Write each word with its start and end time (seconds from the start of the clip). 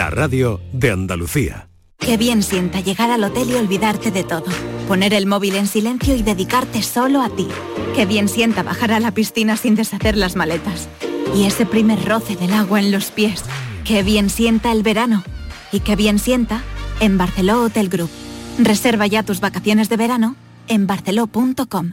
La 0.00 0.08
radio 0.08 0.62
de 0.72 0.92
Andalucía. 0.92 1.68
Qué 1.98 2.16
bien 2.16 2.42
sienta 2.42 2.80
llegar 2.80 3.10
al 3.10 3.22
hotel 3.22 3.50
y 3.50 3.54
olvidarte 3.56 4.10
de 4.10 4.24
todo. 4.24 4.46
Poner 4.88 5.12
el 5.12 5.26
móvil 5.26 5.56
en 5.56 5.66
silencio 5.66 6.16
y 6.16 6.22
dedicarte 6.22 6.82
solo 6.82 7.20
a 7.20 7.28
ti. 7.28 7.46
Qué 7.94 8.06
bien 8.06 8.26
sienta 8.30 8.62
bajar 8.62 8.92
a 8.92 9.00
la 9.00 9.10
piscina 9.10 9.58
sin 9.58 9.74
deshacer 9.74 10.16
las 10.16 10.36
maletas. 10.36 10.88
Y 11.36 11.44
ese 11.44 11.66
primer 11.66 12.02
roce 12.08 12.34
del 12.34 12.54
agua 12.54 12.80
en 12.80 12.92
los 12.92 13.10
pies. 13.10 13.44
Qué 13.84 14.02
bien 14.02 14.30
sienta 14.30 14.72
el 14.72 14.82
verano. 14.82 15.22
Y 15.70 15.80
qué 15.80 15.96
bien 15.96 16.18
sienta 16.18 16.62
en 17.00 17.18
Barceló 17.18 17.62
Hotel 17.64 17.90
Group. 17.90 18.08
Reserva 18.58 19.06
ya 19.06 19.22
tus 19.22 19.40
vacaciones 19.40 19.90
de 19.90 19.98
verano 19.98 20.34
en 20.68 20.86
barceló.com. 20.86 21.92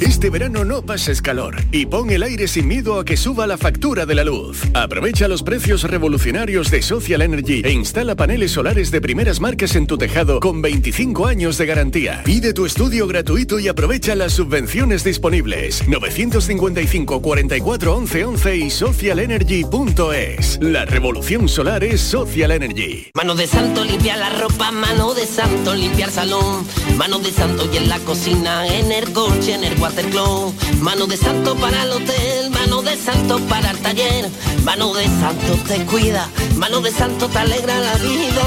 Este 0.00 0.30
verano 0.30 0.64
no 0.64 0.82
pases 0.82 1.20
calor 1.20 1.56
y 1.72 1.84
pon 1.86 2.10
el 2.10 2.22
aire 2.22 2.48
sin 2.48 2.68
miedo 2.68 2.98
a 2.98 3.04
que 3.04 3.16
suba 3.16 3.46
la 3.46 3.58
factura 3.58 4.06
de 4.06 4.14
la 4.14 4.24
luz. 4.24 4.62
Aprovecha 4.72 5.28
los 5.28 5.42
precios 5.42 5.82
revolucionarios 5.84 6.70
de 6.70 6.80
Social 6.80 7.22
Energy 7.22 7.62
e 7.64 7.72
instala 7.72 8.16
paneles 8.16 8.52
solares 8.52 8.90
de 8.90 9.00
primeras 9.00 9.40
marcas 9.40 9.76
en 9.76 9.86
tu 9.86 9.98
tejado 9.98 10.40
con 10.40 10.62
25 10.62 11.26
años 11.26 11.58
de 11.58 11.66
garantía. 11.66 12.22
Pide 12.24 12.54
tu 12.54 12.66
estudio 12.66 13.06
gratuito 13.06 13.58
y 13.58 13.68
aprovecha 13.68 14.14
las 14.14 14.32
subvenciones 14.32 15.04
disponibles. 15.04 15.86
955 15.86 17.20
44 17.20 17.96
11 17.96 18.24
11 18.24 18.56
y 18.56 18.70
socialenergy.es. 18.70 20.58
La 20.62 20.86
revolución 20.86 21.48
solar 21.48 21.82
es 21.82 22.00
Social 22.00 22.52
Energy. 22.52 23.10
Mano 23.14 23.34
de 23.34 23.46
santo 23.46 23.84
limpia 23.84 24.16
la 24.16 24.30
ropa, 24.30 24.70
mano 24.70 25.14
de 25.14 25.26
santo 25.26 25.74
limpiar 25.74 26.10
salón, 26.10 26.66
mano 26.96 27.18
de 27.18 27.30
santo 27.30 27.68
y 27.72 27.76
en 27.76 27.88
la 27.88 27.98
cocina, 28.00 28.66
en 28.66 28.92
el 28.92 29.12
coche, 29.12 29.54
en 29.54 29.64
el 29.64 29.79
watercloak, 29.80 30.54
mano 30.80 31.06
de 31.06 31.16
santo 31.16 31.56
para 31.56 31.82
el 31.82 31.90
hotel, 31.90 32.50
mano 32.50 32.82
de 32.82 32.96
santo 32.96 33.38
para 33.48 33.70
el 33.70 33.78
taller, 33.78 34.28
mano 34.64 34.92
de 34.94 35.04
santo 35.06 35.58
te 35.66 35.84
cuida, 35.86 36.28
mano 36.56 36.80
de 36.80 36.90
santo 36.90 37.28
te 37.28 37.38
alegra 37.38 37.78
la 37.80 37.94
vida, 37.96 38.42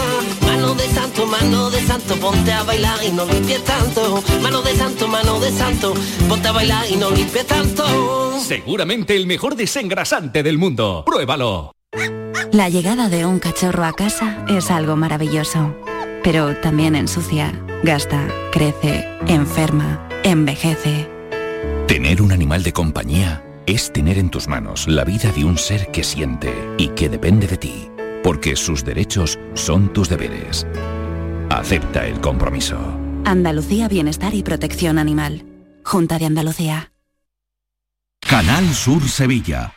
mano 0.46 0.76
de 0.76 0.88
santo, 0.90 1.26
mano 1.26 1.70
de 1.70 1.82
santo, 1.82 2.16
ponte 2.18 2.52
a 2.52 2.64
bailar 2.64 3.00
y 3.04 3.12
no 3.12 3.26
limpies 3.26 3.64
tanto, 3.64 4.24
mano 4.42 4.62
de 4.62 4.76
santo, 4.76 5.08
mano 5.08 5.40
de 5.40 5.52
santo, 5.52 5.94
ponte 6.30 6.48
a 6.48 6.52
bailar 6.52 6.86
y 6.90 6.96
no 6.96 7.10
limpies 7.10 7.48
tanto. 7.48 8.40
Seguramente 8.40 9.16
el 9.16 9.28
mejor 9.28 9.56
desengrasante 9.56 10.44
del 10.44 10.58
mundo. 10.58 11.04
Pruébalo. 11.06 11.72
La 12.52 12.70
llegada 12.70 13.10
de 13.10 13.26
un 13.26 13.40
cachorro 13.40 13.84
a 13.84 13.94
casa 13.94 14.46
es 14.48 14.70
algo 14.70 14.96
maravilloso, 14.96 15.76
pero 16.24 16.56
también 16.58 16.96
ensucia, 16.96 17.52
gasta, 17.84 18.28
crece, 18.52 19.08
enferma, 19.28 20.08
envejece. 20.24 21.13
Tener 21.94 22.24
un 22.24 22.32
animal 22.32 22.64
de 22.64 22.74
compañía 22.74 23.44
es 23.68 23.94
tener 23.94 24.18
en 24.18 24.32
tus 24.32 24.48
manos 24.48 24.88
la 24.88 25.04
vida 25.04 25.32
de 25.32 25.46
un 25.46 25.60
ser 25.60 25.92
que 25.92 26.04
siente 26.04 26.52
y 26.80 26.88
que 26.88 27.08
depende 27.08 27.46
de 27.46 27.56
ti, 27.56 27.88
porque 28.24 28.56
sus 28.56 28.84
derechos 28.84 29.38
son 29.54 29.94
tus 29.94 30.10
deberes. 30.10 30.66
Acepta 31.52 32.08
el 32.08 32.20
compromiso. 32.20 32.80
Andalucía 33.26 33.88
Bienestar 33.90 34.34
y 34.34 34.42
Protección 34.42 34.98
Animal. 34.98 35.46
Junta 35.86 36.18
de 36.18 36.26
Andalucía. 36.26 36.92
Canal 38.22 38.74
Sur 38.74 39.08
Sevilla. 39.08 39.76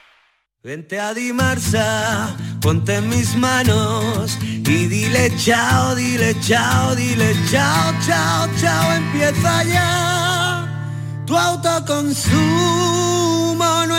Vente 0.62 0.98
a 0.98 1.12
Dimarsa, 1.12 2.34
ponte 2.62 2.94
en 2.94 3.10
mis 3.10 3.36
manos 3.36 4.38
y 4.42 4.86
dile 4.86 5.30
chao, 5.36 5.94
dile 5.94 6.34
chao, 6.40 6.96
dile 6.96 7.36
chao, 7.50 7.92
chao, 8.06 8.48
chao, 8.58 8.92
empieza 8.94 9.64
ya 9.64 10.35
tu 11.26 11.34
autoconsumo, 11.34 13.15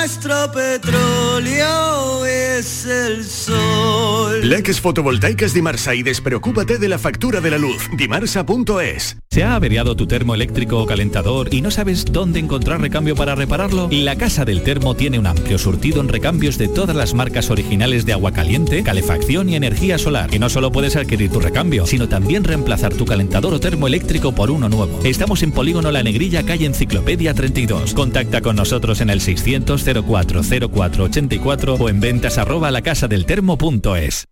nuestro 0.08 0.50
petróleo 0.54 2.26
es 2.26 2.86
el 2.86 3.26
sol. 3.26 4.40
Leques 4.42 4.80
fotovoltaicas 4.80 5.54
Dimarsa 5.54 5.96
y 5.96 6.02
despreocúpate 6.02 6.78
de 6.78 6.88
la 6.88 6.98
factura 6.98 7.42
de 7.42 7.52
la 7.52 7.58
luz. 7.58 7.90
Dimarsa.es. 7.98 9.18
¿Se 9.30 9.44
ha 9.44 9.56
averiado 9.56 9.98
tu 9.98 10.08
termo 10.08 10.34
eléctrico 10.34 10.82
o 10.82 10.86
calentador 10.86 11.54
y 11.54 11.62
no 11.62 11.72
sabes 11.72 12.06
dónde 12.06 12.40
encontrar 12.40 12.80
recambio 12.80 13.16
para 13.16 13.36
repararlo? 13.36 13.90
La 13.92 14.16
Casa 14.16 14.46
del 14.46 14.64
Termo 14.64 14.96
tiene 14.96 15.20
un 15.20 15.28
amplio 15.28 15.58
surtido 15.58 16.00
en 16.00 16.08
recambios 16.08 16.58
de 16.58 16.70
todas 16.70 16.96
las 16.96 17.14
marcas 17.14 17.52
originales 17.52 18.06
de 18.06 18.14
agua 18.14 18.32
caliente, 18.32 18.84
calefacción 18.84 19.50
y 19.50 19.56
energía 19.56 19.98
solar. 19.98 20.34
Y 20.34 20.40
no 20.40 20.50
solo 20.50 20.72
puedes 20.72 20.96
adquirir 20.96 21.30
tu 21.30 21.42
recambio, 21.42 21.86
sino 21.86 22.08
también 22.08 22.46
reemplazar 22.46 22.94
tu 22.94 23.06
calentador 23.06 23.54
o 23.54 23.60
termo 23.60 23.88
eléctrico 23.88 24.32
por 24.32 24.52
uno 24.52 24.70
nuevo. 24.70 25.02
Estamos 25.04 25.44
en 25.44 25.52
Polígono 25.52 25.92
La 25.92 26.02
Negrilla, 26.02 26.44
calle 26.44 26.66
Enciclopedia 26.66 27.34
32. 27.34 27.94
Contacta 27.94 28.40
con 28.40 28.56
nosotros 28.56 29.02
en 29.02 29.10
el 29.10 29.20
600 29.20 29.84
04 30.04 30.42
04 30.70 31.04
84 31.04 31.76
o 31.76 31.90
en 31.90 32.00
ventas 32.00 32.38
arroba 32.38 32.72
lacasadeltermo.es. 32.72 34.28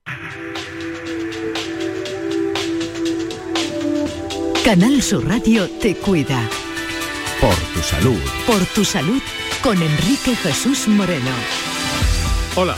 Canal 4.64 5.02
Sur 5.02 5.28
Radio 5.28 5.70
te 5.80 5.96
cuida. 5.96 6.50
Por 7.40 7.56
tu 7.74 7.82
salud. 7.82 8.20
Por 8.48 8.66
tu 8.66 8.84
salud 8.84 9.22
con 9.62 9.82
Enrique 9.82 10.36
Jesús 10.36 10.88
Moreno. 10.88 11.32
Hola, 12.56 12.76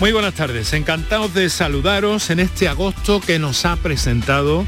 muy 0.00 0.12
buenas 0.12 0.34
tardes. 0.34 0.72
Encantados 0.72 1.34
de 1.34 1.50
saludaros 1.50 2.30
en 2.30 2.40
este 2.40 2.68
agosto 2.68 3.20
que 3.20 3.38
nos 3.38 3.66
ha 3.66 3.76
presentado 3.76 4.64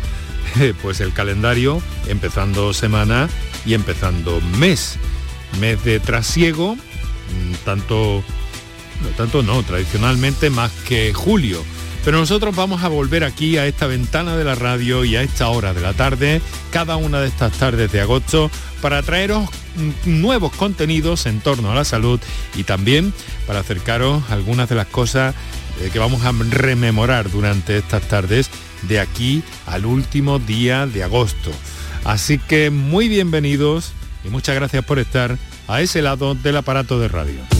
pues 0.82 1.00
el 1.00 1.12
calendario 1.12 1.80
empezando 2.06 2.72
semana 2.74 3.28
y 3.64 3.74
empezando 3.74 4.40
mes. 4.58 4.98
Mes 5.60 5.82
de 5.84 6.00
trasiego, 6.00 6.76
tanto 7.64 8.22
no 9.02 9.08
tanto 9.10 9.42
no, 9.42 9.62
tradicionalmente 9.62 10.50
más 10.50 10.72
que 10.86 11.12
julio. 11.14 11.62
Pero 12.04 12.18
nosotros 12.18 12.54
vamos 12.54 12.82
a 12.84 12.88
volver 12.88 13.24
aquí 13.24 13.58
a 13.58 13.66
esta 13.66 13.86
ventana 13.86 14.36
de 14.36 14.44
la 14.44 14.54
radio 14.54 15.04
y 15.04 15.16
a 15.16 15.22
esta 15.22 15.48
hora 15.48 15.74
de 15.74 15.80
la 15.80 15.92
tarde, 15.92 16.40
cada 16.70 16.96
una 16.96 17.20
de 17.20 17.28
estas 17.28 17.52
tardes 17.52 17.92
de 17.92 18.00
agosto, 18.00 18.50
para 18.80 19.02
traeros 19.02 19.48
mm, 19.76 20.20
nuevos 20.20 20.52
contenidos 20.52 21.26
en 21.26 21.40
torno 21.40 21.70
a 21.70 21.74
la 21.74 21.84
salud 21.84 22.20
y 22.56 22.64
también 22.64 23.12
para 23.46 23.60
acercaros 23.60 24.22
algunas 24.30 24.68
de 24.68 24.76
las 24.76 24.86
cosas 24.86 25.34
eh, 25.80 25.90
que 25.92 25.98
vamos 25.98 26.24
a 26.24 26.32
rememorar 26.32 27.30
durante 27.30 27.76
estas 27.76 28.02
tardes 28.02 28.48
de 28.82 29.00
aquí 29.00 29.42
al 29.66 29.84
último 29.84 30.38
día 30.38 30.86
de 30.86 31.02
agosto. 31.02 31.50
Así 32.04 32.38
que 32.38 32.70
muy 32.70 33.08
bienvenidos 33.08 33.92
y 34.24 34.28
muchas 34.28 34.54
gracias 34.54 34.84
por 34.84 34.98
estar 34.98 35.36
a 35.68 35.82
ese 35.82 36.02
lado 36.02 36.34
del 36.34 36.56
aparato 36.56 36.98
de 36.98 37.08
radio. 37.08 37.57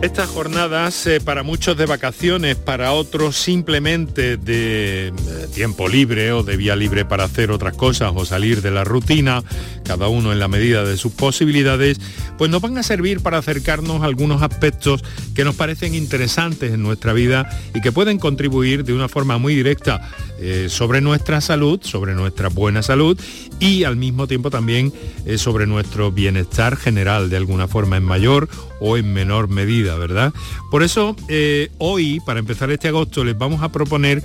Estas 0.00 0.28
jornadas 0.28 1.08
para 1.24 1.42
muchos 1.42 1.76
de 1.76 1.84
vacaciones, 1.84 2.54
para 2.54 2.92
otros 2.92 3.34
simplemente 3.36 4.36
de 4.36 5.08
eh, 5.08 5.12
tiempo 5.52 5.88
libre 5.88 6.30
o 6.30 6.44
de 6.44 6.56
vía 6.56 6.76
libre 6.76 7.04
para 7.04 7.24
hacer 7.24 7.50
otras 7.50 7.74
cosas 7.74 8.12
o 8.14 8.24
salir 8.24 8.62
de 8.62 8.70
la 8.70 8.84
rutina, 8.84 9.42
cada 9.84 10.06
uno 10.06 10.32
en 10.32 10.38
la 10.38 10.46
medida 10.46 10.84
de 10.84 10.96
sus 10.96 11.12
posibilidades, 11.12 12.00
pues 12.38 12.48
nos 12.48 12.62
van 12.62 12.78
a 12.78 12.84
servir 12.84 13.20
para 13.22 13.38
acercarnos 13.38 14.02
a 14.02 14.04
algunos 14.04 14.40
aspectos 14.40 15.02
que 15.34 15.42
nos 15.42 15.56
parecen 15.56 15.96
interesantes 15.96 16.72
en 16.72 16.82
nuestra 16.82 17.12
vida 17.12 17.50
y 17.74 17.80
que 17.80 17.90
pueden 17.90 18.20
contribuir 18.20 18.84
de 18.84 18.92
una 18.92 19.08
forma 19.08 19.38
muy 19.38 19.56
directa 19.56 20.12
eh, 20.38 20.68
sobre 20.68 21.00
nuestra 21.00 21.40
salud, 21.40 21.80
sobre 21.82 22.14
nuestra 22.14 22.48
buena 22.48 22.84
salud 22.84 23.20
y 23.60 23.84
al 23.84 23.96
mismo 23.96 24.26
tiempo 24.26 24.50
también 24.50 24.92
sobre 25.36 25.66
nuestro 25.66 26.12
bienestar 26.12 26.76
general 26.76 27.28
de 27.28 27.36
alguna 27.36 27.68
forma 27.68 27.96
en 27.96 28.04
mayor 28.04 28.48
o 28.80 28.96
en 28.96 29.12
menor 29.12 29.48
medida, 29.48 29.96
¿verdad? 29.96 30.32
Por 30.70 30.82
eso 30.82 31.16
eh, 31.28 31.70
hoy, 31.78 32.20
para 32.20 32.40
empezar 32.40 32.70
este 32.70 32.88
agosto, 32.88 33.24
les 33.24 33.36
vamos 33.36 33.62
a 33.62 33.70
proponer 33.70 34.22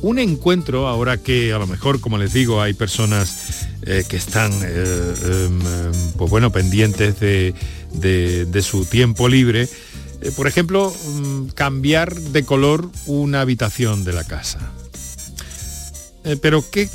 un 0.00 0.18
encuentro, 0.18 0.86
ahora 0.86 1.16
que 1.18 1.52
a 1.52 1.58
lo 1.58 1.66
mejor, 1.66 2.00
como 2.00 2.18
les 2.18 2.32
digo, 2.32 2.62
hay 2.62 2.74
personas 2.74 3.66
eh, 3.82 4.04
que 4.08 4.16
están, 4.16 4.52
eh, 4.62 5.14
em, 5.24 5.60
em, 5.60 6.12
pues 6.16 6.30
bueno, 6.30 6.52
pendientes 6.52 7.18
de, 7.18 7.54
de 7.92 8.62
su 8.62 8.84
tiempo 8.84 9.28
libre. 9.28 9.68
por 10.36 10.48
ejemplo, 10.48 10.92
mm, 10.92 11.50
cambiar 11.54 12.12
de 12.12 12.44
color 12.44 12.90
una 13.06 13.40
habitación 13.40 14.02
de 14.04 14.12
la 14.12 14.24
casa. 14.24 14.72
pero 16.42 16.62
¿qué 16.70 16.90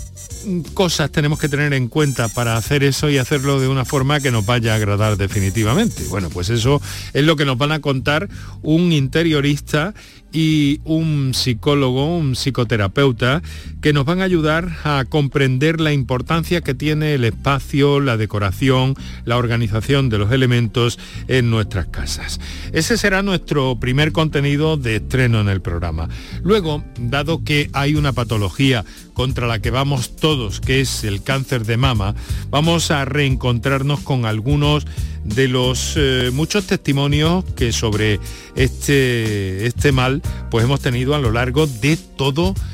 cosas 0.74 1.12
tenemos 1.12 1.40
que 1.40 1.50
tener 1.50 1.74
en 1.74 1.88
cuenta 1.88 2.28
para 2.28 2.58
hacer 2.58 2.84
eso 2.84 3.10
y 3.10 3.18
hacerlo 3.18 3.60
de 3.60 3.68
una 3.68 3.86
forma 3.86 4.20
que 4.20 4.32
nos 4.32 4.46
vaya 4.46 4.74
a 4.74 4.76
agradar 4.76 5.18
definitivamente? 5.18 6.04
Bueno, 6.10 6.30
pues 6.30 6.50
eso 6.50 6.82
es 7.14 7.24
lo 7.24 7.36
que 7.36 7.46
nos 7.46 7.58
van 7.58 7.72
a 7.72 7.80
contar 7.80 8.30
un 8.62 8.92
interiorista 8.92 9.94
y 10.32 10.82
un 10.84 11.34
psicólogo, 11.34 12.18
un 12.18 12.36
psicoterapeuta, 12.36 13.42
que 13.84 13.92
nos 13.92 14.06
van 14.06 14.22
a 14.22 14.24
ayudar 14.24 14.78
a 14.86 15.04
comprender 15.04 15.82
la 15.82 15.92
importancia 15.92 16.62
que 16.62 16.74
tiene 16.74 17.16
el 17.16 17.26
espacio, 17.26 18.00
la 18.00 18.16
decoración, 18.16 18.96
la 19.26 19.36
organización 19.36 20.08
de 20.08 20.18
los 20.18 20.32
elementos 20.32 20.98
en 21.28 21.50
nuestras 21.50 21.88
casas. 21.88 22.40
Ese 22.72 22.98
será 22.98 23.24
nuestro 23.24 23.78
primer 23.82 24.14
contenido 24.14 24.78
de 24.78 24.96
estreno 24.96 25.42
en 25.42 25.50
el 25.50 25.62
programa. 25.62 26.08
Luego, 26.44 26.82
dado 26.98 27.44
que 27.44 27.70
hay 27.74 27.96
una 27.96 28.14
patología 28.14 28.86
contra 29.14 29.48
la 29.48 29.60
que 29.60 29.70
vamos 29.70 30.16
todos, 30.16 30.62
que 30.62 30.80
es 30.80 31.04
el 31.04 31.22
cáncer 31.22 31.66
de 31.66 31.76
mama, 31.76 32.16
vamos 32.50 32.90
a 32.90 33.04
reencontrarnos 33.04 34.00
con 34.00 34.26
algunos 34.26 34.88
de 35.26 35.50
los 35.50 35.96
eh, 35.98 36.32
muchos 36.34 36.68
testimonios 36.68 37.44
que 37.58 37.74
sobre 37.74 38.22
este, 38.56 39.66
este 39.66 39.92
mal 39.92 40.22
pues 40.50 40.64
hemos 40.64 40.80
tenido 40.80 41.16
a 41.16 41.20
lo 41.20 41.32
largo 41.32 41.68
de 41.68 41.98
todo 41.98 42.56
el, 42.56 42.73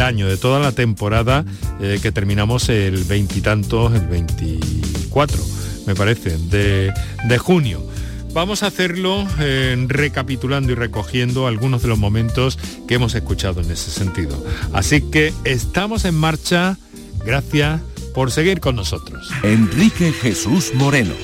año, 0.00 0.28
de 0.28 0.36
toda 0.36 0.60
la 0.60 0.72
temporada 0.72 1.44
eh, 1.80 1.98
que 2.02 2.12
terminamos 2.12 2.68
el 2.68 3.04
veintitantos, 3.04 3.94
el 3.94 4.06
24, 4.06 5.42
me 5.86 5.94
parece, 5.94 6.36
de, 6.36 6.92
de 7.24 7.38
junio. 7.38 7.84
Vamos 8.32 8.62
a 8.62 8.66
hacerlo 8.66 9.26
eh, 9.40 9.74
recapitulando 9.88 10.72
y 10.72 10.74
recogiendo 10.74 11.46
algunos 11.46 11.82
de 11.82 11.88
los 11.88 11.98
momentos 11.98 12.58
que 12.86 12.94
hemos 12.94 13.14
escuchado 13.14 13.60
en 13.60 13.70
ese 13.70 13.90
sentido. 13.90 14.44
Así 14.72 15.00
que 15.00 15.32
estamos 15.44 16.04
en 16.04 16.14
marcha. 16.14 16.76
Gracias 17.24 17.80
por 18.14 18.30
seguir 18.30 18.60
con 18.60 18.76
nosotros. 18.76 19.30
Enrique 19.42 20.12
Jesús 20.12 20.72
Moreno, 20.74 21.14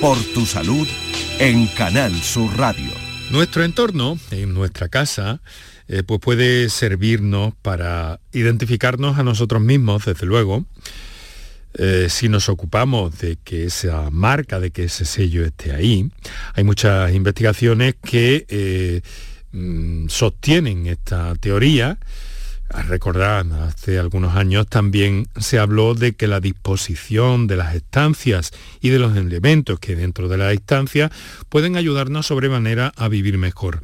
por 0.00 0.16
tu 0.34 0.46
salud 0.46 0.86
en 1.38 1.66
Canal 1.66 2.14
Sur 2.22 2.56
Radio. 2.56 2.90
Nuestro 3.30 3.64
entorno, 3.64 4.18
en 4.30 4.54
nuestra 4.54 4.88
casa, 4.88 5.40
eh, 5.92 6.02
pues 6.04 6.20
puede 6.20 6.70
servirnos 6.70 7.52
para 7.60 8.18
identificarnos 8.32 9.18
a 9.18 9.22
nosotros 9.22 9.60
mismos, 9.60 10.06
desde 10.06 10.24
luego, 10.24 10.64
eh, 11.74 12.06
si 12.08 12.30
nos 12.30 12.48
ocupamos 12.48 13.18
de 13.18 13.36
que 13.36 13.64
esa 13.64 14.08
marca, 14.10 14.58
de 14.58 14.70
que 14.70 14.84
ese 14.84 15.04
sello 15.04 15.44
esté 15.44 15.74
ahí. 15.74 16.10
Hay 16.54 16.64
muchas 16.64 17.12
investigaciones 17.12 17.94
que 18.02 18.46
eh, 18.48 19.02
mm, 19.52 20.08
sostienen 20.08 20.86
esta 20.86 21.34
teoría 21.34 21.98
recordar, 22.88 23.44
hace 23.60 23.98
algunos 23.98 24.34
años 24.34 24.66
también 24.66 25.28
se 25.38 25.58
habló 25.58 25.94
de 25.94 26.14
que 26.14 26.26
la 26.26 26.40
disposición 26.40 27.46
de 27.46 27.56
las 27.56 27.74
estancias 27.74 28.52
y 28.80 28.88
de 28.88 28.98
los 28.98 29.14
elementos 29.14 29.78
que 29.78 29.94
dentro 29.94 30.28
de 30.28 30.38
la 30.38 30.52
estancia 30.52 31.12
pueden 31.50 31.76
ayudarnos 31.76 32.28
sobremanera 32.28 32.94
a 32.96 33.08
vivir 33.08 33.36
mejor. 33.36 33.82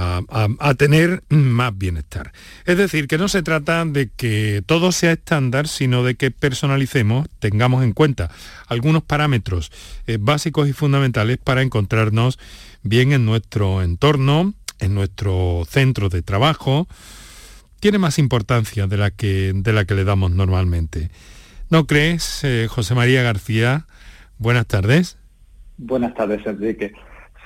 A, 0.00 0.74
tener 0.74 1.24
más 1.28 1.76
bienestar. 1.76 2.32
Es 2.66 2.78
decir, 2.78 3.08
que 3.08 3.18
no 3.18 3.26
se 3.26 3.42
trata 3.42 3.84
de 3.84 4.08
que 4.08 4.62
todo 4.64 4.92
sea 4.92 5.10
estándar, 5.10 5.66
sino 5.66 6.04
de 6.04 6.14
que 6.14 6.30
personalicemos, 6.30 7.26
tengamos 7.40 7.82
en 7.82 7.94
cuenta 7.94 8.30
algunos 8.68 9.02
parámetros 9.02 9.72
eh, 10.06 10.18
básicos 10.20 10.68
y 10.68 10.72
fundamentales 10.72 11.38
para 11.38 11.62
encontrarnos 11.62 12.38
bien 12.84 13.12
en 13.12 13.24
nuestro 13.26 13.82
entorno, 13.82 14.54
en 14.78 14.94
nuestro 14.94 15.64
centro 15.68 16.08
de 16.08 16.22
trabajo, 16.22 16.86
tiene 17.80 17.98
más 17.98 18.20
importancia 18.20 18.86
de 18.86 18.96
la 18.96 19.10
que, 19.10 19.52
de 19.52 19.72
la 19.72 19.84
que 19.84 19.94
le 19.94 20.04
damos 20.04 20.30
normalmente. 20.30 21.10
¿No 21.70 21.86
crees, 21.86 22.44
eh, 22.44 22.68
José 22.68 22.94
María 22.94 23.22
García? 23.22 23.86
Buenas 24.38 24.66
tardes. 24.66 25.18
Buenas 25.76 26.14
tardes, 26.14 26.46
Enrique. 26.46 26.92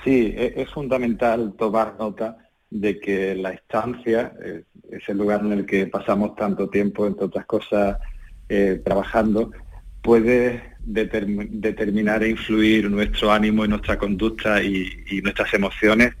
Sí, 0.03 0.33
e, 0.35 0.53
es, 0.57 0.69
fundamental 0.69 1.53
tomar 1.57 1.95
nota 1.97 2.37
de 2.73 2.99
que 2.99 3.35
la 3.35 3.51
estancia, 3.51 4.33
eh, 4.43 4.63
es 4.91 5.07
el 5.07 5.17
lugar 5.17 5.41
en 5.41 5.53
el 5.53 5.65
que 5.65 5.87
pasamos 5.87 6.35
tanto 6.35 6.69
tiempo, 6.69 7.05
entre 7.05 7.25
otras 7.25 7.45
cosas, 7.45 7.97
eh, 8.49 8.81
trabajando, 8.83 9.51
puede 10.01 10.73
determinar 10.79 12.23
e 12.23 12.29
influir 12.29 12.91
nuestro 12.91 13.31
ánimo 13.31 13.63
y 13.63 13.69
nuestra 13.69 13.97
conducta 13.97 14.61
y 14.61 15.21
nuestras 15.23 15.53
emociones 15.53 16.13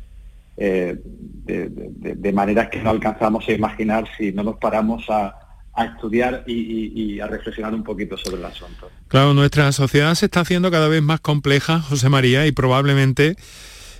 eh, 0.55 0.97
de, 1.03 2.31
maneras 2.31 2.69
que 2.69 2.81
no 2.81 2.91
alcanzamos 2.91 3.47
a 3.47 3.51
imaginar 3.51 4.05
si 4.17 4.31
no 4.31 4.43
nos 4.43 4.57
paramos 4.57 5.05
a, 5.09 5.39
estudiar 5.75 6.43
y, 6.45 7.19
a 7.19 7.25
reflexionar 7.25 7.73
un 7.73 7.83
poquito 7.83 8.15
sobre 8.15 8.37
el 8.37 8.45
asunto. 8.45 8.91
Claro, 9.07 9.33
nuestra 9.33 9.71
sociedad 9.71 10.13
se 10.13 10.25
está 10.25 10.41
haciendo 10.41 10.69
cada 10.69 10.87
vez 10.87 11.01
más 11.01 11.19
compleja, 11.19 11.79
José 11.79 12.09
María, 12.09 12.45
y 12.45 12.51
probablemente, 12.51 13.35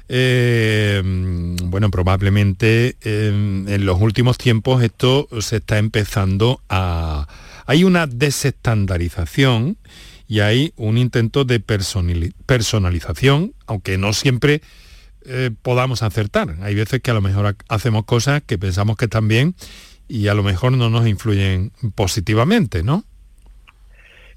eh, 0.10 1.02
bueno, 1.04 1.90
probablemente 1.90 2.98
eh, 3.02 3.28
en 3.68 3.86
los 3.86 4.00
últimos 4.02 4.38
tiempos 4.38 4.84
esto 4.84 5.28
se 5.40 5.58
está 5.58 5.78
empezando 5.78 6.62
a... 6.70 7.28
Hay 7.66 7.84
una 7.84 8.08
desestandarización 8.08 9.78
y 10.28 10.42
hay 10.42 10.74
un 10.76 10.98
intento 10.98 11.46
de 11.46 11.60
personalización, 11.60 13.54
aunque 13.68 13.98
no 13.98 14.14
siempre 14.14 14.62
eh, 15.26 15.52
podamos 15.62 16.04
acertar. 16.04 16.58
Hay 16.62 16.76
veces 16.76 17.02
que 17.02 17.12
a 17.12 17.14
lo 17.14 17.22
mejor 17.22 17.56
hacemos 17.70 18.04
cosas 18.06 18.44
que 18.44 18.58
pensamos 18.58 18.98
que 18.98 19.06
están 19.06 19.28
bien 19.28 19.56
y 20.10 20.28
a 20.28 20.34
lo 20.34 20.44
mejor 20.44 20.74
no 20.74 20.90
nos 20.90 21.08
influyen 21.08 21.72
positivamente, 21.96 22.84
¿no? 22.84 23.06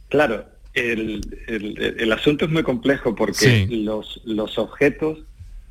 Claro, 0.08 0.46
el, 0.74 2.12
asunto 2.12 2.44
es 2.44 2.50
muy 2.50 2.62
complejo 2.62 3.14
porque 3.14 3.66
los, 3.70 4.20
los 4.24 4.58
objetos, 4.58 5.18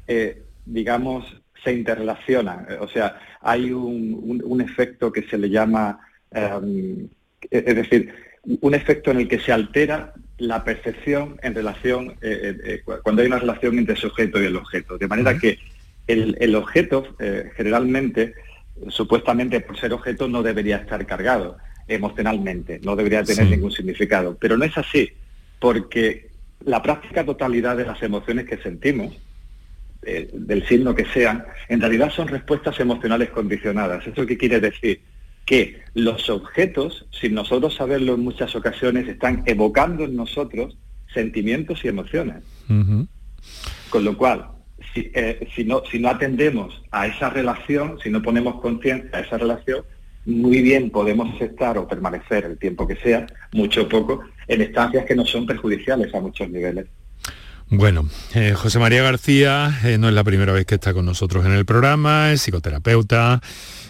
eh, 0.07 0.43
digamos, 0.65 1.25
se 1.63 1.73
interrelacionan. 1.73 2.67
O 2.79 2.87
sea, 2.87 3.19
hay 3.41 3.71
un, 3.71 4.61
efecto 4.61 5.11
que 5.11 5.23
se 5.23 5.37
le 5.37 5.49
llama, 5.49 5.99
em, 6.31 7.07
es 7.49 7.75
decir, 7.75 8.13
un 8.61 8.73
efecto 8.73 9.11
en 9.11 9.17
el 9.17 9.27
que 9.27 9.39
se 9.39 9.51
altera 9.51 10.13
la 10.37 10.63
percepción 10.63 11.37
en 11.41 11.55
relación, 11.55 12.09
eh, 12.21 12.55
eh, 12.55 12.57
eh, 12.65 12.81
cuando 13.03 13.21
hay 13.21 13.27
una 13.27 13.39
relación 13.39 13.77
entre 13.77 13.95
el 13.95 14.01
sujeto 14.01 14.41
y 14.41 14.45
el 14.45 14.55
objeto. 14.55 14.97
De 14.97 15.07
manera 15.07 15.37
que 15.37 15.57
el, 16.07 16.55
objeto, 16.55 17.15
generalmente, 17.55 18.33
supuestamente 18.89 19.59
por 19.61 19.79
ser 19.79 19.93
objeto, 19.93 20.27
no 20.27 20.43
debería 20.43 20.77
estar 20.77 21.05
cargado 21.05 21.57
emocionalmente, 21.87 22.79
no 22.83 22.95
debería 22.95 23.23
tener 23.23 23.47
ningún 23.47 23.71
significado. 23.71 24.37
Pero 24.39 24.57
no 24.57 24.65
es 24.65 24.77
así, 24.77 25.11
porque 25.59 26.29
la 26.63 26.81
práctica 26.81 27.25
totalidad 27.25 27.77
de 27.77 27.85
las 27.85 28.01
emociones 28.03 28.45
que 28.45 28.57
sentimos, 28.57 29.15
del 30.33 30.67
signo 30.67 30.93
que 30.93 31.05
sean, 31.05 31.45
en 31.67 31.81
realidad 31.81 32.11
son 32.11 32.27
respuestas 32.27 32.79
emocionales 32.79 33.29
condicionadas. 33.31 34.05
¿Eso 34.07 34.25
qué 34.25 34.37
quiere 34.37 34.59
decir? 34.59 35.01
que 35.45 35.81
los 35.93 36.29
objetos, 36.29 37.05
sin 37.11 37.35
nosotros 37.35 37.75
saberlo 37.75 38.15
en 38.15 38.21
muchas 38.21 38.55
ocasiones, 38.55 39.07
están 39.07 39.43
evocando 39.45 40.03
en 40.03 40.15
nosotros 40.15 40.77
sentimientos 41.13 41.85
y 41.85 41.87
emociones. 41.87 42.37
Con 43.89 44.03
lo 44.03 44.17
cual, 44.17 44.49
eh, 44.95 45.47
si, 45.55 45.63
no, 45.63 45.83
si 45.89 45.99
no 45.99 46.09
atendemos 46.09 46.81
a 46.91 47.07
esa 47.07 47.29
relación, 47.29 47.99
si 48.03 48.09
no 48.09 48.21
ponemos 48.21 48.59
conciencia 48.59 49.19
a 49.19 49.21
esa 49.21 49.37
relación, 49.37 49.83
muy 50.25 50.63
bien 50.63 50.89
podemos 50.89 51.39
estar 51.39 51.77
o 51.77 51.87
permanecer 51.87 52.45
el 52.45 52.57
tiempo 52.57 52.87
que 52.87 52.95
sea, 52.95 53.27
mucho 53.53 53.83
o 53.83 53.89
poco, 53.89 54.21
en 54.47 54.61
estancias 54.61 55.05
que 55.05 55.15
no 55.15 55.25
son 55.25 55.45
perjudiciales 55.45 56.13
a 56.15 56.19
muchos 56.19 56.49
niveles. 56.49 56.87
Bueno, 57.69 58.07
eh, 58.35 58.53
José 58.55 58.77
María 58.77 59.01
García 59.01 59.79
eh, 59.83 59.97
no 59.97 60.07
es 60.07 60.13
la 60.13 60.23
primera 60.23 60.53
vez 60.53 60.65
que 60.65 60.75
está 60.75 60.93
con 60.93 61.05
nosotros 61.05 61.45
en 61.45 61.51
el 61.51 61.65
programa, 61.65 62.31
es 62.31 62.41
psicoterapeuta, 62.41 63.41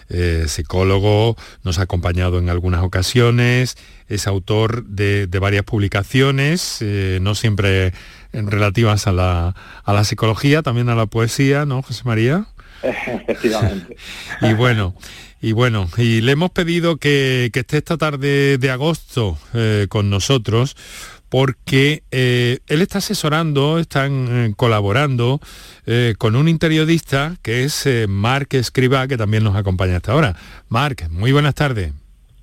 eh, 0.08 0.44
psicólogo, 0.48 1.36
nos 1.62 1.78
ha 1.78 1.82
acompañado 1.82 2.38
en 2.38 2.48
algunas 2.48 2.82
ocasiones, 2.82 3.76
es 4.08 4.26
autor 4.26 4.86
de, 4.86 5.28
varias 5.38 5.64
publicaciones, 5.64 6.82
no 7.20 7.34
siempre 7.34 7.92
relativas 8.32 9.06
a 9.06 9.12
la, 9.12 9.54
a 9.84 9.92
la 9.92 10.04
psicología, 10.04 10.62
también 10.62 10.88
a 10.88 10.94
la 10.94 11.06
poesía, 11.06 11.66
¿no, 11.66 11.82
José 11.82 12.02
María? 12.04 12.46
Efectivamente. 12.82 13.96
y 14.40 14.54
bueno, 14.54 14.94
y 15.40 15.52
bueno, 15.52 15.88
y 15.98 16.22
le 16.22 16.32
hemos 16.32 16.50
pedido 16.50 16.96
que, 16.96 17.50
esté 17.52 17.76
esta 17.76 17.98
tarde 17.98 18.58
de 18.58 18.70
agosto 18.70 19.38
eh, 19.54 19.86
con 19.88 20.08
nosotros 20.08 20.76
porque 21.36 22.02
él 22.10 22.80
está 22.80 22.96
asesorando, 22.96 23.78
están 23.78 24.54
colaborando 24.54 25.38
eh, 25.84 26.14
con 26.16 26.34
un 26.34 26.48
interiorista 26.48 27.36
que 27.42 27.64
es 27.64 27.84
eh, 27.84 28.06
Marc 28.08 28.54
Escriba, 28.54 29.06
que 29.06 29.18
también 29.18 29.44
nos 29.44 29.54
acompaña 29.54 29.96
hasta 29.96 30.12
ahora. 30.12 30.34
Marc, 30.70 31.10
muy 31.10 31.32
buenas 31.32 31.54
tardes. 31.54 31.92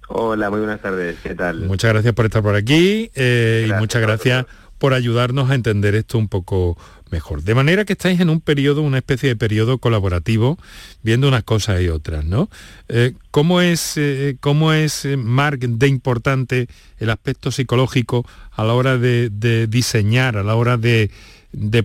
Hola, 0.09 0.51
muy 0.51 0.59
buenas 0.59 0.79
tardes, 0.79 1.17
¿qué 1.23 1.33
tal? 1.33 1.61
Muchas 1.61 1.91
gracias 1.91 2.13
por 2.13 2.25
estar 2.25 2.43
por 2.43 2.53
aquí 2.53 3.09
eh, 3.15 3.67
y 3.67 3.73
muchas 3.79 3.99
gracias 3.99 4.45
por 4.83 4.93
ayudarnos 4.93 5.49
a 5.49 5.55
entender 5.55 5.95
esto 5.95 6.17
un 6.17 6.27
poco 6.27 6.77
mejor. 7.09 7.41
De 7.41 7.55
manera 7.55 7.85
que 7.85 7.93
estáis 7.93 8.19
en 8.19 8.29
un 8.29 8.41
periodo, 8.41 8.81
una 8.81 8.97
especie 8.97 9.29
de 9.29 9.37
periodo 9.37 9.77
colaborativo, 9.77 10.57
viendo 11.03 11.29
unas 11.29 11.43
cosas 11.45 11.81
y 11.81 11.87
otras, 11.87 12.25
¿no? 12.25 12.49
Eh, 12.89 13.13
¿Cómo 13.31 13.61
es, 13.61 13.93
eh, 13.95 14.35
cómo 14.41 14.73
es 14.73 15.05
eh, 15.05 15.15
Mark, 15.15 15.59
de 15.59 15.87
importante 15.87 16.67
el 16.97 17.11
aspecto 17.11 17.49
psicológico 17.49 18.25
a 18.51 18.65
la 18.65 18.73
hora 18.73 18.97
de, 18.97 19.29
diseñar, 19.69 20.35
a 20.35 20.43
la 20.43 20.55
hora 20.55 20.75
de, 20.75 21.09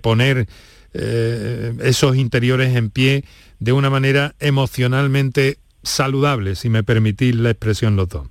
poner 0.02 0.49
esos 0.93 2.17
interiores 2.17 2.75
en 2.75 2.90
pie 2.90 3.23
de 3.61 3.71
una 3.71 3.90
manera 3.90 4.35
emocionalmente 4.40 5.59
saludable, 5.85 6.57
si 6.57 6.69
me 6.69 6.83
permitís 6.83 7.37
la 7.37 7.50
expresión 7.50 7.95
los 7.95 8.09
dos? 8.09 8.26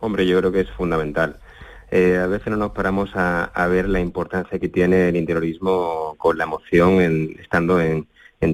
Hombre, 0.00 0.26
yo 0.26 0.38
creo 0.38 0.52
que 0.52 0.60
es 0.60 0.70
fundamental. 0.76 1.38
Eh, 1.90 2.18
a 2.18 2.26
veces 2.28 2.48
no 2.48 2.56
nos 2.56 2.70
paramos 2.70 3.10
a, 3.14 3.66
ver 3.68 3.88
la 3.88 4.00
importancia 4.00 4.58
que 4.58 4.68
tiene 4.68 5.08
el 5.08 5.16
interiorismo 5.16 6.14
con 6.18 6.38
la 6.38 6.44
emoción 6.44 7.00
en, 7.00 7.36
estando 7.40 7.80
en, 7.80 8.06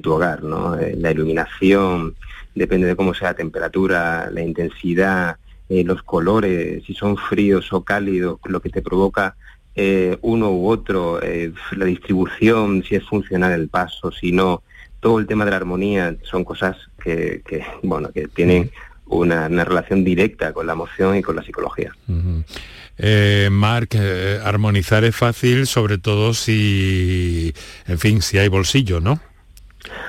tu 0.03 0.13
hogar, 0.13 0.43
¿no? 0.43 0.77
Eh, 0.79 0.97
la 0.97 1.13
iluminación, 1.13 2.17
depende 2.55 2.87
de 2.87 2.97
cómo 2.97 3.15
sea 3.15 3.29
la 3.29 3.37
temperatura, 3.37 4.31
la 4.33 4.43
intensidad, 4.43 5.37
eh, 5.69 5.85
los 5.85 6.03
colores, 6.03 6.83
si 6.85 6.95
son 6.95 7.17
fríos 7.17 7.73
o 7.73 7.85
cálidos, 7.85 8.41
lo 8.47 8.61
que 8.61 8.71
te 8.71 8.83
provoca 8.83 9.37
uno 10.23 10.53
u 10.53 10.69
otro, 10.69 11.21
la 11.21 11.85
distribución, 11.85 12.83
si 12.83 12.95
es 12.95 13.05
funcional 13.05 13.53
el 13.53 13.69
paso, 13.69 14.11
si 14.11 14.33
no, 14.33 14.63
todo 15.01 15.19
el 15.19 15.27
tema 15.27 15.45
de 15.45 15.51
la 15.51 15.59
armonía 15.59 16.17
son 16.23 16.45
cosas 16.45 16.77
que, 16.99 17.43
bueno, 17.83 18.11
que 18.11 18.27
tienen 18.27 18.71
una, 19.07 19.49
relación 19.65 20.05
directa 20.05 20.53
con 20.53 20.67
la 20.67 20.73
emoción 20.73 21.17
y 21.17 21.23
con 21.23 21.37
la 21.37 21.43
psicología. 21.43 21.93
Eh, 22.99 23.49
Marc, 23.51 23.95
eh, 23.95 24.41
armonizar 24.43 25.05
es 25.05 25.15
fácil, 25.15 25.67
sobre 25.67 25.99
todo 25.99 26.33
si, 26.35 27.53
en 27.87 27.99
fin, 27.99 28.23
si 28.23 28.39
hay 28.39 28.49
bolsillo, 28.49 29.01
¿no? 29.01 29.21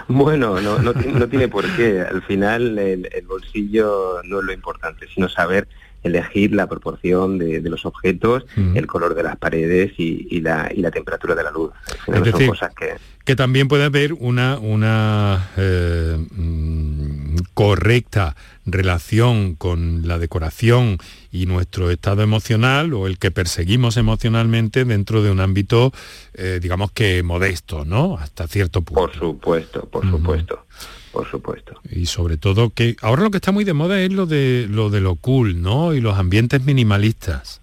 Bueno, 0.08 0.62
no, 0.62 0.80
no, 0.80 0.94
tiene 0.94 1.48
por 1.48 1.66
qué. 1.76 2.02
Al 2.02 2.22
final 2.24 2.78
el, 2.80 3.08
bolsillo 3.28 4.22
no 4.24 4.40
es 4.40 4.46
lo 4.46 4.54
importante, 4.54 5.06
sino 5.14 5.28
saber 5.30 5.68
elegir 6.04 6.54
la 6.54 6.68
proporción 6.68 7.38
de, 7.38 7.62
los 7.62 7.86
objetos, 7.86 8.46
el 8.56 8.88
color 8.88 9.14
de 9.14 9.24
las 9.24 9.36
paredes 9.36 9.92
y, 9.98 10.40
la, 10.40 10.70
temperatura 10.92 11.36
de 11.36 11.44
la 11.44 11.52
luz. 11.52 11.72
son 12.06 12.48
cosas 12.48 12.74
que... 12.74 12.96
que 13.26 13.36
también 13.36 13.68
puede 13.68 13.84
haber 13.84 14.14
una, 14.14 14.58
una 14.58 15.50
eh, 15.58 16.18
mm, 16.32 17.27
correcta 17.54 18.36
relación 18.66 19.56
con 19.56 20.08
la 20.08 20.20
decoración 20.20 20.98
y 21.32 21.46
nuestro 21.46 21.90
estado 21.90 22.22
emocional 22.22 22.94
o 22.94 23.08
el 23.08 23.18
que 23.18 23.32
perseguimos 23.32 23.98
emocionalmente 23.98 24.86
dentro 24.86 25.24
de 25.24 25.32
un 25.32 25.40
ámbito, 25.40 25.94
eh, 26.34 26.60
digamos 26.62 26.92
que 26.92 27.24
modesto, 27.24 27.86
¿no? 27.86 28.18
Hasta 28.18 28.48
cierto 28.48 28.82
punto. 28.82 29.02
Por 29.02 29.14
supuesto, 29.14 29.82
por 29.90 30.10
supuesto. 30.10 30.66
Por 31.12 31.28
supuesto. 31.28 31.80
Y 31.90 32.06
sobre 32.06 32.38
todo 32.38 32.70
que 32.70 32.96
ahora 33.02 33.24
lo 33.24 33.32
que 33.32 33.38
está 33.38 33.52
muy 33.52 33.64
de 33.64 33.74
moda 33.74 34.00
es 34.02 34.12
lo 34.12 34.26
de 34.26 34.68
lo 34.70 34.90
de 34.90 35.02
lo 35.02 35.16
cool, 35.16 35.62
¿no? 35.62 35.94
Y 35.94 36.02
los 36.02 36.18
ambientes 36.18 36.64
minimalistas. 36.64 37.62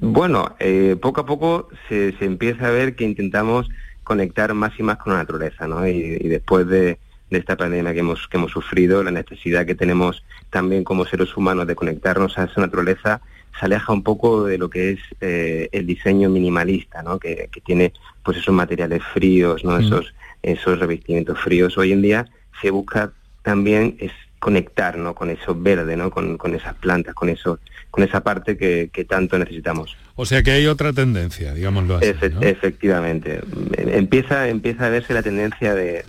Bueno, 0.00 0.54
eh, 0.60 0.96
poco 1.00 1.22
a 1.22 1.26
poco 1.26 1.68
se, 1.88 2.14
empieza 2.20 2.68
a 2.68 2.70
ver 2.70 2.94
que 2.94 3.04
intentamos 3.04 3.68
conectar 4.04 4.54
más 4.54 4.72
y 4.78 4.82
más 4.82 4.98
con 4.98 5.12
la 5.12 5.18
naturaleza, 5.18 5.66
¿no? 5.66 5.86
y 5.86 6.16
después 6.28 6.66
de, 6.66 6.98
de 7.30 7.38
esta 7.38 7.56
pandemia 7.56 7.92
que 7.92 8.00
hemos, 8.00 8.26
que 8.28 8.36
hemos 8.36 8.52
sufrido, 8.52 9.02
la 9.02 9.10
necesidad 9.10 9.66
que 9.66 9.74
tenemos 9.74 10.24
también 10.50 10.84
como 10.84 11.04
seres 11.04 11.36
humanos 11.36 11.66
de 11.66 11.74
conectarnos 11.74 12.38
a 12.38 12.44
esa 12.44 12.60
naturaleza, 12.60 13.20
se 13.58 13.66
aleja 13.66 13.92
un 13.92 14.02
poco 14.02 14.44
de 14.44 14.58
lo 14.58 14.70
que 14.70 14.92
es 14.92 15.00
eh, 15.20 15.68
el 15.72 15.86
diseño 15.86 16.30
minimalista, 16.30 17.02
¿no? 17.02 17.18
que, 17.18 17.50
tiene 17.64 17.92
pues 18.22 18.38
esos 18.38 18.54
materiales 18.54 19.02
fríos, 19.12 19.64
¿no? 19.64 19.76
esos, 19.78 20.14
esos 20.42 20.78
revestimientos 20.78 21.38
fríos. 21.40 21.76
Hoy 21.76 21.92
en 21.92 22.02
día 22.02 22.26
se 22.60 22.70
busca 22.70 23.12
también 23.42 23.96
es 23.98 24.12
conectar 24.38 24.96
¿no? 24.96 25.14
con 25.14 25.30
eso 25.30 25.54
verde, 25.54 25.96
¿no? 25.96 26.10
con, 26.10 26.38
esas 26.54 26.74
plantas, 26.74 27.14
con, 27.14 27.28
eso, 27.28 27.58
con 27.90 28.04
esa 28.04 28.22
parte 28.22 28.56
que, 28.56 29.06
tanto 29.08 29.38
necesitamos. 29.38 29.96
O 30.14 30.26
sea 30.26 30.42
que 30.42 30.52
hay 30.52 30.66
otra 30.66 30.92
tendencia, 30.92 31.54
digámoslo 31.54 31.96
así. 31.96 32.12
Efectivamente. 32.40 33.40
Empieza, 33.76 34.48
empieza 34.48 34.86
a 34.86 34.90
verse 34.90 35.14
la 35.14 35.22
tendencia 35.22 35.74
de, 35.74 36.04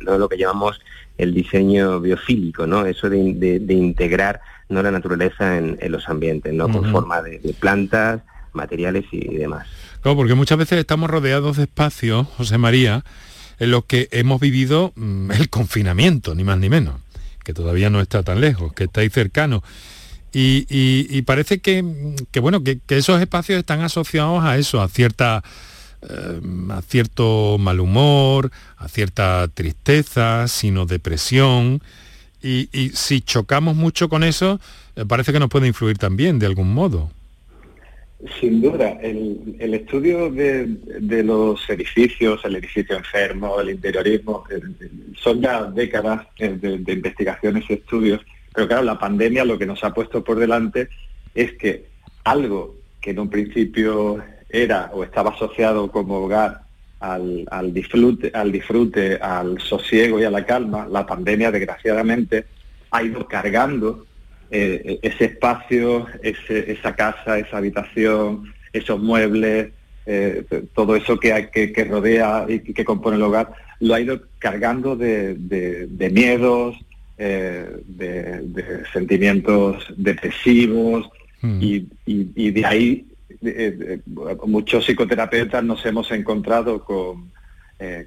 lo 0.00 0.28
que 0.28 0.38
llamamos 0.38 0.80
el 1.16 1.34
diseño 1.34 2.00
biofílico, 2.00 2.66
¿no? 2.66 2.86
Eso 2.86 3.10
de, 3.10 3.18
integrar 3.68 4.40
¿no? 4.68 4.82
la 4.82 4.90
naturaleza 4.90 5.58
en, 5.58 5.78
los 5.90 6.08
ambientes, 6.08 6.52
¿no? 6.54 6.68
Con 6.68 6.90
forma 6.90 7.22
de, 7.22 7.40
plantas, 7.58 8.22
materiales 8.52 9.04
y 9.10 9.36
demás. 9.36 9.66
Claro, 10.00 10.16
porque 10.16 10.34
muchas 10.34 10.58
veces 10.58 10.78
estamos 10.78 11.10
rodeados 11.10 11.56
de 11.56 11.64
espacios, 11.64 12.26
José 12.36 12.56
María, 12.56 13.04
en 13.58 13.72
los 13.72 13.84
que 13.84 14.08
hemos 14.12 14.40
vivido 14.40 14.92
mm, 14.94 15.32
el 15.32 15.50
confinamiento, 15.50 16.36
ni 16.36 16.44
más 16.44 16.58
ni 16.58 16.68
menos 16.68 16.94
que 17.48 17.54
todavía 17.54 17.88
no 17.88 18.02
está 18.02 18.22
tan 18.22 18.42
lejos, 18.42 18.74
que 18.74 18.84
está 18.84 19.00
ahí 19.00 19.08
cercano. 19.08 19.62
Y, 20.34 21.22
parece 21.22 21.60
que, 21.60 21.80
bueno, 22.42 22.62
que, 22.62 22.78
esos 22.88 23.22
espacios 23.22 23.58
están 23.58 23.80
asociados 23.80 24.44
a 24.44 24.58
eso, 24.58 24.82
a 24.82 24.88
cierta 24.88 25.42
eh, 26.02 26.40
a 26.68 26.82
cierto 26.82 27.56
mal 27.58 27.80
humor, 27.80 28.50
a 28.76 28.86
cierta 28.88 29.48
tristeza, 29.48 30.46
sino 30.46 30.84
depresión. 30.84 31.82
Y, 32.42 32.90
si 32.92 33.22
chocamos 33.22 33.74
mucho 33.74 34.10
con 34.10 34.24
eso, 34.24 34.60
eh, 34.94 35.06
parece 35.06 35.32
que 35.32 35.40
nos 35.40 35.48
puede 35.48 35.68
influir 35.68 35.96
también 35.96 36.38
de 36.38 36.44
algún 36.44 36.74
modo. 36.74 37.10
Sin 38.40 38.60
duda, 38.60 38.98
el, 39.00 39.74
estudio 39.74 40.28
de, 40.28 41.22
los 41.22 41.70
edificios, 41.70 42.44
el 42.44 42.56
edificio 42.56 42.96
enfermo, 42.96 43.60
el 43.60 43.70
interiorismo, 43.70 44.42
eh, 44.50 44.60
son 45.14 45.40
ya 45.40 45.62
décadas 45.64 46.26
de, 46.36 46.82
investigaciones 46.88 47.64
y 47.68 47.74
estudios, 47.74 48.20
pero 48.52 48.66
claro, 48.66 48.82
la 48.82 48.98
pandemia 48.98 49.44
lo 49.44 49.56
que 49.56 49.66
nos 49.66 49.84
ha 49.84 49.94
puesto 49.94 50.24
por 50.24 50.36
delante 50.36 50.88
es 51.32 51.52
que 51.52 51.86
algo 52.24 52.74
que 53.00 53.10
en 53.10 53.20
un 53.20 53.30
principio 53.30 54.20
era 54.48 54.90
o 54.92 55.04
estaba 55.04 55.30
asociado 55.30 55.88
como 55.88 56.16
hogar 56.16 56.62
al, 56.98 57.72
disfrute, 57.72 58.32
al 58.34 58.50
disfrute, 58.50 59.16
al 59.16 59.60
sosiego 59.60 60.18
y 60.18 60.24
a 60.24 60.30
la 60.30 60.44
calma, 60.44 60.88
la 60.90 61.06
pandemia 61.06 61.52
desgraciadamente 61.52 62.46
ha 62.90 63.02
ido 63.04 63.28
cargando 63.28 64.07
eh, 64.50 64.98
ese 65.02 65.26
espacio, 65.26 66.06
esa 66.22 66.96
casa, 66.96 67.38
esa 67.38 67.58
habitación, 67.58 68.52
esos 68.72 68.98
muebles, 68.98 69.72
eh, 70.06 70.42
todo 70.74 70.96
eso 70.96 71.20
que, 71.20 71.50
que, 71.52 71.84
rodea 71.84 72.46
y 72.48 72.60
que 72.60 72.84
compone 72.84 73.16
el 73.16 73.22
hogar, 73.22 73.52
lo 73.80 73.94
ha 73.94 74.00
ido 74.00 74.22
cargando 74.38 74.96
de, 74.96 75.38
miedos, 76.10 76.76
eh, 77.18 77.68
de, 77.86 78.84
sentimientos 78.92 79.84
depresivos 79.96 81.10
hmm. 81.42 81.58
y, 81.60 82.50
de 82.50 82.64
ahí 82.64 83.04
muchos 84.46 84.86
psicoterapeutas 84.86 85.62
nos 85.62 85.84
hemos 85.84 86.10
encontrado 86.10 86.82
con, 86.84 87.30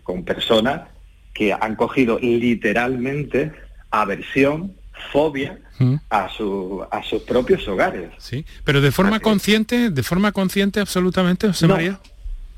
con 0.03 0.25
personas 0.25 0.89
que 1.33 1.53
han 1.53 1.75
cogido 1.75 2.17
literalmente 2.19 3.51
aversión 3.91 4.73
fobia 5.11 5.57
mm. 5.79 5.95
a, 6.09 6.29
su, 6.29 6.85
a 6.89 7.03
sus 7.03 7.21
propios 7.23 7.67
hogares. 7.67 8.11
Sí, 8.17 8.45
pero 8.63 8.81
de 8.81 8.91
forma 8.91 9.19
consciente, 9.19 9.89
de 9.89 10.03
forma 10.03 10.31
consciente 10.31 10.79
absolutamente, 10.79 11.47
José 11.47 11.67
no, 11.67 11.75
María. 11.75 11.99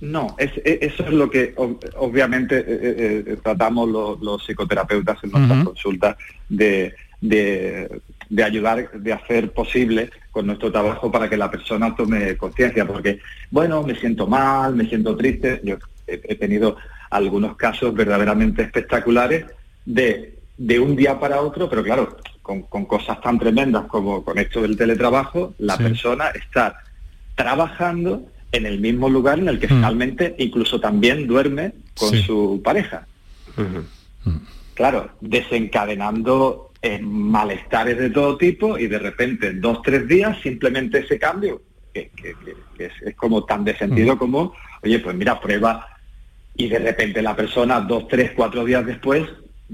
No, 0.02 0.36
es, 0.38 0.52
eso 0.66 1.06
es 1.06 1.14
lo 1.14 1.30
que 1.30 1.54
obviamente 1.96 2.58
eh, 2.60 2.66
eh, 2.68 3.24
eh, 3.28 3.38
tratamos 3.42 4.20
los, 4.20 4.46
psicoterapeutas 4.46 5.24
en 5.24 5.32
nuestras 5.32 5.64
consultas 5.64 6.18
de, 6.50 6.94
de, 7.22 8.44
ayudar, 8.44 8.92
de 8.92 9.14
hacer 9.14 9.52
posible 9.52 10.10
con 10.32 10.46
nuestro 10.46 10.72
trabajo 10.72 11.10
para 11.12 11.30
que 11.30 11.38
la 11.38 11.50
persona 11.50 11.96
tome 11.96 12.36
conciencia, 12.36 12.86
porque, 12.86 13.20
bueno, 13.50 13.82
me 13.84 13.96
siento 13.96 14.28
mal, 14.28 14.76
me 14.76 14.90
siento 14.90 15.16
triste, 15.16 15.62
yo 15.64 15.78
he 16.06 16.36
tenido 16.36 16.76
algunos 17.10 17.56
casos 17.56 17.94
verdaderamente 17.94 18.64
espectaculares 18.64 19.46
de 19.86 20.34
de 20.58 20.80
un 20.80 20.96
día 20.96 21.20
para 21.20 21.42
otro, 21.42 21.70
pero 21.70 21.84
claro, 21.84 22.18
con, 22.44 22.86
cosas 22.86 23.20
tan 23.22 23.40
tremendas 23.40 23.86
como 23.86 24.24
con 24.24 24.38
esto 24.38 24.62
del 24.62 24.78
teletrabajo, 24.78 25.56
la 25.58 25.78
persona 25.78 26.28
está 26.28 26.84
trabajando 27.36 28.28
en 28.52 28.66
el 28.66 28.80
mismo 28.80 29.10
lugar 29.10 29.40
en 29.40 29.48
el 29.48 29.60
que 29.60 29.68
finalmente 29.68 30.36
incluso 30.38 30.80
también 30.80 31.26
duerme 31.26 31.74
con 31.98 32.16
su 32.18 32.62
pareja. 32.64 33.08
Claro, 34.76 35.10
desencadenando 35.22 36.72
malestares 37.02 37.98
de 37.98 38.10
todo 38.10 38.38
tipo 38.38 38.78
y 38.78 38.88
de 38.88 39.00
repente 39.00 39.48
en 39.48 39.62
dos, 39.62 39.82
tres 39.82 40.06
días 40.06 40.38
simplemente 40.42 41.00
ese 41.00 41.18
cambio, 41.18 41.62
que, 41.94 42.12
es, 42.78 43.16
como 43.16 43.46
tan 43.46 43.64
de 43.64 43.78
sentido 43.78 44.18
como, 44.18 44.54
oye, 44.84 45.00
pues 45.00 45.16
mira, 45.16 45.40
prueba 45.40 45.88
y 46.56 46.68
de 46.68 46.80
repente 46.80 47.22
la 47.22 47.36
persona 47.36 47.80
dos, 47.80 48.08
tres, 48.10 48.32
cuatro 48.36 48.66
días 48.66 48.86
después 48.86 49.24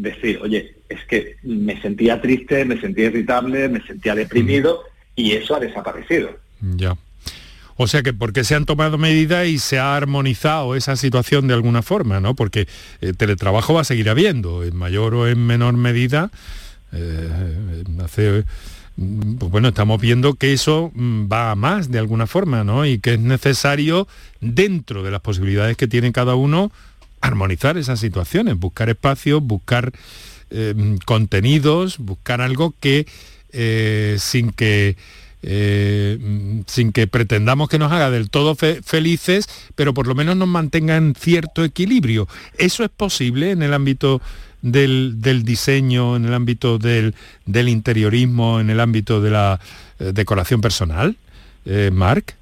decir, 0.02 0.40
oye, 0.42 0.76
es 0.88 1.04
que 1.06 1.36
me 1.44 1.80
sentía 1.82 2.22
triste, 2.22 2.66
me 2.66 2.80
sentía 2.80 3.06
irritable, 3.06 3.68
me 3.70 3.82
sentía 3.86 4.16
deprimido 4.16 4.84
y 5.16 5.34
eso 5.34 5.56
ha 5.56 5.60
desaparecido. 5.60 6.32
Ya. 6.62 6.96
O 7.76 7.88
sea 7.88 8.02
que 8.02 8.14
porque 8.14 8.44
se 8.44 8.56
han 8.56 8.66
tomado 8.66 8.98
medidas 8.98 9.48
y 9.48 9.60
se 9.60 9.80
ha 9.80 9.96
armonizado 9.96 10.76
esa 10.76 10.96
situación 10.96 11.48
de 11.48 11.54
alguna 11.54 11.82
forma, 11.82 12.20
¿no? 12.20 12.36
Porque 12.36 12.68
eh, 13.02 13.14
teletrabajo 13.14 13.74
va 13.74 13.82
a 13.82 13.86
seguir 13.86 14.10
habiendo, 14.10 14.64
en 14.64 14.76
mayor 14.76 15.14
o 15.14 15.28
en 15.28 15.46
menor 15.46 15.76
medida. 15.76 16.32
Eh, 16.92 17.84
hace, 18.04 18.44
mm, 18.98 19.36
pues 19.36 19.52
bueno, 19.52 19.70
estamos 19.70 20.02
viendo 20.02 20.34
que 20.34 20.52
eso 20.54 20.92
mm, 20.94 21.32
va 21.32 21.52
a 21.52 21.56
más 21.56 21.90
de 21.92 22.00
alguna 22.00 22.28
forma, 22.28 22.64
¿no? 22.64 22.86
Y 22.86 23.00
que 23.00 23.14
es 23.14 23.20
necesario, 23.20 24.08
dentro 24.42 25.04
de 25.04 25.12
las 25.12 25.22
posibilidades 25.22 25.78
que 25.78 25.88
tiene 25.88 26.12
cada 26.12 26.36
uno, 26.36 26.72
armonizar 27.22 27.78
esas 27.78 28.00
situaciones, 28.00 28.58
buscar 28.58 28.90
espacios, 28.90 29.42
buscar 29.42 29.92
eh, 30.50 30.98
contenidos, 31.06 31.98
buscar 31.98 32.42
algo 32.42 32.74
que 32.80 33.06
sin 34.20 34.52
que 34.52 34.96
eh, 35.42 36.18
sin 36.68 36.92
que 36.92 37.08
pretendamos 37.08 37.70
que 37.70 37.80
nos 37.80 37.92
haga 37.92 38.12
del 38.12 38.30
todo 38.30 38.56
felices, 38.56 39.48
pero 39.76 39.94
por 39.94 40.06
lo 40.06 40.16
menos 40.16 40.36
nos 40.36 40.50
mantenga 40.50 40.98
en 40.98 41.16
cierto 41.16 41.64
equilibrio. 41.64 42.28
¿Eso 42.58 42.84
es 42.84 42.90
posible 42.90 43.52
en 43.52 43.64
el 43.64 43.74
ámbito 43.74 44.22
del, 44.62 45.22
diseño, 45.46 46.18
en 46.18 46.26
el 46.26 46.34
ámbito 46.34 46.78
del, 46.78 47.14
interiorismo, 47.48 48.60
en 48.60 48.70
el 48.70 48.82
ámbito 48.82 49.22
de 49.22 49.30
la 49.30 49.60
eh, 50.00 50.12
decoración 50.14 50.60
personal? 50.60 51.16
Eh, 51.66 51.90
Marc. 51.94 52.36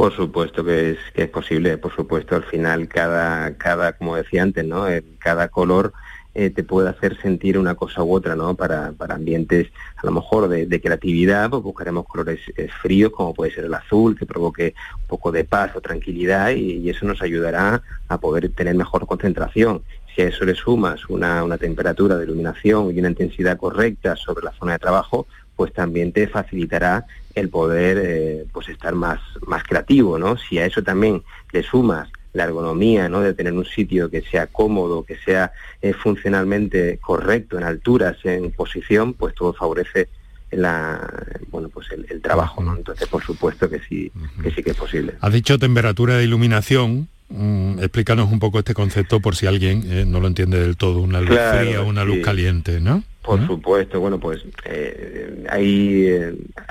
Por 0.00 0.16
supuesto 0.16 0.64
que 0.64 0.92
es, 0.92 0.98
que 1.12 1.24
es 1.24 1.28
posible, 1.28 1.76
por 1.76 1.94
supuesto, 1.94 2.34
al 2.34 2.44
final 2.44 2.88
cada, 2.88 3.54
cada 3.58 3.92
como 3.92 4.16
decía 4.16 4.42
antes, 4.42 4.64
¿no? 4.64 4.86
cada 5.18 5.48
color 5.48 5.92
eh, 6.32 6.48
te 6.48 6.64
puede 6.64 6.88
hacer 6.88 7.20
sentir 7.20 7.58
una 7.58 7.74
cosa 7.74 8.02
u 8.02 8.14
otra, 8.14 8.34
¿no? 8.34 8.54
Para, 8.54 8.92
para 8.92 9.16
ambientes 9.16 9.66
a 9.96 10.06
lo 10.06 10.12
mejor 10.12 10.48
de, 10.48 10.80
creatividad, 10.80 11.50
pues 11.50 11.62
buscaremos 11.62 12.06
colores 12.06 12.40
eh, 12.56 12.68
fríos, 12.80 13.12
como 13.12 13.34
puede 13.34 13.52
ser 13.52 13.66
el 13.66 13.74
azul, 13.74 14.16
que 14.18 14.24
provoque 14.24 14.72
un 15.02 15.06
poco 15.06 15.32
de 15.32 15.44
paz 15.44 15.72
o 15.76 15.82
tranquilidad 15.82 16.52
y, 16.52 16.88
eso 16.88 17.04
nos 17.04 17.20
ayudará 17.20 17.82
a 18.08 18.18
poder 18.18 18.48
tener 18.54 18.74
mejor 18.74 19.06
concentración. 19.06 19.82
Si 20.16 20.22
a 20.22 20.28
eso 20.28 20.46
le 20.46 20.54
sumas 20.54 21.10
una, 21.10 21.44
una 21.44 21.58
temperatura 21.58 22.16
de 22.16 22.24
iluminación 22.24 22.90
y 22.90 22.98
una 23.00 23.10
intensidad 23.10 23.58
correcta 23.58 24.16
sobre 24.16 24.46
la 24.46 24.52
zona 24.52 24.72
de 24.72 24.78
trabajo, 24.78 25.26
pues 25.60 25.74
también 25.74 26.10
te 26.10 26.26
facilitará 26.26 27.04
el 27.34 27.50
poder 27.50 28.00
eh, 28.02 28.46
pues 28.50 28.70
estar 28.70 28.94
más, 28.94 29.20
más 29.46 29.62
creativo, 29.62 30.18
¿no? 30.18 30.38
Si 30.38 30.58
a 30.58 30.64
eso 30.64 30.82
también 30.82 31.22
le 31.52 31.62
sumas 31.62 32.08
la 32.32 32.44
ergonomía, 32.44 33.10
¿no? 33.10 33.20
de 33.20 33.34
tener 33.34 33.52
un 33.52 33.66
sitio 33.66 34.08
que 34.08 34.22
sea 34.22 34.46
cómodo, 34.46 35.04
que 35.04 35.18
sea 35.18 35.52
eh, 35.82 35.92
funcionalmente 35.92 36.96
correcto 36.96 37.58
en 37.58 37.64
alturas, 37.64 38.16
en 38.24 38.52
posición, 38.52 39.12
pues 39.12 39.34
todo 39.34 39.52
favorece 39.52 40.08
la 40.50 41.06
bueno 41.50 41.68
pues 41.68 41.88
el, 41.90 42.22
trabajo, 42.22 42.62
¿no? 42.62 42.74
Entonces, 42.74 43.06
por 43.06 43.22
supuesto 43.22 43.68
que 43.68 43.80
sí, 43.80 44.10
que 44.42 44.50
sí 44.52 44.62
que 44.62 44.70
es 44.70 44.76
posible. 44.78 45.16
Has 45.20 45.32
dicho 45.34 45.58
temperatura 45.58 46.16
de 46.16 46.24
iluminación. 46.24 47.06
Mm, 47.30 47.78
explícanos 47.78 48.30
un 48.30 48.40
poco 48.40 48.58
este 48.58 48.74
concepto 48.74 49.20
por 49.20 49.36
si 49.36 49.46
alguien 49.46 49.84
eh, 49.86 50.04
no 50.04 50.20
lo 50.20 50.26
entiende 50.26 50.60
del 50.60 50.76
todo, 50.76 51.00
una 51.00 51.20
luz 51.20 51.38
fría 51.38 51.80
o 51.80 51.86
una 51.86 52.04
luz 52.04 52.18
caliente, 52.24 52.80
¿no? 52.80 53.04
Por 53.22 53.46
supuesto, 53.46 54.00
bueno, 54.00 54.18
pues 54.18 54.44
eh, 54.64 55.44
ahí 55.50 56.06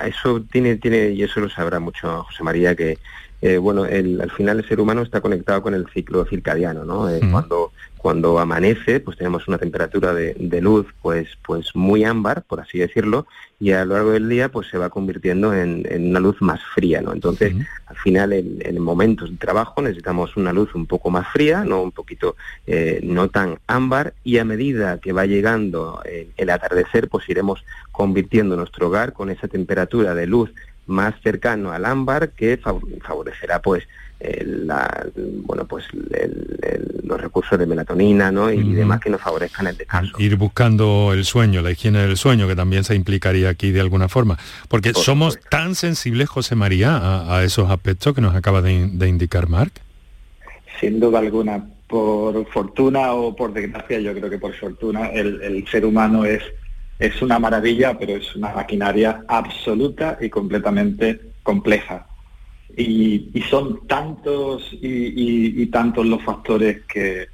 eso 0.04 0.42
tiene, 0.52 0.76
tiene, 0.76 1.10
y 1.10 1.22
eso 1.22 1.40
lo 1.40 1.48
sabrá 1.48 1.80
mucho 1.80 2.24
José 2.24 2.42
María, 2.42 2.74
que 2.74 2.98
eh, 3.42 3.56
bueno, 3.56 3.86
el, 3.86 4.20
al 4.20 4.30
final 4.30 4.58
el 4.58 4.68
ser 4.68 4.80
humano 4.80 5.02
está 5.02 5.20
conectado 5.22 5.62
con 5.62 5.72
el 5.72 5.86
ciclo 5.94 6.26
circadiano, 6.26 6.84
¿no? 6.84 7.08
Eh, 7.08 7.20
cuando, 7.30 7.72
cuando 8.00 8.38
amanece, 8.38 8.98
pues 8.98 9.18
tenemos 9.18 9.46
una 9.46 9.58
temperatura 9.58 10.14
de, 10.14 10.60
luz 10.62 10.86
pues, 11.02 11.28
pues 11.44 11.76
muy 11.76 12.02
ámbar, 12.02 12.42
por 12.44 12.58
así 12.60 12.78
decirlo, 12.78 13.26
y 13.58 13.72
a 13.72 13.84
lo 13.84 13.92
largo 13.92 14.12
del 14.12 14.26
día 14.26 14.50
pues 14.50 14.68
se 14.68 14.78
va 14.78 14.88
convirtiendo 14.88 15.54
en, 15.54 15.86
una 16.08 16.18
luz 16.18 16.40
más 16.40 16.62
fría, 16.74 17.02
¿no? 17.02 17.12
Entonces, 17.12 17.54
al 17.84 17.96
final 17.96 18.32
en, 18.32 18.80
momentos 18.80 19.30
de 19.30 19.36
trabajo 19.36 19.82
necesitamos 19.82 20.34
una 20.38 20.50
luz 20.50 20.74
un 20.74 20.86
poco 20.86 21.10
más 21.10 21.28
fría, 21.28 21.62
no 21.62 21.82
un 21.82 21.92
poquito, 21.92 22.36
eh, 22.66 23.00
no 23.02 23.28
tan 23.28 23.58
ámbar, 23.66 24.14
y 24.24 24.38
a 24.38 24.46
medida 24.46 24.98
que 24.98 25.12
va 25.12 25.26
llegando 25.26 26.02
el 26.38 26.48
atardecer, 26.48 27.10
pues 27.10 27.28
iremos 27.28 27.62
convirtiendo 27.92 28.56
nuestro 28.56 28.86
hogar 28.86 29.12
con 29.12 29.28
esa 29.28 29.46
temperatura 29.46 30.14
de 30.14 30.26
luz 30.26 30.50
más 30.86 31.14
cercano 31.22 31.70
al 31.70 31.84
ámbar 31.84 32.30
que 32.30 32.58
favorecerá 33.02 33.60
pues 33.60 33.86
la, 34.44 35.06
bueno 35.44 35.66
pues 35.66 35.84
los 37.02 37.20
recursos 37.20 37.58
de 37.58 37.66
melatonina 37.66 38.30
¿no? 38.30 38.52
y 38.52 38.72
demás 38.74 39.00
que 39.00 39.10
nos 39.10 39.20
favorezcan 39.20 39.66
el 39.66 39.76
descanso. 39.76 40.16
Ir 40.18 40.36
buscando 40.36 41.12
el 41.12 41.24
sueño, 41.24 41.62
la 41.62 41.70
higiene 41.70 42.00
del 42.00 42.16
sueño, 42.16 42.46
que 42.46 42.54
también 42.54 42.84
se 42.84 42.94
implicaría 42.94 43.48
aquí 43.48 43.70
de 43.70 43.80
alguna 43.80 44.08
forma. 44.08 44.38
Porque 44.68 44.92
somos 44.94 45.38
tan 45.50 45.74
sensibles, 45.74 46.28
José 46.28 46.54
María, 46.54 47.34
a, 47.34 47.42
esos 47.44 47.70
aspectos 47.70 48.14
que 48.14 48.20
nos 48.20 48.34
acaba 48.34 48.62
de, 48.62 49.08
indicar 49.08 49.48
Marc. 49.48 49.72
Sin 50.78 51.00
duda 51.00 51.18
alguna, 51.18 51.64
por 51.88 52.46
fortuna 52.50 53.12
o 53.12 53.34
por 53.34 53.52
desgracia, 53.52 53.98
yo 54.00 54.14
creo 54.14 54.30
que 54.30 54.38
por 54.38 54.54
fortuna, 54.54 55.06
el 55.08 55.66
ser 55.68 55.84
humano 55.84 56.24
es 56.24 56.42
es 57.00 57.22
una 57.22 57.38
maravilla, 57.38 57.98
pero 57.98 58.14
es 58.14 58.36
una 58.36 58.52
maquinaria 58.52 59.24
absoluta 59.26 60.18
y 60.20 60.28
completamente 60.28 61.18
compleja. 61.42 62.06
Y, 62.76 63.42
son 63.48 63.86
tantos 63.86 64.68
y, 64.72 65.66
tantos 65.66 66.06
los 66.06 66.22
factores 66.22 66.82
que, 66.86 67.26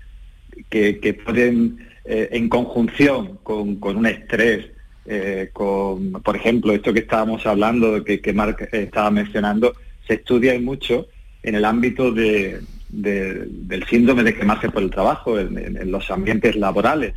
que, 0.69 1.21
pueden, 1.25 1.79
eh, 2.05 2.29
en 2.33 2.49
conjunción 2.49 3.39
con, 3.43 3.79
un 3.83 4.07
estrés, 4.07 4.67
eh, 5.05 5.51
con, 5.53 6.13
por 6.13 6.37
ejemplo, 6.37 6.73
esto 6.73 6.93
que 6.93 7.01
estábamos 7.01 7.47
hablando, 7.47 8.03
que, 8.03 8.21
que 8.21 8.33
Marc 8.33 8.69
estaba 8.73 9.11
mencionando, 9.11 9.75
se 10.07 10.15
estudia 10.15 10.59
mucho 10.61 11.07
en 11.43 11.55
el 11.55 11.65
ámbito 11.65 12.11
de, 12.11 12.61
del 12.89 13.85
síndrome 13.87 14.23
de 14.23 14.35
quemarse 14.35 14.71
por 14.71 14.83
el 14.83 14.91
trabajo, 14.91 15.39
en, 15.39 15.91
los 15.91 16.11
ambientes 16.11 16.57
laborales, 16.57 17.15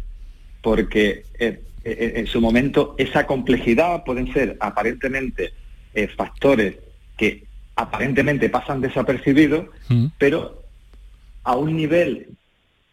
porque 0.62 1.23
eh, 1.39 1.60
en 1.84 2.27
su 2.27 2.41
momento 2.41 2.95
esa 2.97 3.25
complejidad 3.25 4.03
pueden 4.03 4.32
ser 4.34 4.58
aparentemente 4.60 5.53
factores 6.15 6.75
que 7.17 7.48
aparentemente 7.79 8.49
pasan 8.49 8.81
desapercibidos, 8.81 9.67
mm. 9.87 10.07
pero 10.17 10.63
a 11.43 11.55
un 11.55 11.77
nivel 11.77 12.27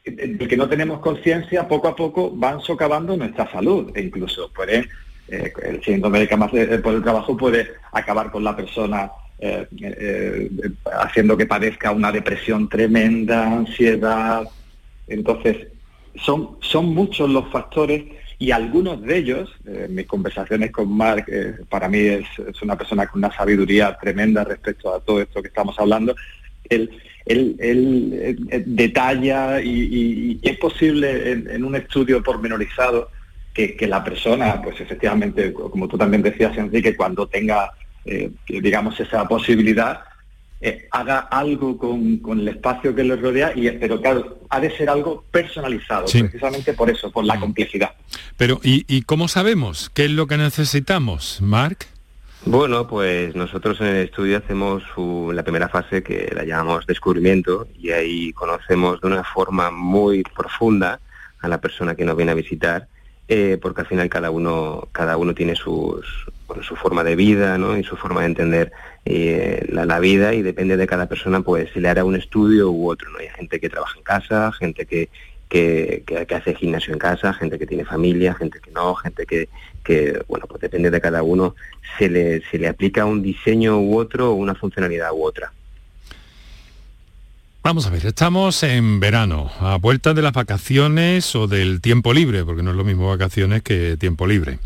del 0.05 0.39
que 0.39 0.57
no 0.57 0.69
tenemos 0.69 1.01
conciencia, 1.01 1.67
poco 1.67 1.89
a 1.89 1.97
poco 1.97 2.31
van 2.31 2.61
socavando 2.61 3.17
nuestra 3.17 3.51
salud 3.51 3.91
e 3.97 4.03
incluso 4.03 4.49
pueden, 4.53 4.89
el 5.27 5.83
síndrome 5.83 6.21
de 6.21 6.29
cama 6.29 6.49
por 6.49 6.95
el 6.95 7.03
trabajo 7.03 7.37
puede 7.37 7.73
acabar 7.91 8.31
con 8.31 8.45
la 8.45 8.55
persona 8.55 9.11
haciendo 11.01 11.37
que 11.37 11.47
padezca 11.47 11.91
una 11.91 12.13
depresión 12.13 12.69
tremenda, 12.69 13.45
ansiedad. 13.45 14.49
Entonces, 15.09 15.67
son, 16.15 16.57
son 16.61 16.95
muchos 16.95 17.29
los 17.29 17.51
factores 17.51 18.05
y 18.39 18.51
algunos 18.51 19.01
de 19.03 19.17
ellos, 19.17 19.51
en 19.65 19.95
mis 19.95 20.07
conversaciones 20.07 20.71
con 20.71 20.93
Mark, 20.95 21.25
eh, 21.29 21.55
para 21.71 21.89
mí 21.89 21.99
es, 22.01 22.27
una 22.63 22.77
persona 22.77 23.07
con 23.07 23.21
una 23.21 23.35
sabiduría 23.35 23.97
tremenda 23.99 24.45
respecto 24.45 24.95
a 24.95 25.01
todo 25.01 25.23
esto 25.23 25.41
que 25.41 25.49
estamos 25.49 25.79
hablando, 25.79 26.15
él, 26.69 26.91
él, 27.25 28.65
detalla 28.67 29.61
y, 29.63 30.39
es 30.43 30.59
posible 30.59 31.33
en, 31.33 31.65
un 31.65 31.77
estudio 31.77 32.23
pormenorizado 32.23 33.11
que, 33.55 33.75
que, 33.75 33.87
la 33.87 34.05
persona, 34.05 34.61
pues 34.63 34.81
efectivamente, 34.81 35.53
como 35.53 35.89
tú 35.89 35.97
también 35.97 36.23
decías, 36.23 36.57
Enrique, 36.59 36.95
cuando 36.95 37.27
tenga, 37.27 37.71
eh, 38.05 38.31
digamos, 38.49 39.01
esa 39.01 39.27
posibilidad, 39.27 40.01
eh, 40.61 40.89
haga 40.91 41.19
algo 41.19 41.77
con, 41.77 42.21
el 42.41 42.49
espacio 42.49 42.95
que 42.95 43.05
le 43.05 43.17
rodea, 43.17 43.53
y, 43.55 43.71
pero 43.73 44.01
claro, 44.01 44.39
ha 44.49 44.59
de 44.59 44.75
ser 44.77 44.89
algo 44.89 45.25
personalizado, 45.31 46.07
precisamente 46.07 46.73
por 46.73 46.89
eso, 46.91 47.11
por 47.11 47.25
la 47.25 47.39
complejidad. 47.39 47.93
Pero, 48.37 48.61
¿y, 48.63 49.03
cómo 49.03 49.29
sabemos? 49.29 49.91
¿Qué 49.93 50.07
es 50.07 50.11
lo 50.11 50.27
que 50.27 50.39
necesitamos, 50.39 51.41
Marc? 51.43 51.87
Bueno, 52.47 52.87
pues 52.87 53.35
nosotros 53.35 53.81
en 53.81 53.89
el 53.89 54.05
estudio 54.05 54.39
hacemos 54.39 54.83
la 55.35 55.43
primera 55.43 55.69
fase 55.69 56.03
que 56.03 56.33
la 56.35 56.45
llamamos 56.45 56.87
descubrimiento 56.87 57.67
y 57.77 57.91
ahí 57.91 58.33
conocemos 58.33 59.01
de 59.01 59.09
una 59.09 59.25
forma 59.25 59.71
muy 59.71 60.23
profunda 60.23 61.01
a 61.41 61.49
la 61.49 61.61
persona 61.61 61.97
que 61.97 62.05
nos 62.05 62.17
viene 62.17 62.33
a 62.33 62.37
visitar 62.37 62.89
eh, 63.29 63.59
porque 63.61 63.81
al 63.81 63.87
final 63.89 64.09
cada 64.09 64.31
uno, 64.31 64.89
cada 64.93 65.17
uno 65.17 65.35
tiene 65.35 65.57
sus, 65.57 66.07
su 66.63 66.77
forma 66.77 67.03
de 67.03 67.17
vida 67.17 67.59
¿no? 67.59 67.77
y 67.77 67.83
su 67.83 67.97
forma 67.97 68.21
de 68.21 68.27
entender 68.27 68.73
eh, 69.05 69.67
la, 69.69 69.99
vida 69.99 70.35
y 70.35 70.43
depende 70.43 70.77
de 70.77 70.87
cada 70.87 71.07
persona, 71.07 71.41
pues 71.41 71.71
se 71.73 71.81
le 71.81 71.89
hará 71.89 72.05
un 72.05 72.15
estudio 72.15 72.71
u 72.71 72.89
otro. 72.89 73.11
¿no? 73.11 73.19
Hay 73.19 73.29
gente 73.29 73.59
que 73.59 73.69
trabaja 73.69 73.99
en 73.99 74.05
casa, 74.05 74.53
gente 74.53 74.87
que, 74.87 75.09
que, 75.49 76.05
que, 76.07 76.35
hace 76.35 76.55
gimnasio 76.55 76.93
en 76.93 76.99
casa, 76.99 77.33
gente 77.33 77.59
que 77.59 77.67
tiene 77.67 77.85
familia, 77.85 78.35
gente 78.35 78.61
que 78.61 78.71
no, 78.71 78.95
gente 78.95 79.27
que, 79.27 79.49
que, 79.85 80.23
bueno, 80.29 80.47
pues 80.47 80.61
depende 80.61 80.91
de 80.91 81.01
cada 81.01 81.23
uno, 81.23 81.57
se 81.99 82.09
le, 82.09 82.43
se 82.51 82.59
le 82.59 82.69
aplica 82.69 83.05
un 83.07 83.23
diseño 83.23 83.81
u 83.81 83.99
otro 83.99 84.31
o 84.31 84.35
una 84.35 84.55
funcionalidad 84.55 85.13
u 85.13 85.25
otra. 85.25 85.53
Vamos 87.67 87.85
a 87.85 87.91
ver, 87.91 88.07
estamos 88.07 88.63
en 88.63 89.01
verano, 89.01 89.51
a 89.59 89.75
vuelta 89.75 90.15
de 90.15 90.23
las 90.23 90.33
vacaciones 90.33 91.35
o 91.35 91.49
del 91.49 91.81
tiempo 91.81 92.15
libre, 92.15 92.45
porque 92.45 92.63
no 92.63 92.71
es 92.71 92.77
lo 92.77 92.85
mismo 92.85 93.09
vacaciones 93.09 93.63
que 93.63 93.97
tiempo 93.97 94.29
libre. 94.29 94.61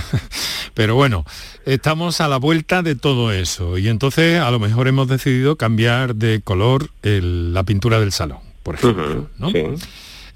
Pero 0.74 0.94
bueno, 0.94 1.26
estamos 1.66 2.22
a 2.22 2.28
la 2.28 2.38
vuelta 2.38 2.82
de 2.82 2.94
todo 2.94 3.32
eso 3.32 3.76
y 3.76 3.88
entonces 3.88 4.40
a 4.40 4.50
lo 4.50 4.58
mejor 4.58 4.88
hemos 4.88 5.08
decidido 5.08 5.56
cambiar 5.56 6.14
de 6.14 6.40
color 6.40 6.88
la 7.02 7.64
pintura 7.64 8.00
del 8.00 8.12
salón, 8.12 8.38
por 8.62 8.76
ejemplo. 8.76 9.28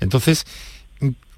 Entonces, 0.00 0.44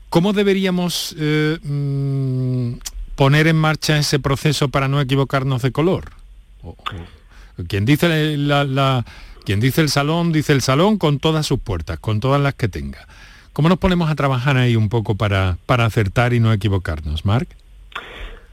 ¿cómo 0.09 0.33
deberíamos 0.33 1.15
eh, 1.21 1.57
mm, 1.63 2.81
poner 3.15 3.47
en 3.47 3.55
marcha 3.59 3.97
ese 3.97 4.19
proceso 4.19 4.71
para 4.71 4.89
no 4.89 5.01
equivocarnos 5.01 5.63
de 5.63 5.71
color? 5.71 6.11
Quien 7.69 7.85
dice 7.85 8.37
la 8.37 9.05
quien 9.43 9.61
dice 9.61 9.81
el 9.81 9.89
salón, 9.89 10.33
dice 10.33 10.53
el 10.53 10.63
salón 10.63 10.99
con 10.99 11.19
todas 11.19 11.47
sus 11.47 11.61
puertas, 11.61 11.99
con 11.99 12.21
todas 12.21 12.41
las 12.41 12.55
que 12.55 12.69
tenga. 12.69 13.07
¿Cómo 13.53 13.69
nos 13.69 13.79
ponemos 13.79 14.11
a 14.11 14.15
trabajar 14.15 14.57
ahí 14.57 14.77
un 14.77 14.89
poco 14.89 15.15
para, 15.15 15.59
para 15.67 15.85
acertar 15.85 16.33
y 16.33 16.41
no 16.41 16.53
equivocarnos, 16.53 17.25
Marc? 17.25 17.49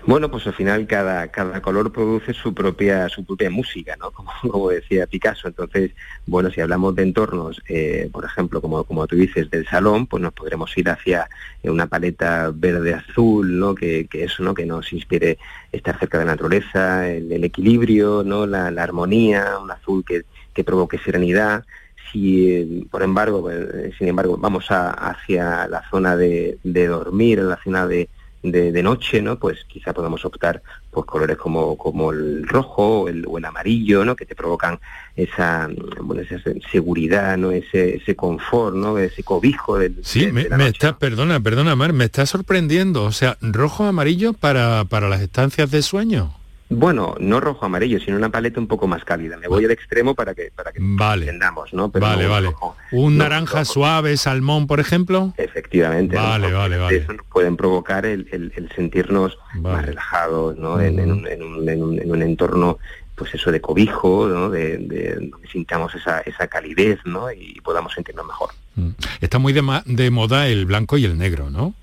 Bueno, 0.06 0.32
pues 0.32 0.47
al 0.47 0.54
final 0.54 0.88
cada, 0.88 1.28
cada 1.28 1.62
color 1.62 1.91
produce 1.91 2.34
su 2.34 2.54
propia, 2.54 3.10
su 3.10 3.23
propia 3.25 3.49
música, 3.49 3.95
¿no? 3.97 4.12
Como, 4.41 4.69
decía 4.69 5.06
Picasso. 5.06 5.47
Entonces, 5.47 5.91
bueno, 6.25 6.49
si 6.49 6.62
hablamos 6.62 6.95
de 6.95 7.04
entornos, 7.04 7.62
eh, 7.67 8.10
por 8.12 8.25
ejemplo, 8.25 8.62
como, 8.62 8.84
como 8.86 9.06
tú 9.08 9.17
dices, 9.17 9.52
del 9.52 9.67
salón, 9.67 10.08
pues 10.08 10.23
nos 10.23 10.34
podremos 10.34 10.75
ir 10.78 10.89
hacia 10.89 11.30
una 11.63 11.88
paleta 11.88 12.52
verde-azul, 12.54 13.60
¿no? 13.60 13.75
Que, 13.75 14.08
que, 14.08 14.23
eso, 14.23 14.41
¿no? 14.41 14.54
Que 14.54 14.65
nos 14.65 14.91
inspire 14.93 15.38
estar 15.71 15.99
cerca 15.99 16.17
de 16.17 16.25
la 16.25 16.32
naturaleza, 16.32 17.08
el, 17.10 17.43
equilibrio, 17.43 18.23
¿no? 18.23 18.47
La, 18.47 18.71
la, 18.71 18.84
armonía, 18.84 19.60
un 19.62 19.69
azul 19.69 20.04
que, 20.04 20.23
que 20.60 20.65
provoque 20.65 20.98
serenidad. 20.98 21.63
Si, 22.12 22.86
por 22.91 23.02
embargo, 23.02 23.41
pues, 23.41 23.95
sin 23.98 24.10
embargo, 24.10 24.36
vamos 24.38 24.65
hacia 24.69 25.67
la 25.69 25.89
zona 25.89 26.17
de, 26.17 26.58
dormir, 26.63 27.39
la 27.39 27.58
zona 27.63 27.88
de, 27.88 28.10
de, 28.43 28.84
noche, 28.84 29.22
¿no? 29.22 29.39
Pues 29.39 29.60
quizá 29.69 29.93
podamos 29.93 30.26
optar 30.26 30.62
por 30.91 31.06
colores 31.06 31.38
como, 31.38 31.78
como 31.78 32.12
el 32.12 32.45
rojo 32.45 33.04
o 33.04 33.08
el, 33.08 33.45
amarillo, 33.45 34.04
¿no? 34.04 34.17
Que 34.17 34.26
te 34.26 34.36
provocan 34.36 34.80
esa, 35.15 35.69
bueno, 36.02 36.24
esa 36.24 36.41
seguridad, 36.69 37.38
¿no? 37.38 37.52
Ese, 37.52 37.95
ese 37.95 38.17
confort, 38.17 38.76
¿no? 38.76 38.98
Ese 38.98 39.24
cobijo 39.24 39.78
del. 39.78 39.95
Sí, 40.02 40.30
me, 40.34 40.41
está, 40.67 40.98
perdona, 40.98 41.39
perdona, 41.39 41.78
Mar, 41.78 41.93
me 41.93 42.04
está 42.04 42.26
sorprendiendo. 42.26 43.06
O 43.06 43.13
sea, 43.13 43.38
rojo 43.39 43.86
amarillo 43.86 44.34
para, 44.34 44.84
para 44.84 45.08
las 45.08 45.22
estancias 45.22 45.72
de 45.72 45.84
sueño. 45.84 46.34
Bueno, 46.72 47.16
no 47.20 47.40
rojo 47.40 47.66
amarillo, 47.66 48.00
sino 48.00 48.16
una 48.16 48.30
paleta 48.30 48.60
un 48.60 48.68
poco 48.68 48.88
más 48.88 49.04
cálida. 49.04 49.38
Me 49.38 49.48
voy 49.48 49.66
al 49.66 49.72
extremo 49.72 50.14
para 50.14 50.36
que 50.36 50.52
para 50.56 50.72
que 50.72 50.78
vale. 50.80 51.26
entendamos, 51.26 51.74
¿no? 51.74 51.90
vale, 51.90 52.28
vale. 52.28 52.54
un 52.92 53.18
naranja 53.18 53.66
suave, 53.66 54.16
salmón, 54.18 54.68
por 54.68 54.80
ejemplo. 54.80 55.34
Efectivamente. 55.38 56.16
Vale, 56.16 56.52
vale, 56.52 56.78
vale. 56.78 56.98
Eso 56.98 57.14
pueden 57.32 57.58
provocar 57.58 58.06
el, 58.06 58.54
sentirnos 58.76 59.40
más 59.56 59.84
relajados, 59.84 60.58
¿no? 60.58 60.80
en, 60.80 61.00
un, 61.12 62.22
entorno 62.22 62.78
pues 63.16 63.34
eso 63.34 63.52
de 63.52 63.60
cobijo, 63.60 64.28
¿no? 64.28 64.50
de, 64.50 64.78
de, 64.78 65.32
sintamos 65.52 65.94
esa, 65.96 66.22
esa 66.22 66.48
calidez 66.48 67.00
¿no? 67.04 67.32
y 67.32 67.60
podamos 67.62 67.94
sentirnos 67.94 68.28
mejor. 68.28 68.52
Mm. 68.76 68.90
Está 69.20 69.40
muy 69.40 69.54
de, 69.54 69.64
de 69.86 70.12
moda 70.12 70.48
el 70.48 70.66
blanco 70.66 70.98
y 70.98 71.06
el 71.06 71.18
negro, 71.18 71.50
¿no? 71.50 71.74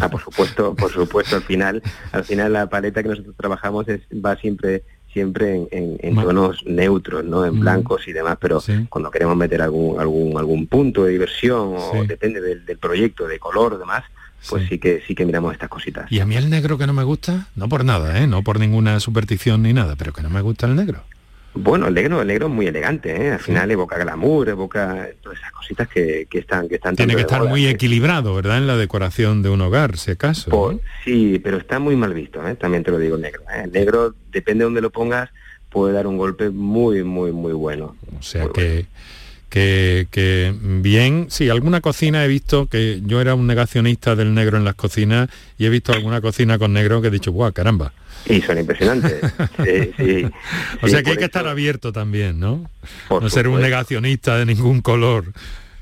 Ah, 0.00 0.08
por 0.08 0.22
supuesto, 0.22 0.74
por 0.74 0.90
supuesto, 0.90 1.36
al 1.36 1.42
final, 1.42 1.82
al 2.12 2.24
final 2.24 2.52
la 2.52 2.68
paleta 2.68 3.02
que 3.02 3.10
nosotros 3.10 3.34
trabajamos 3.36 3.88
es, 3.88 4.00
va 4.12 4.36
siempre 4.36 4.84
siempre 5.16 5.66
en, 5.70 6.14
tonos 6.14 6.62
neutros, 6.66 7.24
¿no? 7.24 7.46
En 7.46 7.56
mm. 7.56 7.60
blancos 7.60 8.06
y 8.06 8.12
demás, 8.12 8.36
pero 8.38 8.62
cuando 8.90 9.10
queremos 9.10 9.34
meter 9.34 9.62
algún, 9.62 9.98
algún, 9.98 10.36
algún 10.36 10.66
punto 10.66 11.04
de 11.04 11.12
diversión, 11.12 11.74
o 11.74 12.04
depende 12.06 12.42
del, 12.42 12.76
proyecto, 12.76 13.26
de 13.26 13.38
color 13.38 13.72
o 13.72 13.78
demás, 13.78 14.04
pues 14.50 14.68
sí. 14.68 14.78
que 14.78 15.02
sí 15.06 15.14
que 15.14 15.24
miramos 15.24 15.54
estas 15.54 15.70
cositas. 15.70 16.12
Y 16.12 16.20
a 16.20 16.26
mí 16.26 16.36
el 16.36 16.50
negro 16.50 16.76
que 16.76 16.86
no 16.86 16.92
me 16.92 17.02
gusta, 17.02 17.46
no 17.56 17.66
por 17.66 17.82
nada, 17.82 18.20
¿eh? 18.20 18.26
no 18.26 18.42
por 18.42 18.60
ninguna 18.60 19.00
superstición 19.00 19.62
ni 19.62 19.72
nada, 19.72 19.96
pero 19.96 20.12
que 20.12 20.20
no 20.20 20.28
me 20.28 20.42
gusta 20.42 20.66
el 20.66 20.76
negro. 20.76 21.02
Bueno, 21.56 21.88
el 21.88 21.94
negro, 21.94 22.20
el 22.20 22.28
negro 22.28 22.46
es 22.46 22.52
muy 22.52 22.66
elegante, 22.66 23.26
¿eh? 23.26 23.32
al 23.32 23.38
final 23.38 23.70
evoca 23.70 23.96
glamour, 23.98 24.48
evoca 24.48 25.08
todas 25.22 25.38
esas 25.38 25.52
cositas 25.52 25.88
que, 25.88 26.28
están 26.30 26.68
que 26.68 26.74
están 26.76 26.94
Tiene 26.94 27.14
que 27.14 27.22
estar 27.22 27.44
muy 27.44 27.66
equilibrado, 27.66 28.34
¿verdad? 28.34 28.58
En 28.58 28.66
la 28.66 28.76
decoración 28.76 29.42
de 29.42 29.48
un 29.48 29.62
hogar, 29.62 29.96
si 29.96 30.10
acaso. 30.10 30.80
Sí, 31.04 31.40
pero 31.42 31.56
está 31.56 31.78
muy 31.78 31.96
mal 31.96 32.12
visto, 32.12 32.46
¿eh? 32.46 32.54
también 32.56 32.84
te 32.84 32.90
lo 32.90 32.98
digo 32.98 33.16
el 33.16 33.22
negro. 33.22 33.42
¿eh? 33.54 33.62
El 33.64 33.72
negro, 33.72 34.14
depende 34.30 34.62
de 34.62 34.64
dónde 34.64 34.80
lo 34.82 34.90
pongas, 34.90 35.30
puede 35.70 35.94
dar 35.94 36.06
un 36.06 36.18
golpe 36.18 36.50
muy, 36.50 37.02
muy, 37.04 37.32
muy 37.32 37.54
bueno. 37.54 37.96
O 38.18 38.22
sea 38.22 38.48
que, 38.48 38.86
que, 39.56 40.06
que 40.10 40.54
bien, 40.60 41.28
sí, 41.30 41.48
alguna 41.48 41.80
cocina 41.80 42.22
he 42.22 42.28
visto 42.28 42.66
que 42.66 43.00
yo 43.06 43.22
era 43.22 43.34
un 43.34 43.46
negacionista 43.46 44.14
del 44.14 44.34
negro 44.34 44.58
en 44.58 44.64
las 44.64 44.74
cocinas 44.74 45.30
y 45.56 45.64
he 45.64 45.70
visto 45.70 45.94
alguna 45.94 46.20
cocina 46.20 46.58
con 46.58 46.74
negro 46.74 47.00
que 47.00 47.08
he 47.08 47.10
dicho, 47.10 47.32
guau, 47.32 47.50
caramba 47.54 47.90
y 48.28 48.42
son 48.42 48.58
impresionantes. 48.58 49.20
sí, 49.96 50.26
o 50.82 50.88
sea 50.88 51.02
que 51.02 51.10
hay 51.12 51.16
que 51.16 51.24
estar 51.24 51.46
abierto 51.46 51.90
también, 51.90 52.38
¿no? 52.38 52.68
no 53.08 53.30
ser 53.30 53.48
un 53.48 53.60
negacionista 53.62 54.36
de 54.36 54.44
ningún 54.44 54.82
color. 54.82 55.32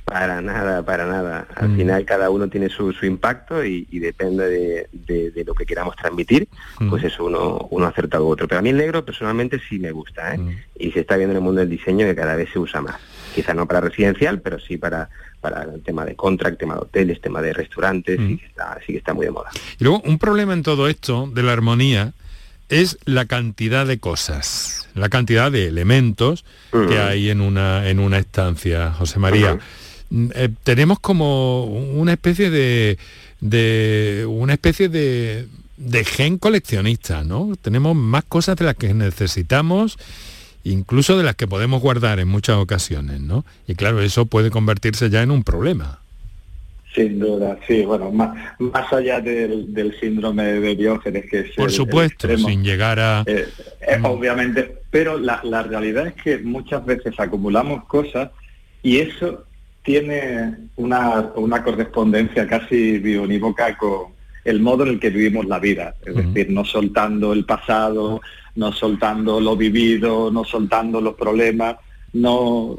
Para 0.04 0.42
nada, 0.42 0.84
para 0.84 1.06
nada. 1.06 1.48
Al 1.56 1.70
mm. 1.70 1.76
final 1.76 2.04
cada 2.04 2.28
uno 2.28 2.48
tiene 2.48 2.68
su, 2.68 2.94
impacto 3.02 3.64
y, 3.64 3.87
depende 3.98 4.87
de, 4.92 5.44
lo 5.44 5.54
que 5.54 5.64
queramos 5.64 5.96
transmitir, 5.96 6.46
mm. 6.78 6.90
pues 6.90 7.02
eso 7.04 7.24
uno, 7.24 7.66
uno 7.70 7.87
acerta 7.87 8.20
u 8.20 8.28
otro. 8.28 8.46
Pero 8.46 8.58
a 8.58 8.62
mí 8.62 8.68
el 8.68 8.76
negro 8.76 9.04
personalmente 9.04 9.58
sí 9.66 9.78
me 9.78 9.90
gusta, 9.90 10.34
¿eh? 10.34 10.38
Mm. 10.38 10.56
Y 10.78 10.92
se 10.92 11.00
está 11.00 11.16
viendo 11.16 11.32
en 11.32 11.38
el 11.38 11.42
mundo 11.42 11.60
del 11.60 11.70
diseño 11.70 12.06
que 12.06 12.14
cada 12.14 12.37
vez 12.37 12.50
se 12.52 12.58
usa 12.58 12.82
más. 12.82 13.00
Quizá 13.35 13.55
no 13.55 13.66
para 13.66 13.81
residencial, 13.81 14.40
pero 14.40 14.59
sí 14.61 14.77
para, 14.77 15.09
para 15.40 15.64
el 15.64 15.83
tema 15.83 16.05
de 16.05 16.14
contract, 16.14 16.59
tema 16.59 16.75
de 16.75 16.81
hoteles, 16.81 17.20
tema 17.20 17.42
de 17.42 17.53
restaurantes, 17.53 18.18
sí, 18.18 18.38
que 18.38 18.47
está, 18.47 18.79
sí 18.87 18.92
que 18.92 18.99
está 18.99 19.12
muy 19.12 19.27
de 19.27 19.33
moda. 19.33 19.51
Y 19.79 19.85
luego 19.85 20.03
un 20.05 20.18
problema 20.18 20.53
en 20.53 20.62
todo 20.62 20.88
esto 20.88 21.29
de 21.33 21.42
la 21.42 21.53
armonía 21.53 22.12
es 22.68 22.99
la 23.05 23.27
cantidad 23.27 23.87
de 23.87 23.99
cosas, 23.99 24.88
la 24.94 25.09
cantidad 25.09 25.53
de 25.53 25.66
elementos 25.66 26.44
que 26.70 26.99
hay 26.99 27.31
en 27.31 27.40
una, 27.40 27.88
en 27.88 27.99
una 27.99 28.18
estancia, 28.18 28.92
José 28.92 29.18
María. 29.18 29.59
Mm, 30.11 30.31
eh, 30.35 30.49
tenemos 30.62 30.99
como 30.99 31.64
una 31.64 32.12
especie 32.12 32.51
de, 32.51 32.99
de 33.40 34.27
una 34.29 34.55
especie 34.55 34.88
de, 34.88 35.47
de 35.77 36.05
gen 36.05 36.38
coleccionista, 36.38 37.25
¿no? 37.25 37.53
Tenemos 37.61 37.94
más 37.94 38.25
cosas 38.25 38.57
de 38.57 38.64
las 38.64 38.77
que 38.77 38.94
necesitamos 38.94 39.99
incluso 40.64 41.16
de 41.16 41.22
las 41.22 41.37
que 41.37 41.46
podemos 41.46 41.81
guardar 41.81 42.18
en 42.18 42.29
muchas 42.29 42.57
ocasiones, 42.57 43.20
¿no? 43.20 43.44
Y 43.68 43.74
claro, 43.74 44.00
eso 44.00 44.27
puede 44.27 44.50
convertirse 44.50 45.11
ya 45.11 45.22
en 45.22 45.31
un 45.31 45.44
problema. 45.44 46.00
Sin 46.94 47.18
duda, 47.18 47.59
sí, 47.66 47.85
bueno, 47.85 48.12
más, 48.12 48.37
más 48.59 48.92
allá 48.92 49.20
del, 49.20 49.96
síndrome 50.00 50.44
de 50.44 50.77
Diógenes, 50.77 51.29
que 51.29 51.40
es... 51.40 51.50
Por 51.53 51.72
supuesto, 51.72 52.29
sin 52.38 52.62
llegar 52.62 53.00
a... 53.00 53.24
Eh, 53.27 53.48
eh, 53.81 53.98
mm. 53.98 54.05
Obviamente, 54.05 54.77
pero 54.90 55.18
la, 55.18 55.40
realidad 55.64 56.07
es 56.07 56.14
que 56.14 56.38
muchas 56.38 56.87
veces 56.87 57.18
acumulamos 57.18 57.85
cosas 57.87 58.31
y 58.83 58.98
eso 58.98 59.44
tiene 59.83 60.55
una, 60.77 61.33
una 61.35 61.64
correspondencia 61.64 62.46
casi 62.46 62.98
bionívoca 62.98 63.77
con 63.77 64.14
el 64.44 64.61
modo 64.61 64.85
en 64.85 64.90
el 64.90 65.00
que 65.00 65.11
vivimos 65.11 65.46
la 65.46 65.59
vida, 65.59 65.94
es 66.05 66.14
decir, 66.14 66.50
no 66.50 66.64
soltando 66.64 67.33
el 67.33 67.44
pasado, 67.44 68.20
no 68.57 68.73
soltando 68.73 69.40
lo 69.40 69.57
vivido, 69.57 70.31
no 70.31 70.45
soltando 70.45 71.01
los 71.01 71.14
problemas, 71.14 71.77
no 72.12 72.77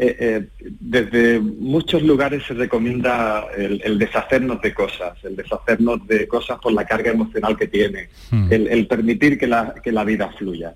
eh, 0.00 0.16
eh, 0.20 0.48
desde 0.78 1.40
muchos 1.40 2.04
lugares 2.04 2.44
se 2.46 2.54
recomienda 2.54 3.46
el, 3.56 3.98
deshacernos 3.98 4.62
de 4.62 4.72
cosas, 4.72 5.18
el 5.24 5.34
deshacernos 5.34 6.06
de 6.06 6.28
cosas 6.28 6.60
por 6.60 6.72
la 6.72 6.84
carga 6.84 7.10
emocional 7.10 7.56
que 7.56 7.66
tiene, 7.66 8.08
hmm. 8.30 8.46
el, 8.48 8.86
permitir 8.86 9.36
que 9.36 9.48
la, 9.48 9.74
que 9.82 9.90
la 9.90 10.04
vida 10.04 10.30
fluya 10.38 10.72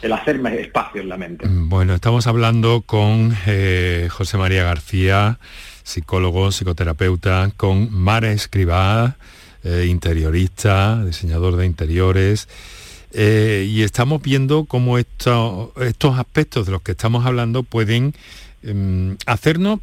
el 0.00 0.12
hacerme 0.12 0.60
espacio 0.60 1.00
en 1.00 1.08
la 1.08 1.16
mente. 1.16 1.48
Mm, 1.48 1.68
bueno, 1.68 1.94
estamos 1.94 2.26
hablando 2.26 2.82
con 2.82 3.36
eh, 3.46 4.08
José 4.10 4.36
María 4.36 4.64
García, 4.64 5.38
psicólogo, 5.82 6.50
psicoterapeuta, 6.50 7.50
con 7.56 7.92
Mara 7.92 8.30
Escribá, 8.30 9.16
interiorista, 9.64 11.04
diseñador 11.04 11.54
de 11.54 11.66
interiores, 11.66 12.48
eh, 13.12 13.66
y 13.68 13.82
estamos 13.82 14.22
viendo 14.22 14.64
cómo 14.64 14.98
estos 14.98 15.70
aspectos 16.18 16.66
de 16.66 16.72
los 16.72 16.82
que 16.82 16.92
estamos 16.92 17.26
hablando 17.26 17.62
pueden 17.62 18.14
em, 18.62 19.16
hacernos 19.26 19.80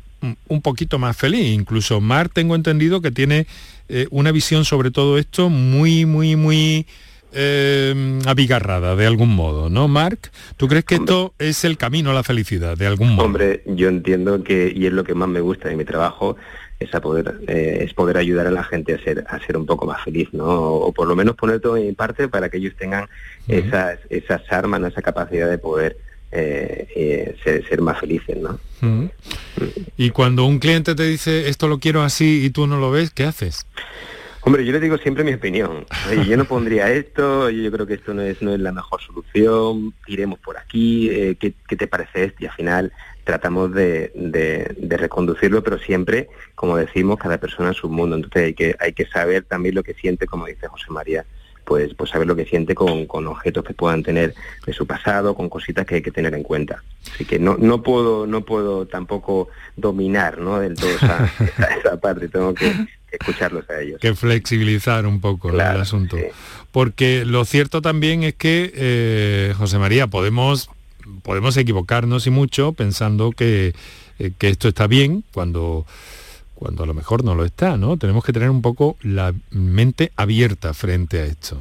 un 0.48 0.62
poquito 0.62 1.00
más 1.00 1.16
feliz. 1.16 1.54
Incluso 1.54 2.02
Mar 2.02 2.30
tengo 2.30 2.56
entendido 2.56 3.02
que 3.02 3.12
tiene 3.12 3.48
eh, 3.88 4.08
una 4.12 4.32
visión 4.32 4.66
sobre 4.66 4.92
todo 4.92 5.18
esto 5.18 5.50
muy, 5.50 6.06
muy, 6.06 6.36
muy 6.36 6.86
eh, 7.32 8.20
abigarrada 8.26 8.96
de 8.96 9.06
algún 9.06 9.30
modo, 9.30 9.70
¿no, 9.70 9.88
Marc? 9.88 10.32
¿Tú 10.58 10.68
crees 10.68 10.86
que 10.86 10.96
esto 10.96 11.34
es 11.38 11.64
el 11.64 11.78
camino 11.78 12.12
a 12.12 12.14
la 12.14 12.24
felicidad 12.24 12.76
de 12.76 12.88
algún 12.88 13.14
modo? 13.14 13.26
Hombre, 13.26 13.64
yo 13.68 13.88
entiendo 13.88 14.44
que, 14.44 14.74
y 14.76 14.88
es 14.88 14.94
lo 14.94 15.04
que 15.04 15.14
más 15.14 15.30
me 15.30 15.40
gusta 15.40 15.70
de 15.70 15.76
mi 15.76 15.86
trabajo, 15.86 16.38
es, 16.80 16.90
poder, 17.02 17.42
eh, 17.48 17.80
es 17.86 17.94
poder 17.94 18.18
ayudar 18.18 18.48
a 18.48 18.52
la 18.52 18.64
gente 18.64 18.94
a 18.94 19.04
ser, 19.04 19.26
a 19.28 19.40
ser 19.46 19.58
un 19.58 19.66
poco 19.66 19.86
más 19.86 20.04
feliz, 20.04 20.30
¿no? 20.32 20.48
O, 20.48 20.92
por 20.94 21.08
lo 21.08 21.16
menos 21.16 21.36
poner 21.36 21.60
todo 21.60 21.78
en 21.78 21.96
parte 21.96 22.28
para 22.28 22.50
que 22.50 22.58
ellos 22.58 22.74
tengan 22.78 23.08
esas, 23.48 24.00
esas 24.10 24.42
armas, 24.52 24.82
esa 24.84 25.02
capacidad 25.02 25.50
de 25.50 25.58
poder 25.58 25.98
ser, 26.32 27.82
más 27.82 28.00
felices, 28.00 28.38
¿no? 28.38 28.60
Y 29.98 30.12
cuando 30.12 30.46
un 30.46 30.60
cliente 30.60 30.96
te 30.96 31.04
dice 31.04 31.50
esto 31.50 31.68
lo 31.68 31.80
quiero 31.80 32.02
así 32.04 32.46
y 32.46 32.50
tú 32.52 32.68
no 32.68 32.78
lo 32.78 32.92
ves, 32.92 33.10
¿qué 33.12 33.24
haces? 33.24 33.66
Hombre, 34.42 34.66
yo 34.66 34.72
le 34.72 34.80
digo 34.80 34.98
siempre 34.98 35.24
mi 35.24 35.34
opinión. 35.34 35.86
Yo 36.28 36.38
no 36.38 36.46
pondría 36.46 36.92
esto, 36.92 37.50
yo 37.50 37.72
creo 37.72 37.86
que 37.86 37.96
esto 37.96 38.14
no 38.14 38.22
es, 38.22 38.42
no 38.42 38.54
es 38.54 38.60
la 38.60 38.72
mejor 38.72 39.02
solución, 39.02 39.94
iremos 40.08 40.40
por 40.40 40.58
aquí, 40.58 41.10
eh, 41.10 41.36
¿qué, 41.38 41.54
te 41.76 41.88
parece 41.88 42.26
esto? 42.26 42.44
Y 42.44 42.48
al 42.48 42.54
final 42.54 42.94
tratamos 43.30 43.72
de, 43.76 44.76
reconducirlo, 44.90 45.62
pero 45.62 45.78
siempre, 45.78 46.30
como 46.56 46.78
decimos, 46.78 47.20
cada 47.20 47.38
persona 47.38 47.70
en 47.70 47.76
su 47.76 47.88
mundo. 47.88 48.16
Entonces 48.16 48.44
hay 48.44 48.54
que, 48.56 48.76
hay 48.80 48.94
que 48.94 49.06
saber 49.06 49.44
también 49.44 49.76
lo 49.76 49.84
que 49.84 49.94
siente, 49.94 50.26
como 50.26 50.48
dice 50.48 50.68
José 50.68 50.86
María, 50.90 51.26
pues, 51.64 51.94
pues 51.94 52.10
saber 52.10 52.26
lo 52.26 52.36
que 52.36 52.46
siente 52.46 52.74
con, 52.74 53.06
objetos 53.28 53.64
que 53.64 53.76
puedan 53.76 54.02
tener 54.02 54.34
de 54.66 54.74
su 54.74 54.88
pasado, 54.88 55.36
con 55.36 55.48
cositas 55.48 55.86
que 55.86 55.96
hay 55.96 56.02
que 56.02 56.12
tener 56.12 56.34
en 56.34 56.42
cuenta. 56.42 56.82
Así 57.14 57.24
que 57.24 57.38
no, 57.38 57.56
no 57.60 57.84
puedo, 57.84 58.26
no 58.26 58.42
puedo 58.42 58.88
tampoco 58.88 59.50
dominar 59.76 60.40
¿no? 60.40 60.60
del 60.60 60.74
todo 60.74 60.90
esa, 60.90 61.32
esa 61.80 62.00
parte, 62.00 62.30
tengo 62.30 62.56
que 62.56 62.74
escucharlos 63.12 63.70
a 63.70 63.80
ellos. 63.80 64.00
Que 64.02 64.16
flexibilizar 64.16 65.06
un 65.06 65.22
poco 65.22 65.52
el 65.52 65.62
asunto. 65.62 66.18
Porque 66.72 67.26
lo 67.26 67.46
cierto 67.46 67.84
también 67.84 68.24
es 68.24 68.34
que, 68.34 68.72
eh, 68.74 69.54
José 69.56 69.78
María, 69.78 70.08
podemos, 70.08 70.72
podemos 71.24 71.58
equivocarnos 71.58 72.28
y 72.28 72.30
mucho 72.30 72.74
pensando 72.74 73.32
que, 73.32 73.74
eh, 74.20 74.32
que 74.38 74.50
esto 74.50 74.68
está 74.68 74.88
bien 74.88 75.24
cuando 75.34 75.86
cuando 76.56 76.84
a 76.84 76.88
lo 76.88 76.94
mejor 76.94 77.24
no 77.24 77.36
lo 77.36 77.46
está, 77.46 77.78
¿no? 77.78 77.96
Tenemos 77.96 78.26
que 78.26 78.34
tener 78.34 78.50
un 78.50 78.62
poco 78.62 78.98
la 79.02 79.34
mente 79.50 80.12
abierta 80.18 80.74
frente 80.74 81.22
a 81.22 81.26
esto. 81.26 81.58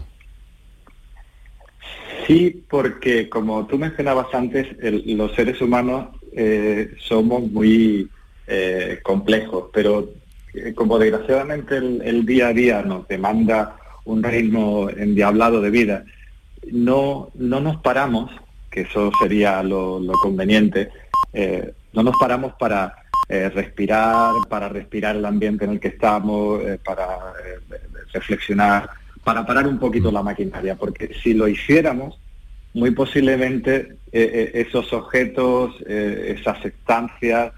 Sí, 2.27 2.65
porque 2.69 3.29
como 3.29 3.65
tú 3.69 3.79
mencionabas 3.79 4.27
antes, 4.35 4.67
los 4.83 5.33
seres 5.37 5.61
humanos 5.61 6.09
eh, 6.33 6.97
somos 6.99 7.43
muy 7.43 8.11
complejos, 9.05 9.67
pero 9.73 10.09
eh, 10.55 10.73
como 10.75 10.99
desgraciadamente 10.99 11.77
el, 11.77 12.25
día 12.25 12.49
a 12.49 12.53
día 12.53 12.83
nos 12.83 13.07
demanda 13.07 13.77
un 14.05 14.23
ritmo 14.23 14.89
endiablado 14.89 15.61
de 15.61 15.71
vida, 15.71 16.05
no, 16.73 17.31
no 17.35 17.61
nos 17.61 17.77
paramos, 17.77 18.31
que 18.71 18.83
eso 18.83 19.11
sería 19.21 19.63
lo, 19.63 20.01
conveniente, 20.23 20.91
eh, 21.33 21.73
no 21.93 22.03
nos 22.03 22.17
paramos 22.19 22.55
para 22.59 22.95
eh, 23.29 23.49
respirar, 23.51 24.35
para 24.49 24.69
respirar 24.69 25.17
el 25.17 25.25
ambiente 25.25 25.65
en 25.65 25.73
el 25.73 25.81
que 25.81 25.89
estamos, 25.89 26.61
para 26.85 27.07
reflexionar, 28.13 28.91
para 29.25 29.45
parar 29.45 29.67
un 29.67 29.79
poquito 29.79 30.11
la 30.11 30.23
maquinaria, 30.23 30.75
porque 30.75 31.15
si 31.23 31.35
lo 31.35 31.49
hiciéramos, 31.49 32.19
muy 32.75 32.91
posiblemente 32.91 33.97
esos 34.13 34.93
objetos, 34.93 35.75
esas 35.87 36.65
estancias, 36.65 37.53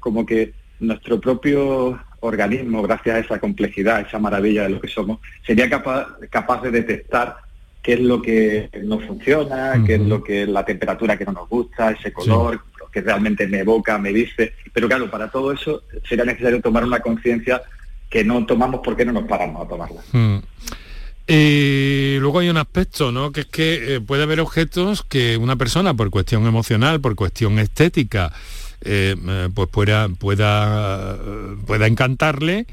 como 0.00 0.26
que 0.26 0.52
nuestro 0.80 1.20
propio 1.20 1.98
organismo, 2.20 2.82
gracias 2.82 3.16
a 3.16 3.18
esa 3.20 3.38
complejidad, 3.38 4.00
esa 4.00 4.18
maravilla 4.18 4.64
de 4.64 4.70
lo 4.70 4.80
que 4.80 4.88
somos, 4.88 5.18
sería 5.46 5.68
capaz, 5.68 6.06
capaz 6.30 6.62
de 6.62 6.70
detectar 6.70 7.36
qué 7.88 7.94
es 7.94 8.00
lo 8.00 8.20
que 8.20 8.68
no 8.84 9.00
funciona, 9.00 9.82
qué 9.86 9.94
es 9.94 10.02
lo 10.02 10.22
que 10.22 10.46
la 10.46 10.62
temperatura 10.62 11.16
que 11.16 11.24
no 11.24 11.32
nos 11.32 11.48
gusta, 11.48 11.92
ese 11.92 12.12
color, 12.12 12.60
lo 12.78 12.90
que 12.90 13.00
realmente 13.00 13.46
me 13.46 13.60
evoca, 13.60 13.96
me 13.96 14.12
dice. 14.12 14.52
Pero 14.74 14.88
claro, 14.88 15.10
para 15.10 15.30
todo 15.30 15.52
eso 15.52 15.84
sería 16.06 16.26
necesario 16.26 16.60
tomar 16.60 16.84
una 16.84 17.00
conciencia 17.00 17.62
que 18.10 18.24
no 18.24 18.44
tomamos 18.44 18.82
porque 18.84 19.06
no 19.06 19.12
nos 19.12 19.24
paramos 19.24 19.64
a 19.64 19.68
tomarla. 19.70 20.02
Y 21.26 22.18
luego 22.18 22.40
hay 22.40 22.50
un 22.50 22.58
aspecto, 22.58 23.10
¿no? 23.10 23.32
Que 23.32 23.40
es 23.40 23.46
que 23.46 23.94
eh, 23.94 24.00
puede 24.02 24.24
haber 24.24 24.40
objetos 24.40 25.02
que 25.02 25.38
una 25.38 25.56
persona, 25.56 25.94
por 25.94 26.10
cuestión 26.10 26.46
emocional, 26.46 27.00
por 27.00 27.14
cuestión 27.14 27.58
estética, 27.58 28.34
eh, 28.82 29.16
eh, 29.18 29.48
pues 29.54 29.70
pueda, 29.70 30.10
pueda, 30.10 31.16
pueda 31.66 31.86
encantarle 31.86 32.66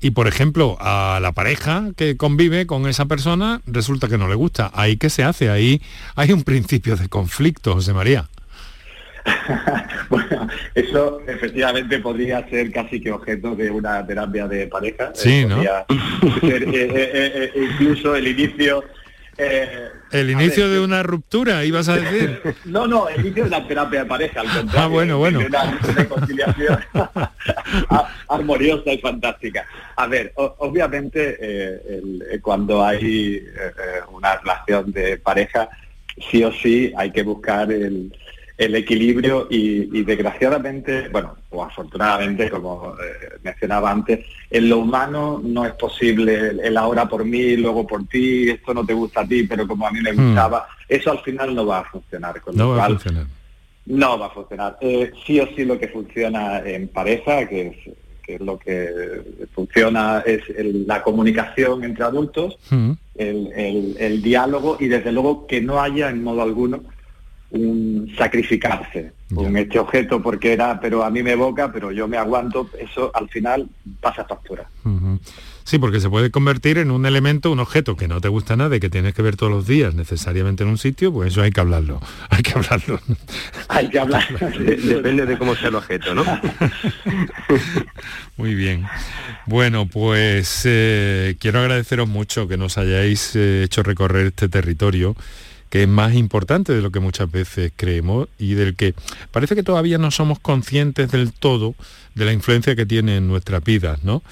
y 0.00 0.10
por 0.10 0.26
ejemplo 0.26 0.76
a 0.80 1.18
la 1.20 1.32
pareja 1.32 1.90
que 1.96 2.16
convive 2.16 2.66
con 2.66 2.86
esa 2.88 3.06
persona 3.06 3.60
resulta 3.66 4.08
que 4.08 4.18
no 4.18 4.28
le 4.28 4.34
gusta. 4.34 4.70
Ahí 4.74 4.96
qué 4.96 5.10
se 5.10 5.24
hace, 5.24 5.50
ahí 5.50 5.82
hay 6.16 6.32
un 6.32 6.42
principio 6.42 6.96
de 6.96 7.08
conflicto, 7.08 7.74
José 7.74 7.92
María. 7.92 8.28
bueno, 10.08 10.48
eso 10.74 11.20
efectivamente 11.26 11.98
podría 11.98 12.48
ser 12.48 12.72
casi 12.72 13.00
que 13.00 13.12
objeto 13.12 13.54
de 13.54 13.70
una 13.70 14.06
terapia 14.06 14.48
de 14.48 14.66
pareja. 14.66 15.12
Sí, 15.14 15.44
¿no? 15.44 15.62
incluso 17.54 18.16
el 18.16 18.28
inicio 18.28 18.82
eh, 19.38 19.88
el 20.12 20.30
inicio 20.30 20.68
de 20.68 20.80
una 20.80 21.02
ruptura, 21.02 21.64
ibas 21.64 21.88
a 21.88 21.96
decir. 21.96 22.42
no, 22.64 22.86
no, 22.86 23.08
el 23.08 23.20
inicio 23.20 23.44
de 23.44 23.50
la 23.50 23.66
terapia 23.66 24.00
de 24.00 24.06
pareja, 24.06 24.40
al 24.40 24.46
contrario. 24.46 24.80
Ah, 24.80 24.86
bueno, 24.86 25.18
bueno. 25.18 25.40
Una 25.40 25.78
reconciliación 25.94 26.78
armoniosa 28.28 28.92
y 28.92 28.98
fantástica. 28.98 29.66
A 29.96 30.06
ver, 30.06 30.32
obviamente 30.36 31.36
eh, 31.40 32.02
eh, 32.32 32.38
cuando 32.40 32.84
hay 32.84 33.44
una 34.12 34.36
relación 34.36 34.92
de 34.92 35.18
pareja, 35.18 35.68
sí 36.30 36.42
o 36.44 36.52
sí 36.52 36.92
hay 36.96 37.10
que 37.10 37.22
buscar 37.22 37.70
el, 37.72 38.12
el 38.60 38.74
equilibrio 38.74 39.46
y, 39.48 40.02
desgraciadamente, 40.02 41.08
bueno, 41.08 41.34
o 41.48 41.64
afortunadamente, 41.64 42.50
como 42.50 42.92
eh, 42.92 43.38
mencionaba 43.42 43.90
antes, 43.90 44.20
en 44.50 44.68
lo 44.68 44.80
humano 44.80 45.40
no 45.42 45.64
es 45.64 45.72
posible 45.72 46.50
el 46.62 46.76
ahora 46.76 47.08
por 47.08 47.24
mí, 47.24 47.56
luego 47.56 47.86
por 47.86 48.06
ti, 48.06 48.50
esto 48.50 48.74
no 48.74 48.84
te 48.84 48.92
gusta 48.92 49.22
a 49.22 49.26
ti, 49.26 49.44
pero 49.44 49.66
como 49.66 49.86
a 49.86 49.90
mí 49.90 50.02
me 50.02 50.12
hmm. 50.12 50.26
gustaba, 50.26 50.68
eso 50.86 51.10
al 51.10 51.20
final 51.20 51.54
no 51.54 51.64
va 51.64 51.78
a 51.78 51.84
funcionar. 51.84 52.34
no 52.52 52.68
va 52.68 52.84
a 52.84 52.88
funcionar. 52.88 53.26
No 53.86 54.18
va 54.18 54.26
a 54.26 54.30
funcionar. 54.30 54.76
Eh, 54.82 55.10
sí 55.24 55.40
o 55.40 55.48
sí 55.56 55.64
lo 55.64 55.78
que 55.78 55.88
funciona 55.88 56.58
en 56.58 56.88
pareja, 56.88 57.48
que 57.48 57.68
es, 57.68 57.76
que 58.22 58.34
es 58.34 58.40
lo 58.42 58.58
que 58.58 59.48
funciona, 59.54 60.22
es 60.26 60.42
la 60.86 61.02
comunicación 61.02 61.82
entre 61.82 62.04
adultos, 62.04 62.58
hmm. 62.68 62.92
el, 63.14 63.96
el 63.98 64.20
diálogo 64.20 64.76
y 64.78 64.88
desde 64.88 65.12
luego 65.12 65.46
que 65.46 65.62
no 65.62 65.80
haya 65.80 66.10
en 66.10 66.22
modo 66.22 66.42
alguno 66.42 66.82
un 67.50 68.12
sacrificarse 68.16 69.12
con 69.34 69.56
este 69.56 69.78
objeto 69.78 70.22
porque 70.22 70.52
era, 70.52 70.80
pero 70.80 71.04
a 71.04 71.10
mí 71.10 71.22
me 71.22 71.32
evoca, 71.32 71.72
pero 71.72 71.92
yo 71.92 72.08
me 72.08 72.16
aguanto, 72.16 72.68
eso 72.78 73.10
al 73.14 73.28
final 73.28 73.68
pasa 74.00 74.24
factura. 74.24 74.68
Sí, 75.64 75.78
porque 75.78 76.00
se 76.00 76.10
puede 76.10 76.30
convertir 76.30 76.78
en 76.78 76.90
un 76.90 77.06
elemento, 77.06 77.52
un 77.52 77.60
objeto 77.60 77.96
que 77.96 78.08
no 78.08 78.20
te 78.20 78.28
gusta 78.28 78.56
nada 78.56 78.74
y 78.74 78.80
que 78.80 78.90
tienes 78.90 79.14
que 79.14 79.22
ver 79.22 79.36
todos 79.36 79.52
los 79.52 79.66
días 79.66 79.94
necesariamente 79.94 80.64
en 80.64 80.70
un 80.70 80.78
sitio, 80.78 81.12
pues 81.12 81.32
eso 81.32 81.42
hay 81.42 81.52
que 81.52 81.60
hablarlo, 81.60 82.00
hay 82.30 82.42
que 82.42 82.52
hablarlo. 82.58 83.00
Hay 83.68 83.88
que 83.88 83.98
hablar. 83.98 84.26
Depende 84.58 85.26
de 85.26 85.38
cómo 85.38 85.54
sea 85.54 85.68
el 85.68 85.76
objeto, 85.76 86.14
¿no? 86.14 86.24
Muy 88.36 88.54
bien. 88.54 88.84
Bueno, 89.46 89.86
pues 89.86 90.62
eh, 90.64 91.36
quiero 91.38 91.60
agradeceros 91.60 92.08
mucho 92.08 92.48
que 92.48 92.56
nos 92.56 92.78
hayáis 92.78 93.36
eh, 93.36 93.62
hecho 93.64 93.82
recorrer 93.82 94.26
este 94.26 94.48
territorio 94.48 95.14
que 95.70 95.84
es 95.84 95.88
más 95.88 96.14
importante 96.14 96.74
de 96.74 96.82
lo 96.82 96.90
que 96.90 97.00
muchas 97.00 97.30
veces 97.30 97.72
creemos 97.74 98.28
y 98.38 98.54
del 98.54 98.74
que 98.74 98.94
parece 99.30 99.54
que 99.54 99.62
todavía 99.62 99.98
no 99.98 100.10
somos 100.10 100.40
conscientes 100.40 101.10
del 101.12 101.32
todo 101.32 101.74
de 102.14 102.24
la 102.24 102.32
influencia 102.32 102.76
que 102.76 102.86
tiene 102.86 103.16
en 103.16 103.28
nuestras 103.28 103.62
vidas, 103.62 104.02
¿no? 104.02 104.22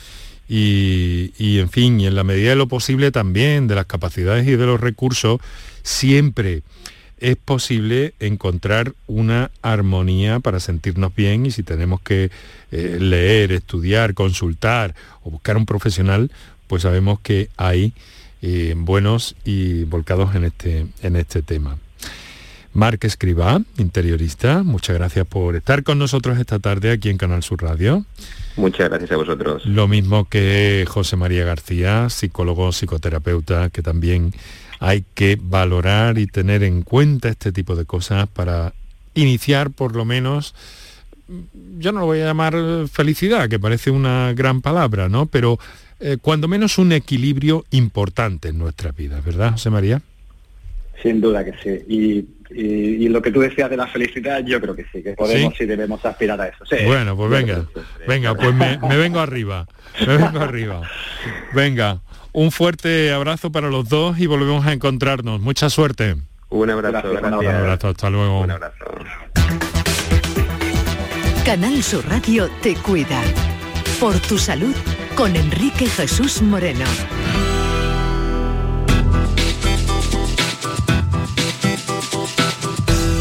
Y, 0.50 1.58
en 1.58 1.68
fin, 1.68 2.00
y 2.00 2.06
en 2.06 2.14
la 2.14 2.24
medida 2.24 2.50
de 2.50 2.56
lo 2.56 2.68
posible 2.68 3.10
también 3.10 3.68
de 3.68 3.74
las 3.74 3.84
capacidades 3.84 4.48
y 4.48 4.56
de 4.56 4.64
los 4.64 4.80
recursos, 4.80 5.40
siempre 5.82 6.62
es 7.18 7.36
posible 7.36 8.14
encontrar 8.18 8.94
una 9.06 9.50
armonía 9.60 10.40
para 10.40 10.58
sentirnos 10.58 11.14
bien 11.14 11.44
y 11.44 11.50
si 11.50 11.62
tenemos 11.62 12.00
que 12.00 12.30
eh, 12.70 12.96
leer, 12.98 13.52
estudiar, 13.52 14.14
consultar 14.14 14.94
o 15.22 15.30
buscar 15.30 15.56
un 15.58 15.66
profesional, 15.66 16.30
pues 16.66 16.82
sabemos 16.82 17.20
que 17.20 17.50
hay 17.56 17.92
eh, 18.42 18.74
buenos 18.76 19.36
y 19.44 19.84
volcados 19.84 20.34
en 20.34 20.44
este, 20.44 20.86
en 21.02 21.16
este 21.16 21.42
tema. 21.42 21.78
Marc 22.72 23.04
Escribá, 23.04 23.60
interiorista, 23.78 24.62
muchas 24.62 24.96
gracias 24.96 25.26
por 25.26 25.56
estar 25.56 25.82
con 25.82 25.98
nosotros 25.98 26.38
esta 26.38 26.58
tarde 26.58 26.92
aquí 26.92 27.08
en 27.08 27.18
Canal 27.18 27.42
Sur 27.42 27.62
Radio. 27.62 28.04
Muchas 28.56 28.88
gracias 28.88 29.12
a 29.12 29.16
vosotros. 29.16 29.64
Lo 29.66 29.88
mismo 29.88 30.28
que 30.28 30.84
José 30.88 31.16
María 31.16 31.44
García, 31.44 32.10
psicólogo, 32.10 32.72
psicoterapeuta, 32.72 33.70
que 33.70 33.82
también 33.82 34.32
hay 34.80 35.04
que 35.14 35.38
valorar 35.40 36.18
y 36.18 36.26
tener 36.26 36.62
en 36.62 36.82
cuenta 36.82 37.28
este 37.28 37.52
tipo 37.52 37.74
de 37.74 37.84
cosas 37.84 38.28
para 38.28 38.74
iniciar 39.14 39.70
por 39.70 39.96
lo 39.96 40.04
menos, 40.04 40.54
yo 41.78 41.92
no 41.92 42.00
lo 42.00 42.06
voy 42.06 42.20
a 42.20 42.26
llamar 42.26 42.54
felicidad, 42.90 43.48
que 43.48 43.58
parece 43.58 43.90
una 43.90 44.32
gran 44.34 44.60
palabra, 44.60 45.08
¿no? 45.08 45.26
Pero 45.26 45.58
eh, 46.00 46.16
cuando 46.20 46.48
menos 46.48 46.78
un 46.78 46.92
equilibrio 46.92 47.64
importante 47.70 48.48
en 48.48 48.58
nuestra 48.58 48.92
vida, 48.92 49.20
¿verdad, 49.24 49.52
José 49.52 49.70
María? 49.70 50.00
Sin 51.02 51.20
duda 51.20 51.44
que 51.44 51.52
sí. 51.62 52.26
Y, 52.50 53.08
lo 53.08 53.20
que 53.20 53.30
tú 53.30 53.40
decías 53.40 53.68
de 53.68 53.76
la 53.76 53.86
felicidad, 53.86 54.42
yo 54.44 54.60
creo 54.60 54.74
que 54.74 54.84
sí, 54.92 55.02
que 55.02 55.12
podemos 55.12 55.60
y 55.60 55.66
debemos 55.66 56.04
aspirar 56.04 56.40
a 56.40 56.48
eso. 56.48 56.64
bueno, 56.86 57.16
pues 57.16 57.30
venga, 57.30 57.66
venga, 58.06 58.34
pues 58.34 58.54
me, 58.54 58.78
me 58.78 58.96
vengo 58.96 59.20
arriba, 59.20 59.66
me 60.06 60.16
vengo 60.16 60.40
arriba. 60.40 60.82
Venga, 61.52 62.00
un 62.32 62.50
fuerte 62.50 63.12
abrazo 63.12 63.52
para 63.52 63.68
los 63.68 63.88
dos 63.88 64.18
y 64.18 64.26
volvemos 64.26 64.66
a 64.66 64.72
encontrarnos. 64.72 65.40
Mucha 65.40 65.68
suerte. 65.70 66.16
Un 66.50 66.70
abrazo, 66.70 67.10
gracias. 67.10 67.32
Un 67.32 67.46
abrazo, 67.46 67.88
hasta 67.88 68.10
luego. 68.10 68.40
Un 68.40 68.50
abrazo. 68.50 68.84
Canal 71.44 71.82
Sur 71.82 72.06
Radio 72.08 72.48
te 72.62 72.74
cuida. 72.74 73.20
Por 74.00 74.18
tu 74.20 74.38
salud 74.38 74.74
con 75.18 75.34
Enrique 75.34 75.88
Jesús 75.88 76.42
Moreno. 76.42 76.84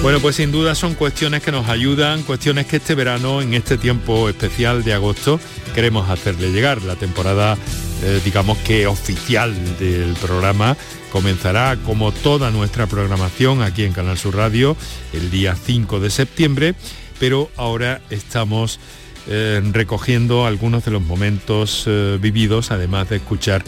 Bueno, 0.04 0.20
pues 0.20 0.36
sin 0.36 0.52
duda 0.52 0.76
son 0.76 0.94
cuestiones 0.94 1.42
que 1.42 1.52
nos 1.52 1.68
ayudan, 1.70 2.22
cuestiones 2.22 2.68
que 2.68 2.76
este 2.76 2.94
verano, 2.94 3.42
en 3.42 3.56
este 3.56 3.80
tiempo 3.80 4.30
especial 4.30 4.84
de 4.84 4.94
agosto, 4.94 5.40
queremos 5.74 6.08
hacerle 6.12 6.52
llegar. 6.52 6.84
La 6.84 6.98
temporada, 6.98 7.58
eh, 8.04 8.22
digamos 8.24 8.60
que 8.60 8.86
oficial 8.86 9.56
del 9.80 10.14
programa, 10.22 10.78
comenzará 11.12 11.78
como 11.78 12.12
toda 12.12 12.52
nuestra 12.52 12.86
programación 12.86 13.64
aquí 13.64 13.86
en 13.86 13.94
Canal 13.94 14.20
Sur 14.20 14.36
Radio 14.36 14.78
el 15.14 15.32
día 15.32 15.56
5 15.56 16.00
de 16.00 16.12
septiembre, 16.12 16.76
pero 17.20 17.50
ahora 17.58 18.02
estamos 18.12 18.80
eh, 19.28 19.62
recogiendo 19.72 20.46
algunos 20.46 20.86
de 20.86 20.92
los 20.92 21.02
momentos 21.02 21.84
eh, 21.88 22.18
vividos, 22.22 22.72
además 22.72 23.10
de 23.10 23.18
escuchar 23.18 23.64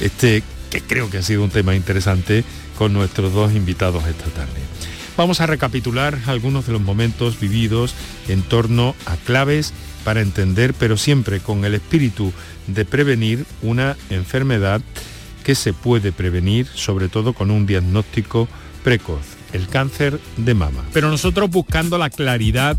este, 0.00 0.42
que 0.70 0.80
creo 0.80 1.10
que 1.10 1.18
ha 1.18 1.22
sido 1.22 1.44
un 1.44 1.50
tema 1.50 1.74
interesante, 1.74 2.44
con 2.78 2.92
nuestros 2.92 3.32
dos 3.32 3.52
invitados 3.52 4.04
esta 4.06 4.24
tarde. 4.30 4.60
Vamos 5.16 5.40
a 5.40 5.46
recapitular 5.46 6.18
algunos 6.26 6.66
de 6.66 6.72
los 6.72 6.80
momentos 6.80 7.38
vividos 7.38 7.94
en 8.28 8.42
torno 8.42 8.96
a 9.04 9.16
claves 9.16 9.72
para 10.04 10.22
entender, 10.22 10.74
pero 10.74 10.96
siempre 10.96 11.40
con 11.40 11.64
el 11.64 11.74
espíritu 11.74 12.32
de 12.66 12.84
prevenir 12.84 13.44
una 13.60 13.96
enfermedad 14.10 14.80
que 15.44 15.54
se 15.54 15.72
puede 15.72 16.12
prevenir, 16.12 16.66
sobre 16.66 17.08
todo 17.08 17.34
con 17.34 17.50
un 17.50 17.66
diagnóstico 17.66 18.48
precoz, 18.82 19.22
el 19.52 19.68
cáncer 19.68 20.18
de 20.36 20.54
mama. 20.54 20.84
Pero 20.92 21.08
nosotros 21.08 21.50
buscando 21.50 21.98
la 21.98 22.10
claridad 22.10 22.78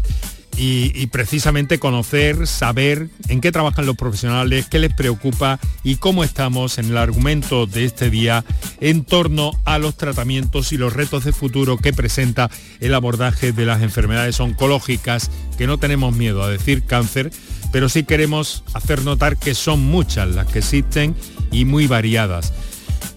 y, 0.58 1.08
precisamente 1.08 1.80
conocer, 1.80 2.48
saber 2.48 3.10
en 3.28 3.42
qué 3.42 3.52
trabajan 3.52 3.86
los 3.86 3.96
profesionales, 3.96 4.68
qué 4.70 4.80
les 4.80 4.94
preocupa 4.94 5.60
y 5.84 5.96
cómo 5.96 6.24
estamos 6.24 6.78
en 6.78 6.86
el 6.86 6.98
argumento 6.98 7.66
de 7.66 7.86
este 7.86 8.10
día 8.10 8.46
en 8.80 9.04
torno 9.04 9.52
a 9.66 9.80
los 9.80 9.98
tratamientos 9.98 10.72
y 10.72 10.78
los 10.78 10.94
retos 10.94 11.24
de 11.24 11.32
futuro 11.32 11.78
que 11.78 11.94
presenta 11.94 12.50
el 12.80 12.94
abordaje 12.94 13.52
de 13.52 13.66
las 13.66 13.82
enfermedades 13.82 14.40
oncológicas, 14.40 15.32
que 15.58 15.68
no 15.68 15.78
tenemos 15.78 16.16
miedo 16.16 16.44
a 16.44 16.50
decir 16.50 16.84
cáncer, 16.84 17.32
pero 17.72 17.90
sí 17.90 18.04
queremos 18.04 18.64
hacer 18.74 19.04
notar 19.04 19.38
que 19.38 19.56
son 19.56 19.80
muchas 19.82 20.30
las 20.30 20.48
que 20.48 20.60
existen 20.60 21.16
y 21.52 21.66
muy 21.66 21.88
variadas. 21.88 22.54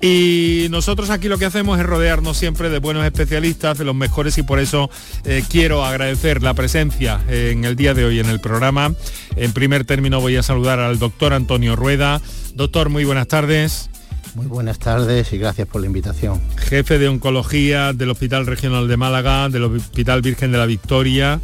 Y 0.00 0.66
nosotros 0.70 1.10
aquí 1.10 1.28
lo 1.28 1.38
que 1.38 1.46
hacemos 1.46 1.78
es 1.78 1.86
rodearnos 1.86 2.36
siempre 2.36 2.68
de 2.68 2.78
buenos 2.78 3.04
especialistas, 3.04 3.78
de 3.78 3.84
los 3.84 3.94
mejores 3.94 4.36
y 4.38 4.42
por 4.42 4.58
eso 4.58 4.90
eh, 5.24 5.42
quiero 5.48 5.84
agradecer 5.84 6.42
la 6.42 6.54
presencia 6.54 7.20
en 7.28 7.64
el 7.64 7.76
día 7.76 7.94
de 7.94 8.04
hoy 8.04 8.20
en 8.20 8.26
el 8.26 8.40
programa. 8.40 8.94
En 9.36 9.52
primer 9.52 9.84
término 9.84 10.20
voy 10.20 10.36
a 10.36 10.42
saludar 10.42 10.80
al 10.80 10.98
doctor 10.98 11.32
Antonio 11.32 11.76
Rueda. 11.76 12.20
Doctor, 12.54 12.90
muy 12.90 13.04
buenas 13.04 13.28
tardes. 13.28 13.90
Muy 14.34 14.46
buenas 14.46 14.78
tardes 14.78 15.32
y 15.32 15.38
gracias 15.38 15.66
por 15.66 15.80
la 15.80 15.86
invitación. 15.86 16.42
Jefe 16.58 16.98
de 16.98 17.08
Oncología 17.08 17.94
del 17.94 18.10
Hospital 18.10 18.44
Regional 18.44 18.86
de 18.86 18.98
Málaga, 18.98 19.48
del 19.48 19.64
Hospital 19.64 20.20
Virgen 20.20 20.52
de 20.52 20.58
la 20.58 20.66
Victoria. 20.66 21.40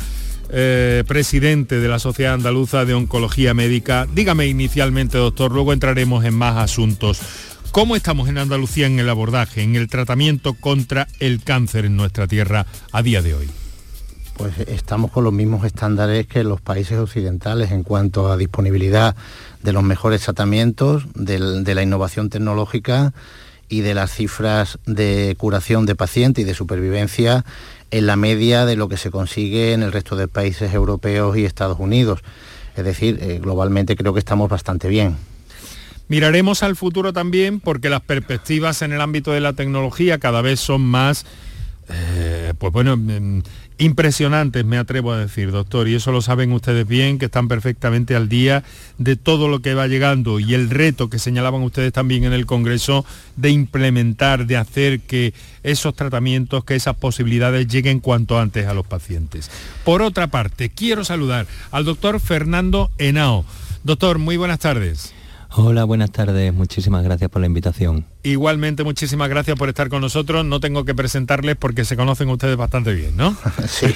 Eh, 0.54 1.02
presidente 1.06 1.80
de 1.80 1.88
la 1.88 1.98
Sociedad 1.98 2.34
Andaluza 2.34 2.84
de 2.84 2.92
Oncología 2.92 3.54
Médica. 3.54 4.06
Dígame 4.12 4.46
inicialmente, 4.46 5.16
doctor, 5.16 5.50
luego 5.50 5.72
entraremos 5.72 6.26
en 6.26 6.34
más 6.34 6.58
asuntos. 6.58 7.22
¿Cómo 7.72 7.96
estamos 7.96 8.28
en 8.28 8.36
Andalucía 8.36 8.86
en 8.86 8.98
el 8.98 9.08
abordaje, 9.08 9.62
en 9.62 9.76
el 9.76 9.88
tratamiento 9.88 10.52
contra 10.52 11.08
el 11.20 11.42
cáncer 11.42 11.86
en 11.86 11.96
nuestra 11.96 12.26
tierra 12.26 12.66
a 12.92 13.02
día 13.02 13.22
de 13.22 13.32
hoy? 13.32 13.48
Pues 14.36 14.58
estamos 14.68 15.10
con 15.10 15.24
los 15.24 15.32
mismos 15.32 15.64
estándares 15.64 16.26
que 16.26 16.44
los 16.44 16.60
países 16.60 16.98
occidentales 16.98 17.70
en 17.70 17.82
cuanto 17.82 18.30
a 18.30 18.36
disponibilidad 18.36 19.16
de 19.62 19.72
los 19.72 19.82
mejores 19.82 20.20
tratamientos, 20.20 21.06
de 21.14 21.74
la 21.74 21.82
innovación 21.82 22.28
tecnológica 22.28 23.14
y 23.70 23.80
de 23.80 23.94
las 23.94 24.12
cifras 24.12 24.78
de 24.84 25.34
curación 25.38 25.86
de 25.86 25.94
pacientes 25.94 26.42
y 26.42 26.46
de 26.46 26.52
supervivencia 26.52 27.46
en 27.90 28.06
la 28.06 28.16
media 28.16 28.66
de 28.66 28.76
lo 28.76 28.90
que 28.90 28.98
se 28.98 29.10
consigue 29.10 29.72
en 29.72 29.82
el 29.82 29.92
resto 29.92 30.14
de 30.14 30.28
países 30.28 30.74
europeos 30.74 31.38
y 31.38 31.46
Estados 31.46 31.78
Unidos. 31.80 32.20
Es 32.76 32.84
decir, 32.84 33.18
eh, 33.22 33.38
globalmente 33.38 33.96
creo 33.96 34.12
que 34.12 34.18
estamos 34.18 34.50
bastante 34.50 34.88
bien. 34.88 35.16
Miraremos 36.12 36.62
al 36.62 36.76
futuro 36.76 37.14
también 37.14 37.58
porque 37.58 37.88
las 37.88 38.02
perspectivas 38.02 38.82
en 38.82 38.92
el 38.92 39.00
ámbito 39.00 39.32
de 39.32 39.40
la 39.40 39.54
tecnología 39.54 40.18
cada 40.18 40.42
vez 40.42 40.60
son 40.60 40.82
más, 40.82 41.24
eh, 41.88 42.52
pues 42.58 42.70
bueno, 42.70 42.98
mm, 42.98 43.40
impresionantes, 43.78 44.62
me 44.62 44.76
atrevo 44.76 45.12
a 45.12 45.16
decir, 45.16 45.52
doctor, 45.52 45.88
y 45.88 45.94
eso 45.94 46.12
lo 46.12 46.20
saben 46.20 46.52
ustedes 46.52 46.86
bien, 46.86 47.18
que 47.18 47.24
están 47.24 47.48
perfectamente 47.48 48.14
al 48.14 48.28
día 48.28 48.62
de 48.98 49.16
todo 49.16 49.48
lo 49.48 49.62
que 49.62 49.72
va 49.72 49.86
llegando 49.86 50.38
y 50.38 50.52
el 50.52 50.68
reto 50.68 51.08
que 51.08 51.18
señalaban 51.18 51.62
ustedes 51.62 51.94
también 51.94 52.24
en 52.24 52.34
el 52.34 52.44
Congreso 52.44 53.06
de 53.36 53.48
implementar, 53.48 54.44
de 54.44 54.58
hacer 54.58 55.00
que 55.00 55.32
esos 55.62 55.94
tratamientos, 55.94 56.62
que 56.66 56.74
esas 56.74 56.94
posibilidades 56.94 57.68
lleguen 57.68 58.00
cuanto 58.00 58.38
antes 58.38 58.66
a 58.66 58.74
los 58.74 58.86
pacientes. 58.86 59.50
Por 59.82 60.02
otra 60.02 60.26
parte, 60.26 60.68
quiero 60.68 61.06
saludar 61.06 61.46
al 61.70 61.86
doctor 61.86 62.20
Fernando 62.20 62.90
Henao. 62.98 63.46
Doctor, 63.82 64.18
muy 64.18 64.36
buenas 64.36 64.58
tardes. 64.58 65.14
Hola, 65.54 65.84
buenas 65.84 66.10
tardes. 66.10 66.54
Muchísimas 66.54 67.04
gracias 67.04 67.28
por 67.28 67.40
la 67.40 67.46
invitación. 67.46 68.06
Igualmente, 68.22 68.84
muchísimas 68.84 69.28
gracias 69.28 69.58
por 69.58 69.68
estar 69.68 69.90
con 69.90 70.00
nosotros. 70.00 70.46
No 70.46 70.60
tengo 70.60 70.86
que 70.86 70.94
presentarles 70.94 71.56
porque 71.56 71.84
se 71.84 71.94
conocen 71.94 72.30
ustedes 72.30 72.56
bastante 72.56 72.94
bien, 72.94 73.16
¿no? 73.18 73.36
sí, 73.68 73.94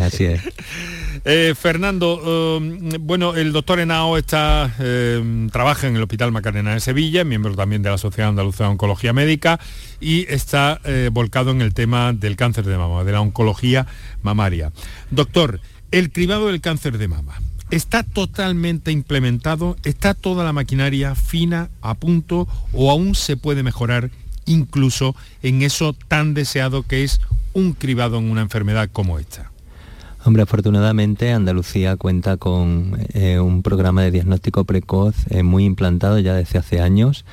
así 0.00 0.24
es. 0.24 0.42
Eh, 1.26 1.54
Fernando, 1.54 2.56
um, 2.56 2.88
bueno, 3.00 3.34
el 3.34 3.52
doctor 3.52 3.78
Henao 3.78 4.16
está, 4.16 4.74
eh, 4.78 5.48
trabaja 5.52 5.86
en 5.86 5.96
el 5.96 6.02
Hospital 6.02 6.32
Macarena 6.32 6.72
de 6.72 6.80
Sevilla, 6.80 7.24
miembro 7.24 7.54
también 7.54 7.82
de 7.82 7.90
la 7.90 7.98
Sociedad 7.98 8.30
Andaluza 8.30 8.64
de 8.64 8.70
Oncología 8.70 9.12
Médica 9.12 9.60
y 10.00 10.24
está 10.32 10.80
eh, 10.84 11.10
volcado 11.12 11.50
en 11.50 11.60
el 11.60 11.74
tema 11.74 12.14
del 12.14 12.36
cáncer 12.36 12.64
de 12.64 12.78
mama, 12.78 13.04
de 13.04 13.12
la 13.12 13.20
oncología 13.20 13.86
mamaria. 14.22 14.72
Doctor, 15.10 15.60
el 15.90 16.10
cribado 16.10 16.46
del 16.46 16.62
cáncer 16.62 16.96
de 16.96 17.08
mama 17.08 17.38
¿Está 17.70 18.02
totalmente 18.02 18.90
implementado? 18.90 19.76
¿Está 19.84 20.14
toda 20.14 20.44
la 20.44 20.52
maquinaria 20.52 21.14
fina, 21.14 21.70
a 21.82 21.94
punto 21.94 22.48
o 22.72 22.90
aún 22.90 23.14
se 23.14 23.36
puede 23.36 23.62
mejorar 23.62 24.10
incluso 24.44 25.14
en 25.44 25.62
eso 25.62 25.92
tan 26.08 26.34
deseado 26.34 26.82
que 26.82 27.04
es 27.04 27.20
un 27.52 27.74
cribado 27.74 28.18
en 28.18 28.28
una 28.28 28.40
enfermedad 28.40 28.90
como 28.92 29.20
esta? 29.20 29.52
Hombre, 30.24 30.42
afortunadamente 30.42 31.32
Andalucía 31.32 31.96
cuenta 31.96 32.36
con 32.38 32.98
eh, 33.14 33.38
un 33.38 33.62
programa 33.62 34.02
de 34.02 34.10
diagnóstico 34.10 34.64
precoz 34.64 35.14
eh, 35.30 35.44
muy 35.44 35.64
implantado 35.64 36.18
ya 36.18 36.34
desde 36.34 36.58
hace 36.58 36.80
años 36.80 37.24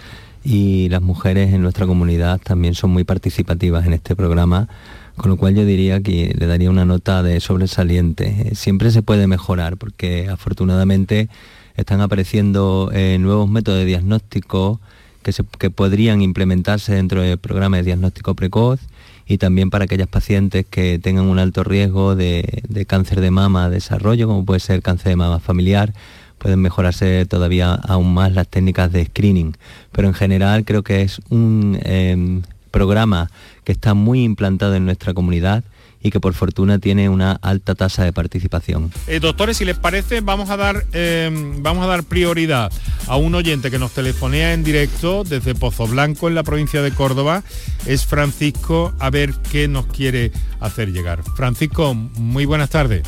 y 0.44 0.88
las 0.90 1.02
mujeres 1.02 1.52
en 1.52 1.64
nuestra 1.64 1.88
comunidad 1.88 2.40
también 2.40 2.76
son 2.76 2.92
muy 2.92 3.04
participativas 3.04 3.88
en 3.88 3.94
este 3.94 4.16
programa 4.16 4.70
con 5.18 5.32
lo 5.32 5.38
cual 5.38 5.56
yo 5.56 5.66
diría 5.66 6.02
que 6.02 6.34
le 6.38 6.46
daría 6.46 6.70
una 6.70 6.86
nota 6.86 7.24
de 7.24 7.40
sobresaliente. 7.40 8.56
Siempre 8.56 8.92
se 8.92 9.02
puede 9.02 9.28
mejorar 9.28 9.78
porque 9.78 10.30
afortunadamente 10.30 11.28
están 11.76 12.02
apareciendo 12.02 12.92
eh, 12.94 13.18
nuevos 13.20 13.50
métodos 13.50 13.80
de 13.80 13.86
diagnóstico 13.86 14.80
que, 15.24 15.34
que 15.60 15.70
podrían 15.70 16.22
implementarse 16.22 16.94
dentro 16.94 17.22
del 17.22 17.38
programa 17.38 17.78
de 17.78 17.84
diagnóstico 17.84 18.36
precoz 18.36 18.80
y 19.28 19.40
también 19.40 19.70
para 19.70 19.86
aquellas 19.86 20.08
pacientes 20.08 20.66
que 20.70 21.00
tengan 21.00 21.26
un 21.26 21.40
alto 21.40 21.64
riesgo 21.64 22.16
de, 22.16 22.64
de 22.68 22.86
cáncer 22.86 23.20
de 23.20 23.32
mama 23.32 23.70
desarrollo, 23.70 24.28
como 24.28 24.46
puede 24.46 24.62
ser 24.62 24.82
cáncer 24.82 25.10
de 25.10 25.16
mama 25.18 25.40
familiar, 25.40 25.94
pueden 26.38 26.62
mejorarse 26.62 27.26
todavía 27.26 27.74
aún 27.74 28.14
más 28.14 28.32
las 28.32 28.48
técnicas 28.48 28.92
de 28.92 29.06
screening. 29.06 29.58
Pero 29.92 30.08
en 30.08 30.14
general 30.14 30.64
creo 30.64 30.84
que 30.84 31.02
es 31.02 31.20
un 31.30 31.78
em, 31.84 32.44
programa 32.72 33.30
que 33.68 33.74
está 33.74 33.94
muy 33.94 34.24
implantado 34.24 34.76
en 34.76 34.86
nuestra 34.86 35.14
comunidad 35.14 35.62
y 36.02 36.10
que 36.10 36.22
por 36.22 36.34
fortuna 36.34 36.80
tiene 36.80 37.10
una 37.10 37.34
alta 37.34 37.76
tasa 37.76 38.06
de 38.06 38.14
participación. 38.14 38.92
Eh, 39.08 39.20
doctores, 39.20 39.58
si 39.58 39.66
les 39.66 39.78
parece, 39.78 40.22
vamos 40.22 40.50
a 40.50 40.56
dar 40.56 40.86
eh, 40.94 41.30
vamos 41.60 41.84
a 41.84 41.88
dar 41.88 42.04
prioridad 42.04 42.72
a 43.08 43.18
un 43.18 43.36
oyente 43.36 43.70
que 43.70 43.78
nos 43.78 43.92
telefonea 43.92 44.54
en 44.54 44.64
directo 44.64 45.26
desde 45.26 45.54
Pozo 45.54 45.86
Blanco 45.86 46.30
en 46.30 46.36
la 46.36 46.44
provincia 46.44 46.82
de 46.82 46.92
Córdoba. 46.92 47.44
Es 47.86 48.06
Francisco, 48.06 48.94
a 49.00 49.10
ver 49.10 49.34
qué 49.52 49.68
nos 49.68 49.88
quiere 49.88 50.32
hacer 50.62 50.94
llegar. 50.94 51.22
Francisco, 51.36 51.94
muy 51.94 52.46
buenas 52.46 52.70
tardes. 52.70 53.04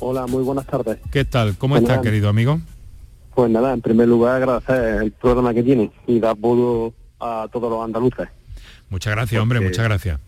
Hola, 0.00 0.26
muy 0.26 0.42
buenas 0.42 0.66
tardes. 0.66 0.98
¿Qué 1.12 1.24
tal? 1.24 1.56
¿Cómo 1.56 1.76
está, 1.76 1.98
pues 1.98 2.08
querido 2.08 2.28
amigo? 2.28 2.58
Pues 3.36 3.48
nada, 3.52 3.72
en 3.72 3.80
primer 3.80 4.08
lugar 4.08 4.34
agradecer 4.34 5.00
el 5.00 5.12
programa 5.12 5.54
que 5.54 5.62
tiene 5.62 5.92
y 6.08 6.18
dar 6.18 6.32
apoyo 6.32 6.92
a 7.20 7.46
todos 7.52 7.70
los 7.70 7.84
andaluces. 7.84 8.28
Muchas 8.90 9.14
gracias, 9.14 9.40
hombre, 9.40 9.60
muchas 9.60 9.84
gracias. 9.84 10.20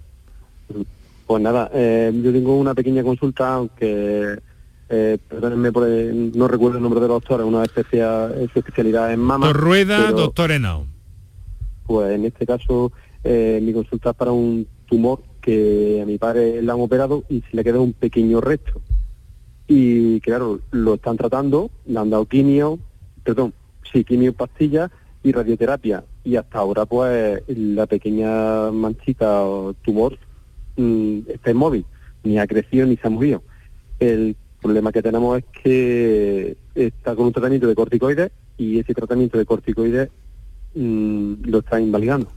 Pues 1.27 1.42
nada, 1.42 1.70
eh, 1.75 2.12
yo 2.22 2.33
tengo 2.33 2.57
una 2.57 2.75
pequeña 2.75 3.03
consulta, 3.03 3.55
aunque 3.55 4.38
eh, 4.88 5.18
perdónenme 5.29 5.72
por 5.72 5.88
no 5.88 6.48
recuerdo 6.48 6.77
el 6.77 6.83
nombre 6.83 7.01
de 7.01 7.09
doctor, 7.09 7.40
es 7.40 7.46
una 7.46 7.65
especial, 7.65 8.50
su 8.52 8.58
especialidad 8.58 9.13
en 9.13 9.21
mama. 9.21 9.46
Doctor 9.46 9.63
Rueda, 9.63 10.13
doctor 10.13 10.52
Henao. 10.52 10.87
Pues 11.87 12.13
en 12.13 12.27
este 12.27 12.46
caso 12.46 12.92
eh, 13.25 13.60
mi 13.63 13.73
consulta 13.73 14.10
es 14.10 14.17
para 14.17 14.33
un 14.33 14.67
tumor 14.87 15.23
que 15.40 16.00
a 16.02 16.06
mi 16.06 16.19
padre 16.19 16.63
le 16.63 16.71
han 16.71 16.81
operado 16.81 17.25
y 17.29 17.40
se 17.40 17.56
le 17.56 17.65
queda 17.65 17.81
un 17.81 17.92
pequeño 17.92 18.40
resto. 18.40 18.81
Y 19.67 20.21
claro, 20.21 20.60
lo 20.71 20.94
están 20.94 21.17
tratando, 21.17 21.71
le 21.87 21.98
han 21.98 22.10
dado 22.10 22.27
quimio, 22.27 22.79
perdón, 23.25 23.54
sí, 23.92 24.04
quimio 24.04 24.33
pastillas 24.33 24.90
y 25.23 25.33
radioterapia. 25.33 26.04
Y 26.25 26.37
hasta 26.37 26.58
ahora 26.58 26.87
pues 26.87 27.42
la 27.48 27.87
pequeña 27.87 28.70
manchita 28.70 29.42
o 29.42 29.75
tumor 29.75 30.18
mm, 30.77 31.20
está 31.29 31.50
inmóvil, 31.50 31.85
ni 32.23 32.38
ha 32.38 32.46
crecido 32.46 32.87
ni 32.87 32.96
se 32.96 33.06
ha 33.06 33.10
movido. 33.10 33.42
El 33.98 34.37
problema 34.60 34.92
que 34.92 35.02
tenemos 35.02 35.38
es 35.38 35.44
que 35.62 36.56
está 36.75 37.16
con 37.16 37.27
un 37.27 37.33
tratamiento 37.33 37.66
de 37.66 37.75
corticoides 37.75 38.31
y 38.56 38.79
ese 38.79 38.94
tratamiento 38.94 39.37
de 39.37 39.44
corticoides 39.44 40.08
mm, 40.75 41.35
lo 41.44 41.58
está 41.58 41.81
invalidando. 41.81 42.29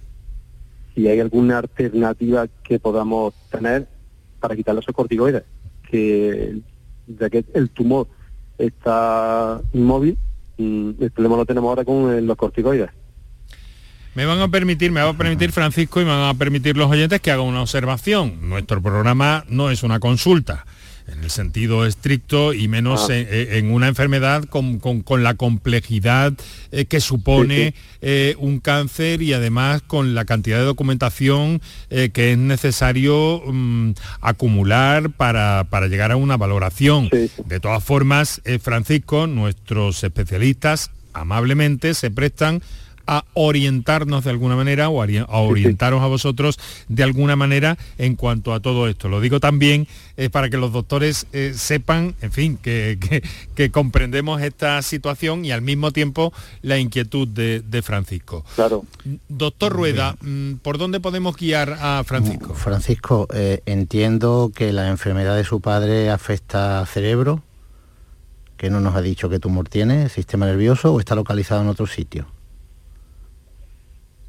Si 0.94 1.08
hay 1.08 1.20
alguna 1.20 1.60
alternativa 1.60 2.48
que 2.64 2.80
podamos 2.80 3.34
tener 3.52 3.88
para 4.40 4.56
quitar 4.56 4.74
los 4.74 4.86
corticoides, 4.86 5.44
que 5.90 6.60
ya 7.08 7.30
que 7.30 7.46
el 7.54 7.70
tumor 7.70 8.08
está 8.58 9.62
inmóvil, 9.74 10.18
mm, 10.58 10.92
el 11.00 11.12
problema 11.12 11.38
lo 11.38 11.46
tenemos 11.46 11.70
ahora 11.70 11.86
con 11.86 12.26
los 12.26 12.38
corticoides. 12.38 12.90
Me 14.16 14.26
van 14.26 14.40
a 14.40 14.48
permitir, 14.48 14.92
me 14.92 15.02
va 15.02 15.10
a 15.10 15.14
permitir 15.18 15.52
Francisco 15.52 16.00
y 16.02 16.06
me 16.06 16.12
van 16.12 16.30
a 16.30 16.34
permitir 16.34 16.78
los 16.78 16.90
oyentes 16.90 17.20
que 17.20 17.32
haga 17.32 17.42
una 17.42 17.62
observación. 17.62 18.38
Nuestro 18.50 18.82
programa 18.82 19.44
no 19.50 19.70
es 19.72 19.84
una 19.84 20.00
consulta 20.00 20.66
en 21.08 21.24
el 21.24 21.30
sentido 21.30 21.86
estricto 21.86 22.52
y 22.54 22.68
menos 22.68 23.10
Ah. 23.12 23.16
en, 23.16 23.28
en 23.30 23.72
una 23.72 23.88
enfermedad 23.90 24.46
con, 24.46 24.80
con- 24.80 25.02
con 25.04 25.22
la 25.22 25.36
complejidad 25.36 26.34
eh, 26.72 26.86
que 26.86 27.00
supone 27.00 27.76
eh, 28.02 28.36
un 28.40 28.60
cáncer 28.60 29.22
y 29.22 29.34
además 29.34 29.84
con 29.86 30.16
la 30.16 30.26
cantidad 30.26 30.58
de 30.58 30.64
documentación 30.64 31.62
eh, 31.92 32.10
que 32.12 32.32
es 32.32 32.38
necesario 32.40 33.44
mm, 33.46 33.92
acumular 34.22 35.12
para, 35.12 35.66
para 35.70 35.88
llegar 35.88 36.12
a 36.12 36.16
una 36.16 36.38
valoración. 36.38 37.10
De 37.46 37.60
todas 37.60 37.84
formas, 37.84 38.42
eh, 38.46 38.58
Francisco, 38.60 39.28
nuestros 39.28 40.04
especialistas 40.04 40.90
amablemente 41.14 41.94
se 41.94 42.10
prestan 42.10 42.64
a 43.08 43.26
orientarnos 43.34 44.24
de 44.24 44.30
alguna 44.32 44.56
manera 44.56 44.90
o 44.90 45.02
a 45.02 45.06
ori- 45.08 45.26
a 45.28 45.38
orientaros 45.40 46.02
a 46.02 46.08
vosotros 46.08 46.60
de 46.88 47.04
alguna 47.04 47.36
manera 47.36 47.78
en 47.98 48.16
cuanto 48.16 48.54
a 48.54 48.60
todo 48.60 48.88
esto. 48.88 49.10
Lo 49.10 49.22
digo 49.22 49.40
también 49.40 49.88
eh, 50.18 50.30
para 50.30 50.50
que 50.50 50.58
los 50.58 50.72
doctores 50.72 51.28
eh, 51.34 51.54
sepan, 51.56 52.16
en 52.22 52.32
fin, 52.32 52.58
que, 52.62 52.98
que- 53.00 53.22
que 53.56 53.70
comprendemos 53.72 54.42
esta 54.42 54.82
situación 54.82 55.46
y 55.46 55.52
al 55.52 55.62
mismo 55.62 55.92
tiempo 55.92 56.34
la 56.62 56.78
inquietud 56.78 57.28
de, 57.28 57.62
de 57.62 57.82
Francisco. 57.82 58.44
Claro. 58.56 58.86
Doctor 59.30 59.72
Rueda, 59.74 60.16
mm, 60.22 60.54
¿por 60.56 60.78
dónde 60.78 61.00
podemos 61.00 61.36
guiar 61.38 61.78
a 61.80 62.04
Francisco? 62.06 62.54
Francisco, 62.56 63.28
eh, 63.34 63.62
entiendo 63.66 64.52
que 64.56 64.74
la 64.74 64.88
enfermedad 64.90 65.36
de 65.36 65.44
su 65.44 65.62
padre 65.62 66.10
afecta 66.10 66.80
al 66.80 66.88
cerebro, 66.88 67.44
que 68.58 68.70
no 68.70 68.80
nos 68.80 68.96
ha 68.96 69.02
dicho 69.02 69.30
qué 69.30 69.40
tumor 69.40 69.68
tiene, 69.70 70.10
sistema 70.10 70.46
nervioso, 70.46 70.94
o 70.94 71.00
está 71.00 71.14
localizado 71.16 71.62
en 71.62 71.68
otro 71.68 71.88
sitio. 71.88 72.26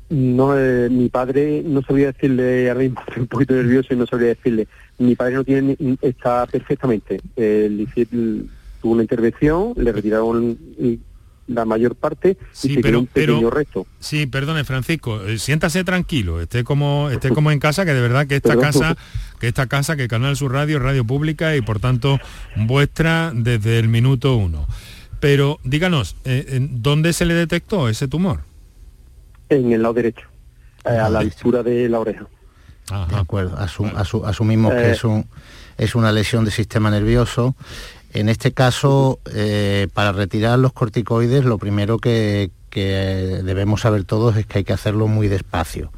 No, 0.08 0.56
eh, 0.56 0.88
mi 0.90 1.08
padre 1.08 1.62
no 1.64 1.82
sabría 1.82 2.12
decirle, 2.12 2.68
ahora 2.68 2.80
mismo 2.80 3.00
estoy 3.08 3.22
un 3.22 3.26
poquito 3.28 3.54
nervioso 3.54 3.92
y 3.92 3.96
no 3.96 4.06
sabría 4.06 4.28
decirle. 4.28 4.68
Mi 4.98 5.14
padre 5.16 5.34
no 5.34 5.44
tiene, 5.44 5.76
está 6.00 6.46
perfectamente. 6.46 7.20
Eh, 7.36 7.68
hice- 7.78 8.06
tuvo 8.80 8.92
una 8.92 9.02
intervención, 9.02 9.72
le 9.76 9.90
retiraron 9.92 10.56
la 11.48 11.64
mayor 11.64 11.94
parte 11.94 12.30
y 12.30 12.36
Sí, 12.52 12.68
se 12.68 12.74
quedó 12.74 12.82
pero- 12.82 12.98
un 13.00 13.06
pequeño 13.06 13.38
pero- 13.38 13.50
resto. 13.50 13.86
Sí, 14.00 14.26
perdone 14.26 14.64
Francisco, 14.64 15.24
eh, 15.24 15.38
siéntase 15.38 15.82
tranquilo, 15.84 16.40
esté 16.40 16.62
como, 16.64 17.08
esté 17.10 17.30
como 17.30 17.50
en 17.52 17.58
casa, 17.60 17.84
que 17.84 17.94
de 17.94 18.00
verdad 18.00 18.26
que 18.26 18.36
esta 18.36 18.50
Perdón. 18.50 18.64
casa, 18.64 18.96
que 19.40 19.48
esta 19.48 19.66
casa, 19.66 19.96
que 19.96 20.08
Canal 20.08 20.36
Sur 20.36 20.52
Radio, 20.52 20.78
radio 20.78 21.04
pública 21.04 21.56
y 21.56 21.60
por 21.62 21.78
tanto 21.80 22.18
vuestra 22.56 23.32
desde 23.34 23.78
el 23.78 23.88
minuto 23.88 24.36
uno. 24.36 24.66
Pero 25.20 25.58
díganos, 25.64 26.16
eh, 26.24 26.46
¿en 26.50 26.82
¿dónde 26.82 27.12
se 27.12 27.24
le 27.26 27.34
detectó 27.34 27.88
ese 27.88 28.06
tumor? 28.08 28.40
En 29.48 29.72
el 29.72 29.82
lado 29.82 29.94
derecho, 29.94 30.26
eh, 30.84 30.90
a 30.90 31.08
la 31.08 31.20
altura 31.20 31.62
de 31.62 31.88
la 31.88 32.00
oreja. 32.00 32.26
De 33.10 33.16
acuerdo, 33.16 33.56
asu- 33.58 33.92
asu- 33.94 34.24
asumimos 34.26 34.72
que 34.72 34.88
Eh. 34.88 34.92
es, 34.92 35.04
un, 35.04 35.26
es 35.76 35.94
una 35.94 36.12
lesión 36.12 36.44
del 36.44 36.52
sistema 36.52 36.90
nervioso. 36.90 37.54
En 38.12 38.28
este 38.28 38.52
caso, 38.52 39.18
eh, 39.34 39.88
para 39.92 40.12
retirar 40.12 40.58
los 40.58 40.72
corticoides, 40.72 41.44
lo 41.44 41.58
primero 41.58 41.98
que, 41.98 42.50
que 42.70 43.40
debemos 43.44 43.80
saber 43.82 44.04
todos 44.04 44.36
es 44.36 44.46
que 44.46 44.58
hay 44.58 44.64
que 44.64 44.72
hacerlo 44.72 45.06
muy 45.08 45.28
despacio. 45.28 45.90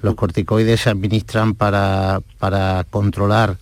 Los 0.00 0.16
corticoides 0.16 0.80
se 0.82 0.90
administran 0.90 1.54
para, 1.54 2.20
para 2.38 2.84
controlar 2.90 3.56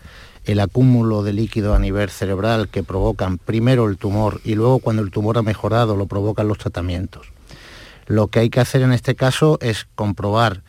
el 0.44 0.58
acúmulo 0.58 1.22
de 1.22 1.32
líquido 1.34 1.74
a 1.74 1.78
nivel 1.78 2.10
cerebral 2.10 2.68
que 2.68 2.82
provocan 2.82 3.38
primero 3.38 3.86
el 3.88 3.96
tumor 3.98 4.40
y 4.44 4.56
luego 4.56 4.80
cuando 4.80 5.02
el 5.02 5.10
tumor 5.12 5.38
ha 5.38 5.42
mejorado 5.42 5.94
lo 5.94 6.06
provocan 6.06 6.48
los 6.48 6.58
tratamientos. 6.58 7.28
Lo 8.06 8.28
que 8.28 8.40
hay 8.40 8.50
que 8.50 8.60
hacer 8.60 8.82
en 8.82 8.92
este 8.92 9.14
caso 9.14 9.58
es 9.60 9.86
comprobar 9.94 10.62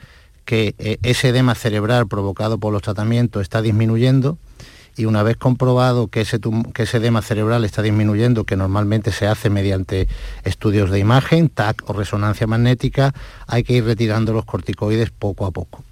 que 0.45 0.75
eh, 0.77 0.97
ese 1.03 1.29
edema 1.29 1.55
cerebral 1.55 2.07
provocado 2.07 2.57
por 2.57 2.73
los 2.73 2.81
tratamientos 2.81 3.41
está 3.41 3.61
disminuyendo 3.61 4.37
y 4.95 5.05
una 5.05 5.23
vez 5.23 5.37
comprobado 5.37 6.07
que 6.07 6.21
ese, 6.21 6.39
que 6.73 6.83
ese 6.83 6.97
edema 6.97 7.21
cerebral 7.21 7.65
está 7.65 7.81
disminuyendo, 7.81 8.43
que 8.43 8.55
normalmente 8.55 9.11
se 9.11 9.27
hace 9.27 9.49
mediante 9.49 10.07
estudios 10.43 10.91
de 10.91 10.99
imagen, 10.99 11.49
TAC 11.49 11.89
o 11.89 11.93
resonancia 11.93 12.45
magnética, 12.45 13.13
hay 13.47 13.63
que 13.63 13.73
ir 13.73 13.85
retirando 13.85 14.33
los 14.33 14.45
corticoides 14.45 15.09
poco 15.09 15.45
a 15.45 15.51
poco. 15.51 15.83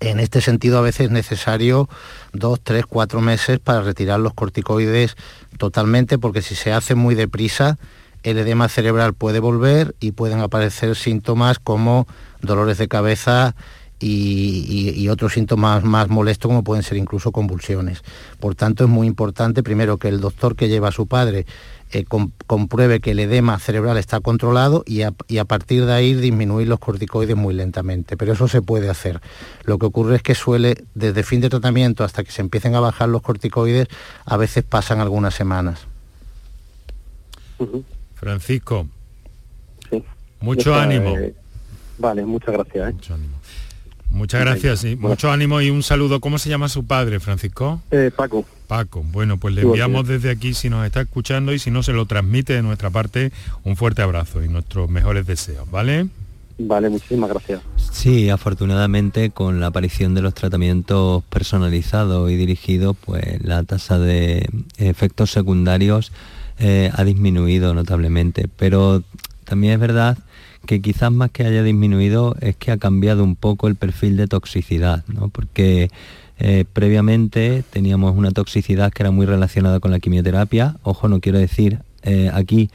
En 0.00 0.20
este 0.20 0.40
sentido, 0.40 0.78
a 0.78 0.82
veces 0.82 1.06
es 1.06 1.12
necesario 1.12 1.88
dos, 2.32 2.60
tres, 2.62 2.86
cuatro 2.86 3.20
meses 3.20 3.58
para 3.58 3.82
retirar 3.82 4.18
los 4.20 4.32
corticoides 4.32 5.16
totalmente, 5.58 6.18
porque 6.18 6.40
si 6.40 6.54
se 6.54 6.72
hace 6.72 6.94
muy 6.94 7.14
deprisa, 7.14 7.78
el 8.22 8.38
edema 8.38 8.68
cerebral 8.68 9.14
puede 9.14 9.40
volver 9.40 9.94
y 10.00 10.12
pueden 10.12 10.40
aparecer 10.40 10.96
síntomas 10.96 11.58
como 11.58 12.06
dolores 12.40 12.78
de 12.78 12.88
cabeza 12.88 13.54
y, 14.04 15.08
otros 15.08 15.34
síntomas 15.34 15.84
más 15.84 16.08
molestos 16.08 16.48
como 16.48 16.64
pueden 16.64 16.82
ser 16.82 16.96
incluso 16.96 17.30
convulsiones. 17.30 18.02
Por 18.40 18.54
tanto, 18.54 18.84
es 18.84 18.90
muy 18.90 19.06
importante 19.06 19.62
primero 19.62 19.98
que 19.98 20.08
el 20.08 20.20
doctor 20.20 20.56
que 20.56 20.68
lleva 20.68 20.88
a 20.88 20.92
su 20.92 21.06
padre 21.06 21.46
eh, 21.92 22.04
com- 22.04 22.32
compruebe 22.46 23.00
que 23.00 23.12
el 23.12 23.20
edema 23.20 23.58
cerebral 23.58 23.98
está 23.98 24.20
controlado 24.20 24.82
y 24.86 25.02
a 25.02 25.44
partir 25.44 25.86
de 25.86 25.92
ahí 25.92 26.14
disminuir 26.14 26.66
los 26.66 26.78
corticoides 26.78 27.36
muy 27.36 27.54
lentamente. 27.54 28.16
Pero 28.16 28.32
eso 28.32 28.48
se 28.48 28.62
puede 28.62 28.88
hacer. 28.88 29.20
Lo 29.64 29.78
que 29.78 29.86
ocurre 29.86 30.16
es 30.16 30.22
que 30.22 30.34
suele, 30.34 30.84
desde 30.94 31.22
fin 31.22 31.40
de 31.40 31.50
tratamiento 31.50 32.02
hasta 32.02 32.24
que 32.24 32.32
se 32.32 32.40
empiecen 32.40 32.74
a 32.74 32.80
bajar 32.80 33.08
los 33.08 33.22
corticoides, 33.22 33.88
a 34.24 34.36
veces 34.36 34.64
pasan 34.64 35.00
algunas 35.00 35.34
semanas. 35.34 35.86
Francisco, 38.22 38.86
Sí. 39.90 40.00
mucho 40.40 40.76
ánimo. 40.76 41.18
eh, 41.18 41.34
vale, 41.98 42.24
muchas 42.24 42.54
gracias. 42.54 42.94
¿eh? 43.10 43.14
Muchas 44.10 44.40
gracias, 44.42 44.84
y 44.84 44.94
mucho 44.94 45.32
ánimo 45.32 45.60
y 45.60 45.70
un 45.70 45.82
saludo. 45.82 46.20
¿Cómo 46.20 46.38
se 46.38 46.48
llama 46.48 46.68
su 46.68 46.86
padre, 46.86 47.18
Francisco? 47.18 47.82
Eh, 47.90 48.12
Paco. 48.14 48.44
Paco, 48.68 49.02
bueno, 49.10 49.38
pues 49.38 49.54
le 49.56 49.62
enviamos 49.62 50.06
desde 50.06 50.30
aquí, 50.30 50.54
si 50.54 50.70
nos 50.70 50.86
está 50.86 51.00
escuchando 51.00 51.52
y 51.52 51.58
si 51.58 51.72
no 51.72 51.82
se 51.82 51.92
lo 51.92 52.06
transmite 52.06 52.52
de 52.52 52.62
nuestra 52.62 52.90
parte, 52.90 53.32
un 53.64 53.74
fuerte 53.74 54.02
abrazo 54.02 54.40
y 54.44 54.48
nuestros 54.48 54.88
mejores 54.88 55.26
deseos, 55.26 55.68
¿vale? 55.68 56.06
Vale, 56.58 56.90
muchísimas 56.90 57.28
gracias. 57.30 57.60
Sí, 57.90 58.30
afortunadamente 58.30 59.30
con 59.30 59.58
la 59.58 59.66
aparición 59.66 60.14
de 60.14 60.22
los 60.22 60.34
tratamientos 60.34 61.24
personalizados 61.24 62.30
y 62.30 62.36
dirigidos, 62.36 62.96
pues 63.04 63.42
la 63.42 63.64
tasa 63.64 63.98
de 63.98 64.48
efectos 64.76 65.32
secundarios 65.32 66.12
eh, 66.64 66.92
ha 66.94 67.02
disminuido 67.02 67.74
notablemente. 67.74 68.48
Pero 68.56 69.02
también 69.42 69.72
es 69.74 69.80
verdad 69.80 70.16
que 70.64 70.80
quizás 70.80 71.10
más 71.10 71.32
que 71.32 71.44
haya 71.44 71.64
disminuido 71.64 72.36
es 72.40 72.54
que 72.54 72.70
ha 72.70 72.76
cambiado 72.76 73.24
un 73.24 73.34
poco 73.34 73.66
el 73.66 73.74
perfil 73.74 74.16
de 74.16 74.28
toxicidad, 74.28 75.04
¿no? 75.08 75.28
Porque 75.28 75.90
eh, 76.38 76.64
previamente 76.72 77.64
teníamos 77.68 78.16
una 78.16 78.30
toxicidad 78.30 78.92
que 78.92 79.02
era 79.02 79.10
muy 79.10 79.26
relacionada 79.26 79.80
con 79.80 79.90
la 79.90 79.98
quimioterapia. 79.98 80.76
Ojo, 80.84 81.08
no 81.08 81.20
quiero 81.20 81.40
decir 81.40 81.80
eh, 82.04 82.30
aquí 82.32 82.70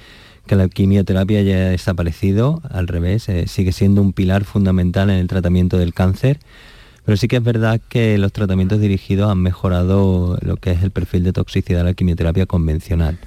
que 0.47 0.57
la 0.57 0.67
quimioterapia 0.67 1.41
ya 1.43 1.55
ha 1.55 1.69
desaparecido, 1.69 2.61
al 2.69 2.89
revés, 2.89 3.27
sigue 3.45 3.71
siendo 3.71 4.01
un 4.01 4.11
pilar 4.11 4.43
fundamental 4.43 5.09
en 5.09 5.17
el 5.17 5.27
tratamiento 5.27 5.77
del 5.77 5.93
cáncer, 5.93 6.39
pero 7.05 7.15
sí 7.15 7.29
que 7.29 7.37
es 7.37 7.43
verdad 7.43 7.79
que 7.87 8.17
los 8.17 8.33
tratamientos 8.33 8.81
dirigidos 8.81 9.31
han 9.31 9.39
mejorado 9.39 10.37
lo 10.41 10.57
que 10.57 10.71
es 10.71 10.83
el 10.83 10.91
perfil 10.91 11.23
de 11.23 11.31
toxicidad 11.31 11.79
de 11.79 11.85
la 11.85 11.93
quimioterapia 11.93 12.45
convencional. 12.45 13.17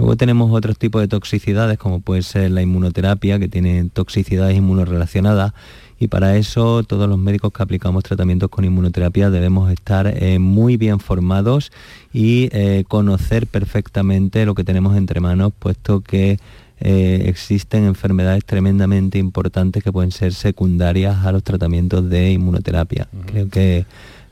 Luego 0.00 0.16
tenemos 0.16 0.50
otros 0.50 0.78
tipos 0.78 1.02
de 1.02 1.08
toxicidades, 1.08 1.76
como 1.76 2.00
puede 2.00 2.22
ser 2.22 2.50
la 2.52 2.62
inmunoterapia, 2.62 3.38
que 3.38 3.48
tiene 3.48 3.90
toxicidades 3.92 4.56
inmunorrelacionadas, 4.56 5.52
y 5.98 6.08
para 6.08 6.38
eso 6.38 6.82
todos 6.84 7.06
los 7.06 7.18
médicos 7.18 7.52
que 7.52 7.62
aplicamos 7.62 8.02
tratamientos 8.02 8.48
con 8.48 8.64
inmunoterapia 8.64 9.28
debemos 9.28 9.70
estar 9.70 10.06
eh, 10.06 10.38
muy 10.38 10.78
bien 10.78 11.00
formados 11.00 11.70
y 12.14 12.48
eh, 12.52 12.84
conocer 12.88 13.46
perfectamente 13.46 14.46
lo 14.46 14.54
que 14.54 14.64
tenemos 14.64 14.96
entre 14.96 15.20
manos, 15.20 15.52
puesto 15.58 16.00
que 16.00 16.38
eh, 16.80 17.24
existen 17.26 17.84
enfermedades 17.84 18.46
tremendamente 18.46 19.18
importantes 19.18 19.84
que 19.84 19.92
pueden 19.92 20.12
ser 20.12 20.32
secundarias 20.32 21.26
a 21.26 21.32
los 21.32 21.44
tratamientos 21.44 22.08
de 22.08 22.32
inmunoterapia. 22.32 23.06
Creo 23.26 23.50
que 23.50 23.84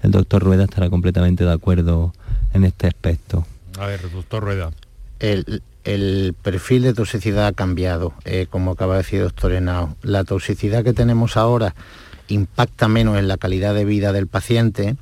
el 0.02 0.12
doctor 0.12 0.42
Rueda 0.42 0.64
estará 0.64 0.88
completamente 0.88 1.44
de 1.44 1.52
acuerdo 1.52 2.14
en 2.54 2.64
este 2.64 2.86
aspecto. 2.86 3.44
A 3.78 3.84
ver, 3.84 4.10
doctor 4.10 4.42
Rueda. 4.42 4.70
El, 5.20 6.34
perfil 6.42 6.82
de 6.82 6.92
toxicidad 6.92 7.46
ha 7.46 7.52
cambiado, 7.52 8.12
eh, 8.24 8.46
como 8.50 8.72
acaba 8.72 8.94
de 8.94 9.02
decir 9.02 9.22
doctor 9.22 9.52
Henao. 9.52 9.96
La 10.02 10.24
toxicidad 10.24 10.84
que 10.84 10.92
tenemos 10.92 11.36
ahora 11.36 11.74
impacta 12.28 12.88
menos 12.88 13.18
en 13.18 13.26
la 13.26 13.38
calidad 13.38 13.74
de 13.74 13.84
vida 13.86 14.12
del 14.12 14.26
paciente, 14.26 14.96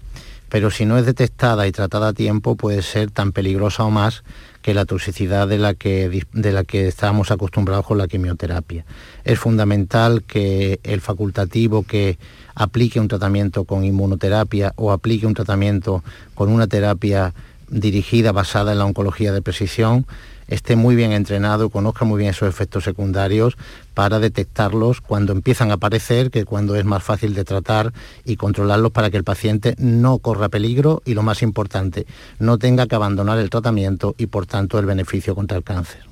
pero 0.49 0.71
si 0.71 0.87
no 0.87 0.97
es 0.97 1.05
detectada 1.05 1.67
y 1.67 1.73
tratada 1.73 2.09
a 2.09 2.13
tiempo 2.13 2.55
puede 2.55 2.83
ser 2.83 3.11
tan 3.11 3.33
peligrosa 3.33 3.85
o 3.85 3.91
más 3.91 4.23
que 4.63 4.75
la 4.75 4.85
toxicidad 4.85 5.47
de 5.49 5.59
la 5.59 5.75
que, 5.75 6.25
de 6.33 6.53
la 6.53 6.65
que 6.65 6.89
estábamos 6.89 7.31
acostumbrados 7.31 7.87
con 7.87 7.99
la 7.99 8.09
quimioterapia. 8.09 8.85
Es 9.25 9.39
fundamental 9.39 10.23
que 10.23 10.81
el 10.83 11.01
facultativo 11.01 11.83
que 11.83 12.19
aplique 12.55 12.99
un 12.99 13.09
tratamiento 13.09 13.65
con 13.65 13.85
inmunoterapia 13.85 14.73
o 14.77 14.93
aplique 14.93 15.27
un 15.27 15.35
tratamiento 15.35 16.03
con 16.35 16.49
una 16.49 16.67
terapia 16.67 17.35
dirigida 17.69 18.33
basada 18.33 18.73
en 18.73 18.79
la 18.79 18.85
oncología 18.85 19.33
de 19.33 19.43
precisión 19.43 20.07
esté 20.49 20.77
muy 20.77 20.95
bien 20.95 21.13
entrenado, 21.13 21.71
conozca 21.71 22.05
muy 22.05 22.19
bien 22.19 22.31
esos 22.31 22.49
efectos 22.49 22.85
secundarios 22.85 23.57
para 23.95 24.19
detectarlos 24.19 25.01
cuando 25.01 25.33
empiezan 25.33 25.71
a 25.71 25.75
aparecer, 25.75 26.31
que 26.31 26.45
cuando 26.45 26.77
es 26.77 26.85
más 26.85 27.03
fácil 27.03 27.35
de 27.35 27.45
tratar 27.45 27.93
y 28.25 28.37
controlarlos 28.37 28.93
para 28.93 29.11
que 29.11 29.17
el 29.17 29.25
paciente 29.25 29.75
no 29.79 30.19
corra 30.19 30.49
peligro 30.49 31.03
y 31.05 31.15
lo 31.15 31.23
más 31.23 31.43
importante, 31.43 32.07
no 32.39 32.59
tenga 32.59 32.87
que 32.87 32.95
abandonar 32.95 33.39
el 33.39 33.51
tratamiento 33.51 34.15
y 34.19 34.27
por 34.27 34.47
tanto 34.47 34.79
el 34.79 34.87
beneficio 34.87 35.35
contra 35.35 35.57
el 35.57 35.65
cáncer. 35.65 36.03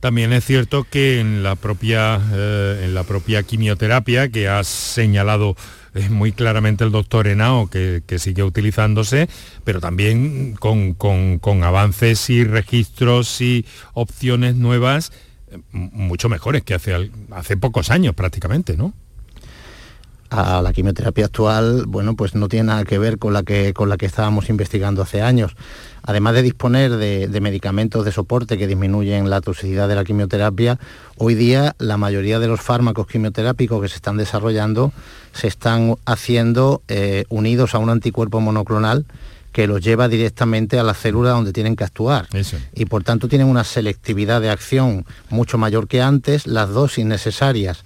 También 0.00 0.32
es 0.32 0.44
cierto 0.44 0.84
que 0.84 1.20
en 1.20 1.42
la 1.42 1.56
propia, 1.56 2.20
eh, 2.32 2.82
en 2.84 2.94
la 2.94 3.04
propia 3.04 3.42
quimioterapia 3.42 4.28
que 4.28 4.46
has 4.46 4.66
señalado 4.66 5.56
es 5.96 6.10
muy 6.10 6.32
claramente 6.32 6.84
el 6.84 6.92
doctor 6.92 7.26
Henao 7.26 7.68
que, 7.68 8.02
sigue 8.18 8.42
utilizándose, 8.42 9.28
pero 9.64 9.80
también 9.80 10.54
con, 10.54 11.64
avances 11.64 12.30
y 12.30 12.44
registros 12.44 13.40
y 13.40 13.66
opciones 13.94 14.56
nuevas 14.56 15.12
eh, 15.50 15.58
mucho 15.72 16.28
mejores 16.28 16.62
que 16.62 16.74
hace, 16.74 17.10
hace 17.30 17.56
pocos 17.56 17.90
años 17.90 18.14
prácticamente, 18.14 18.76
¿no? 18.76 18.92
A 20.30 20.62
la 20.62 20.72
quimioterapia 20.72 21.26
actual, 21.26 21.84
bueno, 21.86 22.16
pues 22.16 22.34
no 22.34 22.48
tiene 22.48 22.66
nada 22.66 22.84
que 22.84 22.98
ver 22.98 23.18
con 23.18 23.32
la 23.32 23.42
que, 23.42 23.72
con 23.72 23.88
la 23.88 23.96
que 23.96 24.06
estábamos 24.06 24.48
investigando 24.48 25.02
hace 25.02 25.22
años. 25.22 25.56
Además 26.02 26.34
de 26.34 26.42
disponer 26.42 26.96
de, 26.96 27.28
de, 27.28 27.40
medicamentos 27.40 28.04
de 28.04 28.12
soporte 28.12 28.56
que 28.58 28.66
disminuyen 28.66 29.28
la 29.28 29.40
toxicidad 29.40 29.88
de 29.88 29.96
la 29.96 30.04
quimioterapia, 30.04 30.78
hoy 31.16 31.34
día 31.34 31.74
la 31.78 31.96
mayoría 31.96 32.38
de 32.38 32.46
los 32.46 32.60
fármacos 32.60 33.06
quimioterápicos 33.06 33.82
que 33.82 33.88
se 33.88 33.96
están 33.96 34.16
desarrollando 34.16 34.92
se 35.32 35.48
están 35.48 35.96
haciendo 36.06 36.82
eh, 36.88 37.24
unidos 37.28 37.74
a 37.74 37.78
un 37.78 37.90
anticuerpo 37.90 38.40
monoclonal 38.40 39.04
que 39.52 39.66
los 39.66 39.80
lleva 39.80 40.08
directamente 40.08 40.78
a 40.78 40.82
la 40.82 40.92
célula 40.92 41.30
donde 41.30 41.52
tienen 41.52 41.76
que 41.76 41.84
actuar. 41.84 42.28
Y 42.74 42.84
por 42.84 43.04
tanto 43.04 43.26
tienen 43.26 43.46
una 43.46 43.64
selectividad 43.64 44.42
de 44.42 44.50
acción 44.50 45.06
mucho 45.30 45.56
mayor 45.56 45.88
que 45.88 46.02
antes, 46.02 46.46
las 46.46 46.68
dosis 46.68 47.06
necesarias 47.06 47.82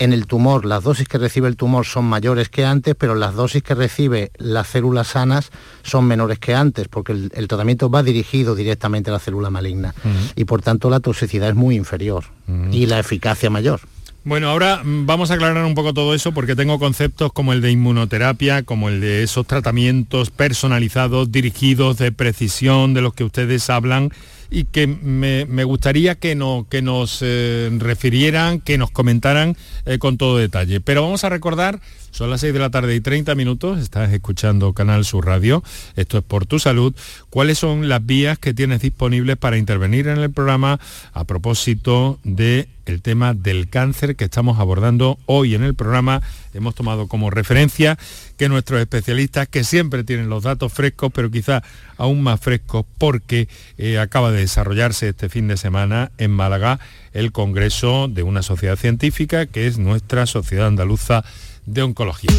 en 0.00 0.14
el 0.14 0.26
tumor, 0.26 0.64
las 0.64 0.82
dosis 0.82 1.06
que 1.06 1.18
recibe 1.18 1.46
el 1.46 1.56
tumor 1.56 1.84
son 1.84 2.06
mayores 2.06 2.48
que 2.48 2.64
antes, 2.64 2.94
pero 2.94 3.14
las 3.14 3.34
dosis 3.34 3.62
que 3.62 3.74
recibe 3.74 4.32
las 4.38 4.66
células 4.68 5.08
sanas 5.08 5.50
son 5.82 6.06
menores 6.06 6.38
que 6.38 6.54
antes, 6.54 6.88
porque 6.88 7.12
el, 7.12 7.48
tratamiento 7.48 7.90
va 7.90 8.02
dirigido 8.02 8.54
directamente 8.54 9.10
a 9.10 9.12
la 9.12 9.18
célula 9.18 9.50
maligna. 9.50 9.94
Y 10.36 10.46
por 10.46 10.62
tanto 10.62 10.88
la 10.88 11.00
toxicidad 11.00 11.50
es 11.50 11.54
muy 11.54 11.76
inferior 11.76 12.24
y 12.72 12.86
la 12.86 12.98
eficacia 12.98 13.50
mayor. 13.50 13.80
Bueno, 14.24 14.50
ahora 14.50 14.82
mm, 14.82 15.06
vamos 15.06 15.30
a 15.30 15.34
aclarar 15.34 15.64
un 15.64 15.74
poco 15.74 15.94
todo 15.94 16.14
eso 16.14 16.32
porque 16.32 16.56
tengo 16.56 16.78
conceptos 16.78 17.32
como 17.32 17.52
el 17.52 17.60
de 17.60 17.70
inmunoterapia, 17.70 18.62
como 18.62 18.88
el 18.88 19.00
de 19.00 19.22
esos 19.22 19.46
tratamientos 19.46 20.30
personalizados, 20.30 21.32
dirigidos, 21.32 21.96
de 21.96 22.12
precisión, 22.12 22.92
de 22.92 23.00
los 23.00 23.14
que 23.14 23.24
ustedes 23.24 23.70
hablan 23.70 24.10
y 24.50 24.64
que 24.64 24.86
me, 24.86 25.64
gustaría 25.64 26.16
que, 26.16 26.34
no, 26.34 26.66
que 26.68 26.82
nos 26.82 27.20
eh, 27.22 27.70
refirieran, 27.78 28.60
que 28.60 28.78
nos 28.78 28.90
comentaran 28.90 29.56
eh, 29.86 29.98
con 29.98 30.18
todo 30.18 30.38
detalle. 30.38 30.80
Pero 30.80 31.02
vamos 31.02 31.24
a 31.24 31.28
recordar, 31.28 31.80
son 32.10 32.30
las 32.30 32.40
6 32.40 32.52
de 32.52 32.58
la 32.58 32.70
tarde 32.70 32.94
y 32.94 33.00
30 33.00 33.34
minutos, 33.34 33.78
estás 33.78 34.12
escuchando 34.12 34.72
Canal 34.72 35.04
Sur 35.04 35.26
Radio, 35.26 35.62
esto 35.96 36.18
es 36.18 36.24
por 36.24 36.46
tu 36.46 36.58
salud, 36.58 36.94
cuáles 37.28 37.58
son 37.58 37.88
las 37.88 38.04
vías 38.04 38.38
que 38.38 38.54
tienes 38.54 38.80
disponibles 38.80 39.36
para 39.36 39.58
intervenir 39.58 40.08
en 40.08 40.18
el 40.18 40.30
programa 40.30 40.80
a 41.12 41.24
propósito 41.24 42.18
de 42.24 42.68
el 42.90 43.02
tema 43.02 43.34
del 43.34 43.68
cáncer 43.68 44.16
que 44.16 44.24
estamos 44.24 44.58
abordando 44.58 45.18
hoy 45.26 45.54
en 45.54 45.62
el 45.62 45.74
programa. 45.74 46.22
Hemos 46.54 46.74
tomado 46.74 47.06
como 47.06 47.30
referencia 47.30 47.96
que 48.36 48.48
nuestros 48.48 48.80
especialistas, 48.80 49.48
que 49.48 49.64
siempre 49.64 50.02
tienen 50.02 50.28
los 50.28 50.42
datos 50.42 50.72
frescos, 50.72 51.12
pero 51.14 51.30
quizá 51.30 51.62
aún 51.96 52.22
más 52.22 52.40
frescos 52.40 52.84
porque 52.98 53.48
eh, 53.78 53.98
acaba 53.98 54.32
de 54.32 54.40
desarrollarse 54.40 55.10
este 55.10 55.28
fin 55.28 55.46
de 55.48 55.56
semana 55.56 56.10
en 56.18 56.32
Málaga 56.32 56.80
el 57.12 57.32
Congreso 57.32 58.08
de 58.08 58.22
una 58.22 58.42
sociedad 58.42 58.76
científica 58.76 59.46
que 59.46 59.66
es 59.66 59.78
nuestra 59.78 60.26
Sociedad 60.26 60.66
Andaluza 60.66 61.24
de 61.66 61.82
Oncología. 61.82 62.30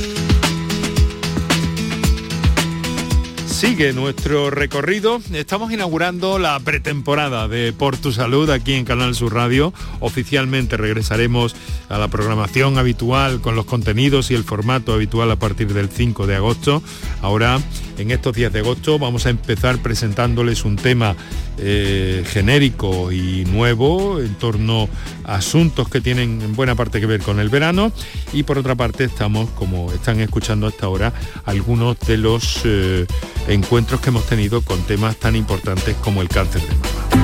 Sigue 3.61 3.93
nuestro 3.93 4.49
recorrido. 4.49 5.21
Estamos 5.33 5.71
inaugurando 5.71 6.39
la 6.39 6.59
pretemporada 6.61 7.47
de 7.47 7.73
Por 7.73 7.95
tu 7.95 8.11
Salud 8.11 8.49
aquí 8.49 8.73
en 8.73 8.85
Canal 8.85 9.13
Sur 9.13 9.35
Radio. 9.35 9.71
Oficialmente 9.99 10.77
regresaremos 10.77 11.55
a 11.87 11.99
la 11.99 12.07
programación 12.07 12.79
habitual 12.79 13.39
con 13.39 13.55
los 13.55 13.65
contenidos 13.65 14.31
y 14.31 14.33
el 14.33 14.43
formato 14.43 14.93
habitual 14.93 15.29
a 15.29 15.35
partir 15.35 15.73
del 15.73 15.89
5 15.89 16.25
de 16.25 16.37
agosto. 16.37 16.81
Ahora, 17.21 17.61
en 18.01 18.11
estos 18.11 18.35
días 18.35 18.51
de 18.51 18.59
agosto, 18.59 18.99
vamos 18.99 19.25
a 19.25 19.29
empezar 19.29 19.77
presentándoles 19.79 20.65
un 20.65 20.75
tema 20.75 21.15
eh, 21.57 22.23
genérico 22.27 23.11
y 23.11 23.45
nuevo 23.45 24.19
en 24.19 24.35
torno 24.35 24.89
a 25.23 25.35
asuntos 25.35 25.89
que 25.89 26.01
tienen 26.01 26.41
en 26.41 26.55
buena 26.55 26.75
parte 26.75 26.99
que 26.99 27.05
ver 27.05 27.21
con 27.21 27.39
el 27.39 27.49
verano. 27.49 27.91
Y 28.33 28.43
por 28.43 28.57
otra 28.57 28.75
parte, 28.75 29.05
estamos, 29.05 29.49
como 29.51 29.91
están 29.91 30.19
escuchando 30.19 30.67
hasta 30.67 30.85
ahora, 30.85 31.13
algunos 31.45 31.99
de 31.99 32.17
los... 32.17 32.61
Eh, 32.65 33.05
encuentros 33.47 34.01
que 34.01 34.09
hemos 34.09 34.25
tenido 34.27 34.61
con 34.61 34.81
temas 34.83 35.17
tan 35.17 35.35
importantes 35.35 35.95
como 35.97 36.21
el 36.21 36.29
cáncer 36.29 36.61
de 36.61 36.75
mama. 36.75 37.20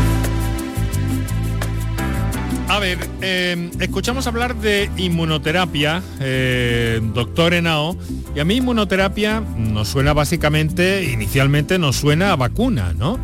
A 2.70 2.80
ver, 2.80 2.99
em, 3.22 3.72
escuchamos 3.80 4.28
hablar 4.28 4.53
de 4.57 4.89
inmunoterapia, 4.97 6.03
eh, 6.20 6.99
doctor 7.13 7.53
Enao, 7.53 7.95
y 8.36 8.41
a 8.41 8.45
mí 8.45 8.55
inmunoterapia 8.55 9.41
nos 9.57 9.88
suena 9.88 10.13
básicamente, 10.13 11.09
inicialmente 11.11 11.80
nos 11.80 11.95
suena 11.95 12.34
a 12.34 12.36
vacuna, 12.36 12.93
¿no? 12.93 13.20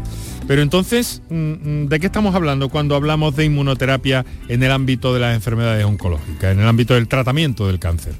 Pero 0.47 0.61
entonces, 0.61 1.21
mm, 1.29 1.35
mm, 1.35 1.87
¿de 1.89 1.99
qué 1.99 2.05
estamos 2.05 2.35
hablando 2.35 2.69
cuando 2.69 2.95
hablamos 2.95 3.35
de 3.35 3.43
inmunoterapia 3.43 4.25
en 4.47 4.63
el 4.63 4.71
ámbito 4.71 5.13
de 5.13 5.19
las 5.19 5.35
enfermedades 5.35 5.83
oncológicas, 5.83 6.53
en 6.53 6.61
el 6.61 6.67
ámbito 6.67 6.93
del 6.93 7.09
tratamiento 7.09 7.67
del 7.67 7.79
cáncer? 7.79 8.13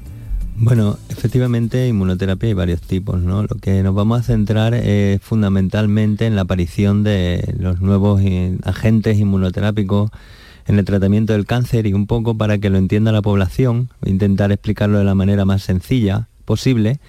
Bueno, 0.58 1.00
efectivamente 1.08 1.88
inmunoterapia 1.88 2.48
hay 2.48 2.54
varios 2.54 2.82
tipos, 2.82 3.22
¿no? 3.22 3.44
Lo 3.44 3.56
que 3.62 3.82
nos 3.82 3.96
vamos 3.96 4.20
a 4.20 4.24
centrar 4.24 4.74
es 4.74 5.22
fundamentalmente 5.22 6.26
en 6.26 6.36
la 6.36 6.42
aparición 6.42 7.04
de 7.04 7.56
los 7.58 7.80
nuevos 7.80 8.22
agentes 8.66 9.18
inmunoterápicos 9.18 10.12
en 10.68 10.80
el 10.80 10.86
tratamiento 10.86 11.34
del 11.34 11.46
cáncer 11.46 11.88
y 11.88 11.94
un 11.94 12.08
poco 12.08 12.36
para 12.38 12.58
que 12.58 12.70
lo 12.70 12.78
entienda 12.78 13.12
la 13.12 13.22
población, 13.22 13.90
intentar 14.06 14.52
explicarlo 14.52 14.98
de 14.98 15.04
la 15.04 15.16
manera 15.16 15.46
más 15.46 15.64
sencilla 15.64 16.28
posible. 16.46 17.00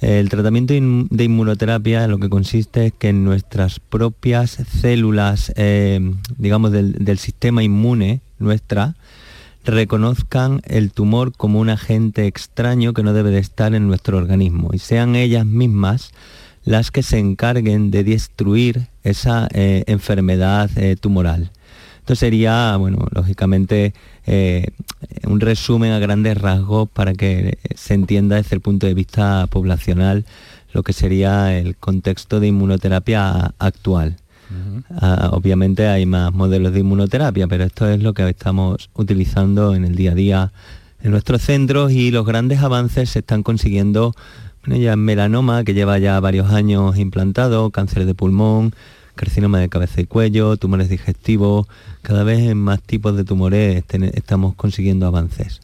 El 0.00 0.28
tratamiento 0.28 0.74
de 0.74 1.24
inmunoterapia 1.24 2.06
lo 2.08 2.18
que 2.18 2.28
consiste 2.28 2.86
es 2.86 2.92
que 2.92 3.12
nuestras 3.12 3.80
propias 3.80 4.58
células, 4.80 5.52
eh, 5.56 6.00
digamos, 6.36 6.72
del, 6.72 7.18
sistema 7.18 7.62
inmune 7.62 8.20
nuestra, 8.38 8.96
reconozcan 9.64 10.60
el 10.64 10.92
tumor 10.92 11.32
como 11.34 11.58
un 11.58 11.70
agente 11.70 12.26
extraño 12.26 12.92
que 12.92 13.02
no 13.02 13.14
debe 13.14 13.30
de 13.30 13.38
estar 13.38 13.74
en 13.74 13.86
nuestro 13.86 14.18
organismo 14.18 14.70
y 14.74 14.78
sean 14.78 15.16
ellas 15.16 15.46
mismas 15.46 16.12
las 16.64 16.90
que 16.90 17.02
se 17.02 17.18
encarguen 17.18 17.90
de 17.90 18.04
destruir 18.04 18.88
esa 19.04 19.48
eh, 19.52 19.84
enfermedad 19.86 20.70
eh, 20.76 20.96
tumoral. 21.00 21.50
Esto 22.04 22.16
sería, 22.16 22.76
bueno, 22.76 22.98
lógicamente 23.12 23.94
eh, 24.26 24.66
un 25.26 25.40
resumen 25.40 25.90
a 25.90 25.98
grandes 25.98 26.36
rasgos 26.36 26.86
para 26.86 27.14
que 27.14 27.56
se 27.74 27.94
entienda 27.94 28.36
desde 28.36 28.56
el 28.56 28.60
punto 28.60 28.86
de 28.86 28.92
vista 28.92 29.46
poblacional 29.46 30.26
lo 30.74 30.82
que 30.82 30.92
sería 30.92 31.56
el 31.56 31.76
contexto 31.76 32.40
de 32.40 32.48
inmunoterapia 32.48 33.54
actual. 33.58 34.16
Ah, 35.00 35.30
obviamente 35.32 35.88
hay 35.88 36.04
más 36.04 36.34
modelos 36.34 36.74
de 36.74 36.80
inmunoterapia, 36.80 37.46
pero 37.46 37.64
esto 37.64 37.88
es 37.88 38.02
lo 38.02 38.12
que 38.12 38.28
estamos 38.28 38.90
utilizando 38.92 39.74
en 39.74 39.86
el 39.86 39.96
día 39.96 40.12
a 40.12 40.14
día 40.14 40.52
en 41.02 41.10
nuestros 41.10 41.40
centros 41.40 41.90
y 41.92 42.10
los 42.10 42.26
grandes 42.26 42.60
avances 42.60 43.08
se 43.08 43.20
están 43.20 43.42
consiguiendo 43.42 44.14
ya 44.66 44.92
en 44.92 45.00
melanoma, 45.00 45.64
que 45.64 45.72
lleva 45.72 45.98
ya 45.98 46.20
varios 46.20 46.50
años 46.52 46.98
implantado, 46.98 47.70
cáncer 47.70 48.04
de 48.04 48.14
pulmón, 48.14 48.74
carcinoma 49.14 49.60
de 49.60 49.68
cabeza 49.68 50.00
y 50.00 50.04
cuello, 50.04 50.56
tumores 50.56 50.88
digestivos, 50.88 51.66
cada 52.02 52.24
vez 52.24 52.40
en 52.40 52.58
más 52.58 52.82
tipos 52.82 53.16
de 53.16 53.24
tumores 53.24 53.84
estamos 54.14 54.54
consiguiendo 54.54 55.06
avances. 55.06 55.60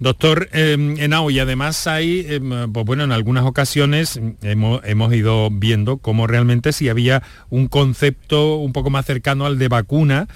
Doctor 0.00 0.48
eh, 0.52 0.96
y 1.30 1.38
además 1.38 1.86
hay, 1.86 2.26
em, 2.28 2.72
pues 2.72 2.86
bueno, 2.86 3.04
en 3.04 3.12
algunas 3.12 3.44
ocasiones 3.44 4.20
hemos, 4.42 4.80
hemos, 4.84 5.14
ido 5.14 5.50
viendo 5.50 5.98
cómo 5.98 6.26
realmente 6.26 6.72
si 6.72 6.88
había 6.88 7.22
un 7.50 7.68
concepto 7.68 8.56
un 8.56 8.72
poco 8.72 8.90
más 8.90 9.06
cercano 9.06 9.46
al 9.46 9.58
de 9.58 9.68
vacuna, 9.68 10.28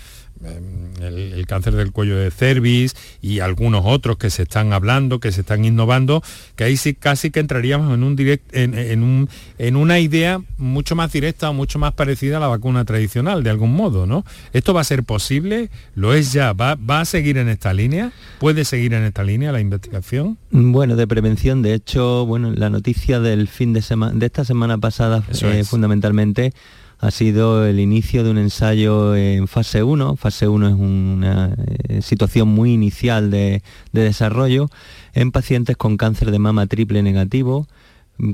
Em, 0.42 0.90
el, 1.02 1.46
cáncer 1.46 1.74
del 1.74 1.92
cuello 1.92 2.16
de 2.16 2.30
cervix 2.30 2.94
y 3.20 3.40
algunos 3.40 3.82
otros 3.84 4.16
que 4.16 4.30
se 4.30 4.44
están 4.44 4.72
hablando, 4.72 5.20
que 5.20 5.32
se 5.32 5.42
están 5.42 5.64
innovando, 5.64 6.22
que 6.56 6.64
ahí 6.64 6.76
sí 6.76 6.94
casi 6.94 7.30
que 7.30 7.40
entraríamos 7.40 7.92
en, 7.92 8.02
un 8.02 8.16
direct, 8.16 8.54
en, 8.54 9.02
un, 9.02 9.28
en 9.58 9.76
una 9.76 9.98
idea 9.98 10.40
mucho 10.56 10.96
más 10.96 11.12
directa 11.12 11.50
o 11.50 11.54
mucho 11.54 11.78
más 11.78 11.92
parecida 11.92 12.38
a 12.38 12.40
la 12.40 12.46
vacuna 12.46 12.84
tradicional, 12.84 13.42
de 13.42 13.50
algún 13.50 13.74
modo, 13.74 14.06
¿no? 14.06 14.24
¿Esto 14.52 14.72
va 14.72 14.80
a 14.80 14.84
ser 14.84 15.04
posible? 15.04 15.70
¿Lo 15.94 16.14
es 16.14 16.32
ya? 16.32 16.52
¿Va, 16.52 16.74
va 16.76 17.00
a 17.00 17.04
seguir 17.04 17.36
en 17.36 17.48
esta 17.48 17.74
línea? 17.74 18.12
¿Puede 18.38 18.64
seguir 18.64 18.94
en 18.94 19.04
esta 19.04 19.24
línea 19.24 19.52
la 19.52 19.60
investigación? 19.60 20.38
Bueno, 20.50 20.96
de 20.96 21.06
prevención, 21.06 21.60
de 21.60 21.74
hecho, 21.74 22.24
bueno, 22.24 22.50
la 22.52 22.70
noticia 22.70 23.20
del 23.20 23.48
fin 23.48 23.72
de 23.72 23.82
semana, 23.82 24.12
de 24.14 24.26
esta 24.26 24.44
semana 24.44 24.78
pasada, 24.78 25.22
eh, 25.42 25.64
fundamentalmente, 25.64 26.52
ha 27.00 27.10
sido 27.10 27.64
el 27.64 27.80
inicio 27.80 28.22
de 28.24 28.30
un 28.30 28.38
ensayo 28.38 29.16
en 29.16 29.48
fase 29.48 29.82
1. 29.82 30.16
Fase 30.16 30.48
1 30.48 30.68
es 30.68 30.74
una 30.74 31.54
eh, 31.88 32.02
situación 32.02 32.48
muy 32.48 32.72
inicial 32.72 33.30
de, 33.30 33.62
desarrollo 33.92 34.68
en 35.14 35.32
pacientes 35.32 35.76
con 35.78 35.96
cáncer 35.96 36.30
de 36.30 36.38
mama 36.38 36.66
triple 36.66 37.02
negativo, 37.02 37.66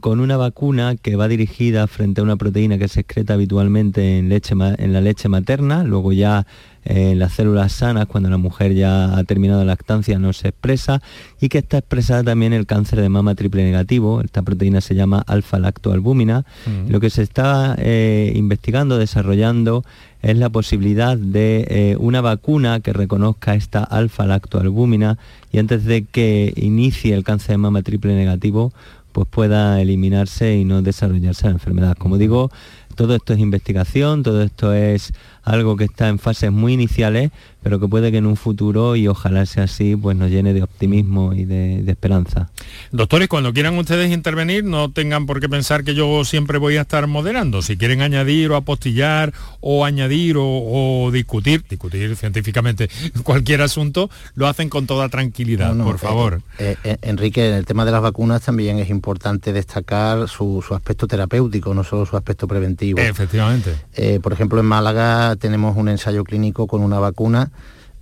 con 0.00 0.20
una 0.20 0.36
vacuna 0.36 0.96
que 0.96 1.16
va 1.16 1.28
dirigida 1.28 1.86
frente 1.86 2.20
a 2.20 2.24
una 2.24 2.36
proteína 2.36 2.78
que 2.78 2.88
se 2.88 3.00
excreta 3.00 3.34
habitualmente 3.34 4.18
en, 4.18 4.28
leche, 4.28 4.54
en 4.54 4.92
la 4.92 5.00
leche 5.00 5.28
materna, 5.28 5.84
luego 5.84 6.12
ya 6.12 6.46
en 6.86 7.18
las 7.18 7.32
células 7.32 7.72
sanas, 7.72 8.06
cuando 8.06 8.30
la 8.30 8.36
mujer 8.36 8.72
ya 8.74 9.16
ha 9.16 9.24
terminado 9.24 9.60
la 9.60 9.72
lactancia, 9.72 10.18
no 10.18 10.32
se 10.32 10.48
expresa, 10.48 11.02
y 11.40 11.48
que 11.48 11.58
está 11.58 11.78
expresada 11.78 12.22
también 12.22 12.52
el 12.52 12.66
cáncer 12.66 13.00
de 13.00 13.08
mama 13.08 13.34
triple 13.34 13.64
negativo. 13.64 14.20
Esta 14.20 14.42
proteína 14.42 14.80
se 14.80 14.94
llama 14.94 15.22
alfa-lactoalbúmina. 15.26 16.44
Mm. 16.66 16.90
Lo 16.90 17.00
que 17.00 17.10
se 17.10 17.22
está 17.22 17.74
eh, 17.78 18.32
investigando, 18.36 18.98
desarrollando, 18.98 19.84
es 20.22 20.36
la 20.38 20.48
posibilidad 20.48 21.16
de 21.16 21.66
eh, 21.68 21.96
una 21.98 22.20
vacuna 22.20 22.80
que 22.80 22.92
reconozca 22.92 23.54
esta 23.54 23.82
alfa-lactoalbúmina 23.82 25.18
y 25.52 25.58
antes 25.58 25.84
de 25.84 26.04
que 26.04 26.52
inicie 26.56 27.14
el 27.14 27.24
cáncer 27.24 27.50
de 27.50 27.58
mama 27.58 27.82
triple 27.82 28.14
negativo, 28.14 28.72
pues 29.16 29.28
pueda 29.28 29.80
eliminarse 29.80 30.58
y 30.58 30.66
no 30.66 30.82
desarrollarse 30.82 31.46
la 31.46 31.52
enfermedad. 31.52 31.96
Como 31.96 32.18
digo, 32.18 32.50
todo 32.96 33.14
esto 33.14 33.32
es 33.32 33.38
investigación, 33.38 34.22
todo 34.22 34.42
esto 34.42 34.74
es 34.74 35.14
algo 35.46 35.76
que 35.76 35.84
está 35.84 36.08
en 36.08 36.18
fases 36.18 36.50
muy 36.50 36.72
iniciales, 36.72 37.30
pero 37.62 37.80
que 37.80 37.88
puede 37.88 38.10
que 38.10 38.18
en 38.18 38.26
un 38.26 38.36
futuro, 38.36 38.96
y 38.96 39.06
ojalá 39.06 39.46
sea 39.46 39.64
así, 39.64 39.96
pues 39.96 40.16
nos 40.16 40.28
llene 40.30 40.52
de 40.52 40.62
optimismo 40.62 41.32
y 41.32 41.44
de, 41.44 41.84
esperanza. 41.86 42.50
Doctores, 42.90 43.28
cuando 43.28 43.52
quieran 43.52 43.78
ustedes 43.78 44.12
intervenir, 44.12 44.64
no 44.64 44.90
tengan 44.90 45.26
por 45.26 45.40
qué 45.40 45.48
pensar 45.48 45.84
que 45.84 45.94
yo 45.94 46.24
siempre 46.24 46.58
voy 46.58 46.76
a 46.76 46.82
estar 46.82 47.06
moderando. 47.06 47.62
Si 47.62 47.76
quieren 47.76 48.02
añadir 48.02 48.50
o 48.50 48.56
apostillar 48.56 49.32
o 49.60 49.84
añadir 49.84 50.36
o, 50.38 51.10
discutir, 51.12 51.64
discutir 51.68 52.16
científicamente 52.16 52.90
cualquier 53.22 53.62
asunto, 53.62 54.10
lo 54.34 54.48
hacen 54.48 54.68
con 54.68 54.86
toda 54.86 55.08
tranquilidad, 55.08 55.76
por 55.76 55.98
favor. 55.98 56.42
Eh, 56.58 56.76
eh, 56.82 56.96
Enrique, 57.02 57.48
en 57.48 57.54
el 57.54 57.66
tema 57.66 57.84
de 57.84 57.92
las 57.92 58.02
vacunas 58.02 58.42
también 58.42 58.80
es 58.80 58.90
importante 58.90 59.52
destacar 59.52 60.28
su, 60.28 60.64
aspecto 60.72 61.06
terapéutico, 61.06 61.72
no 61.72 61.84
solo 61.84 62.04
su 62.04 62.16
aspecto 62.16 62.48
preventivo. 62.48 62.98
Efectivamente. 62.98 63.76
Eh, 63.94 64.18
por 64.20 64.32
ejemplo, 64.32 64.58
en 64.58 64.66
Málaga 64.66 65.35
tenemos 65.36 65.76
un 65.76 65.88
ensayo 65.88 66.24
clínico 66.24 66.66
con 66.66 66.82
una 66.82 66.98
vacuna 66.98 67.50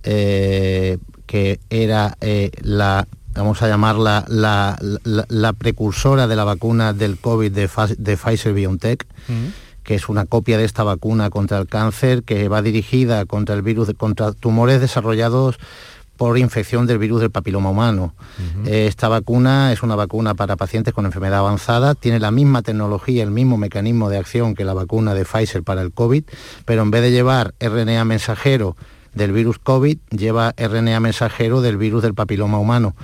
eh, 0.03 0.97
que 1.25 1.59
era 1.69 2.17
eh, 2.21 2.51
la, 2.61 3.07
vamos 3.33 3.61
a 3.61 3.67
llamarla 3.67 4.25
la, 4.27 4.77
la, 5.03 5.53
precursora 5.53 6.27
de 6.27 6.35
la 6.35 6.43
vacuna 6.43 6.93
del 6.93 7.17
COVID 7.17 7.51
de, 7.51 8.17
Pfizer 8.17 8.53
BioNTech. 8.53 9.05
que 9.83 9.95
es 9.95 10.09
una 10.09 10.25
copia 10.25 10.57
de 10.57 10.65
esta 10.65 10.83
vacuna 10.83 11.29
contra 11.29 11.59
el 11.59 11.67
cáncer 11.67 12.23
que 12.23 12.47
va 12.47 12.61
dirigida 12.61 13.25
contra 13.25 13.55
el 13.55 13.61
virus, 13.61 13.91
contra 13.97 14.31
tumores 14.33 14.81
desarrollados 14.81 15.57
por 16.17 16.37
infección 16.37 16.87
del 16.87 16.97
virus 16.97 17.21
del 17.21 17.31
papiloma 17.31 17.69
humano. 17.69 18.13
Eh, 18.65 18.87
esta 18.87 19.07
vacuna 19.07 19.71
es 19.71 19.83
una 19.83 19.95
vacuna 19.95 20.33
para 20.35 20.55
pacientes 20.55 20.93
con 20.93 21.05
enfermedad 21.05 21.39
avanzada, 21.39 21.95
tiene 21.95 22.19
la 22.19 22.31
misma 22.31 22.61
tecnología, 22.61 23.23
el 23.23 23.31
mismo 23.31 23.57
mecanismo 23.57 24.09
de 24.09 24.17
acción 24.17 24.55
que 24.55 24.65
la 24.65 24.73
vacuna 24.73 25.13
de 25.13 25.25
Pfizer 25.25 25.63
para 25.63 25.81
el 25.81 25.91
COVID, 25.91 26.23
pero 26.65 26.81
en 26.81 26.91
vez 26.91 27.01
de 27.01 27.11
llevar 27.11 27.53
RNA 27.59 28.05
mensajero 28.05 28.75
del 29.13 29.31
virus 29.31 29.59
COVID, 29.59 29.97
lleva 30.11 30.53
RNA 30.57 30.99
mensajero 30.99 31.61
del 31.61 31.77
virus 31.77 32.03
del 32.03 32.13
papiloma 32.13 32.59
humano 32.59 32.95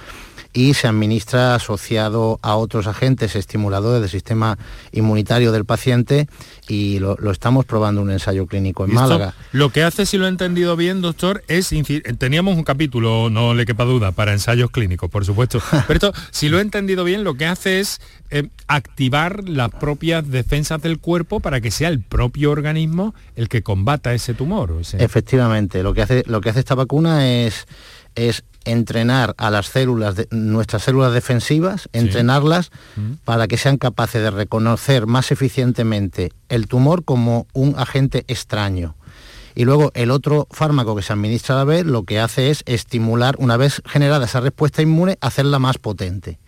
y 0.54 0.74
se 0.74 0.88
administra 0.88 1.56
asociado 1.56 2.40
a 2.42 2.56
otros 2.56 2.88
agentes 2.88 3.36
estimuladores 3.36 4.02
del 4.02 4.10
sistema 4.10 4.58
inmunitario 4.92 5.52
del 5.52 5.66
paciente 5.66 6.28
y 6.68 7.00
lo, 7.00 7.18
estamos 7.32 7.66
probando 7.66 8.02
en 8.02 8.08
un 8.08 8.14
ensayo 8.14 8.48
clínico 8.48 8.86
en 8.86 8.94
Málaga. 8.94 9.34
Lo 9.52 9.70
que 9.70 9.84
hace, 9.84 10.06
si 10.06 10.18
lo 10.18 10.26
he 10.26 10.30
entendido 10.30 10.76
bien, 10.76 11.02
doctor, 11.02 11.44
es, 11.48 11.72
teníamos 12.18 12.58
un 12.58 12.64
capítulo, 12.64 13.30
no 13.30 13.54
le 13.54 13.66
quepa 13.66 13.86
duda, 13.86 14.12
para 14.12 14.34
ensayos 14.34 14.72
clínicos, 14.72 15.10
por 15.10 15.26
supuesto, 15.26 15.62
pero 15.88 15.94
esto, 15.94 16.14
si 16.32 16.50
lo 16.50 16.60
he 16.60 16.62
entendido 16.62 17.04
bien, 17.04 17.24
lo 17.24 17.36
que 17.36 17.46
hace 17.46 17.80
es 17.80 18.02
eh, 18.30 18.50
activar 18.68 19.48
las 19.48 19.70
propias 19.70 20.30
defensas 20.30 20.82
del 20.82 21.00
cuerpo 21.00 21.40
para 21.40 21.62
que 21.62 21.72
sea 21.72 21.90
el 21.90 22.02
propio 22.02 22.52
organismo 22.52 23.14
el 23.36 23.50
que 23.50 23.64
combata 23.64 24.14
ese 24.14 24.34
tumor. 24.34 24.62
Efectivamente, 25.00 25.84
lo 25.84 25.94
que 25.94 26.02
hace, 26.02 26.24
lo 26.28 26.42
que 26.42 26.50
hace 26.50 26.60
esta 26.60 26.76
vacuna 26.76 27.28
es 27.28 27.66
es 28.16 28.44
entrenar 28.66 29.34
a 29.38 29.50
las 29.50 29.68
células, 29.68 30.16
de, 30.16 30.28
nuestras 30.32 30.84
células 30.84 31.14
defensivas, 31.14 31.90
entrenarlas 31.94 32.72
mm. 32.96 33.14
para 33.26 33.48
que 33.48 33.58
sean 33.58 33.78
capaces 33.78 34.22
de 34.22 34.32
reconocer 34.32 35.08
más 35.08 35.32
eficientemente 35.32 36.32
el 36.50 36.68
tumor 36.68 37.04
como 37.04 37.48
un 37.54 37.76
agente 37.78 38.24
extraño. 38.28 38.96
Y 39.54 39.66
luego 39.66 39.92
el 39.96 40.12
otro 40.12 40.48
fármaco 40.52 40.96
que 40.96 41.02
se 41.02 41.14
administra 41.14 41.56
a 41.56 41.58
la 41.60 41.64
vez 41.66 41.86
lo 41.86 42.04
que 42.04 42.20
hace 42.20 42.50
es 42.50 42.64
estimular, 42.66 43.36
una 43.38 43.58
vez 43.58 43.82
generada 43.86 44.26
esa 44.26 44.40
respuesta 44.40 44.82
inmune, 44.82 45.18
hacerla 45.20 45.60
más 45.60 45.78
potente. 45.78 46.40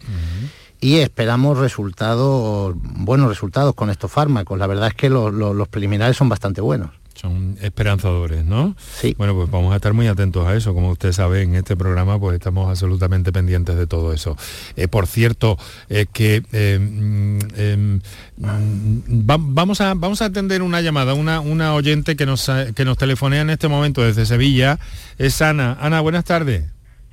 Y 0.80 0.98
esperamos 0.98 1.58
resultados, 1.58 2.76
buenos 2.76 3.30
resultados 3.30 3.74
con 3.76 3.90
estos 3.90 4.12
fármacos. 4.12 4.58
La 4.58 4.68
verdad 4.68 4.88
es 4.88 4.94
que 4.94 5.10
los 5.10 5.68
preliminares 5.68 6.16
son 6.16 6.30
bastante 6.30 6.62
buenos 6.62 7.03
son 7.14 7.58
esperanzadores, 7.62 8.44
¿no? 8.46 8.76
Sí. 8.80 9.16
Bueno, 9.18 9.36
pues 9.36 9.50
vamos 9.50 9.74
a 9.74 9.78
estar 9.78 9.94
muy 9.94 10.08
atentos 10.08 10.48
a 10.48 10.56
eso. 10.56 10.74
Como 10.74 10.92
usted 10.92 11.12
sabe, 11.12 11.42
en 11.44 11.56
este 11.56 11.76
programa 11.76 12.20
pues 12.20 12.36
estamos 12.36 12.70
absolutamente 12.70 13.32
pendientes 13.32 13.76
de 13.76 13.88
todo 13.88 14.14
eso. 14.14 14.36
Eh, 14.76 14.88
por 14.88 15.08
cierto, 15.08 15.58
es 15.90 16.08
que 16.12 16.44
eh, 16.52 16.80
mm, 16.80 17.40
em, 17.56 18.02
mm, 18.38 19.02
vamos, 19.26 19.82
a, 19.82 19.94
vamos 19.94 20.22
a 20.22 20.26
atender 20.26 20.62
una 20.62 20.82
llamada, 20.82 21.14
una, 21.14 21.40
una 21.40 21.74
oyente 21.76 22.16
que 22.16 22.26
nos, 22.26 22.50
que 22.76 22.86
nos 22.86 22.98
telefonea 22.98 23.42
en 23.42 23.50
este 23.50 23.68
momento 23.68 24.02
desde 24.02 24.26
Sevilla. 24.26 24.80
Es 25.18 25.42
Ana. 25.42 25.78
Ana, 25.80 26.02
buenas 26.02 26.26
tardes. 26.26 26.66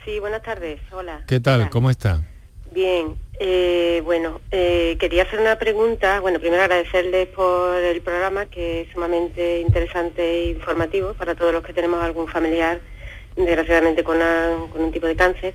Sí, 0.05 0.19
buenas 0.19 0.43
tardes. 0.43 0.81
Hola. 0.93 1.23
¿Qué 1.27 1.41
tal? 1.41 1.69
¿Cómo 1.71 1.91
está? 1.91 2.23
Bien, 2.75 3.17
eh, 3.43 4.03
bueno, 4.05 4.43
eh, 4.51 4.99
quería 5.01 5.23
hacer 5.23 5.41
una 5.41 5.59
pregunta. 5.59 6.21
Bueno, 6.21 6.39
primero 6.41 6.63
agradecerles 6.63 7.27
por 7.29 7.75
el 7.75 8.03
programa, 8.03 8.45
que 8.45 8.83
es 8.83 8.93
sumamente 8.93 9.61
interesante 9.61 10.23
e 10.23 10.51
informativo 10.51 11.15
para 11.15 11.35
todos 11.35 11.51
los 11.51 11.65
que 11.65 11.73
tenemos 11.73 12.05
algún 12.05 12.29
familiar, 12.29 12.83
desgraciadamente 13.37 14.05
con, 14.05 14.19
un 14.21 14.93
tipo 14.93 15.07
de 15.07 15.17
cáncer. 15.17 15.55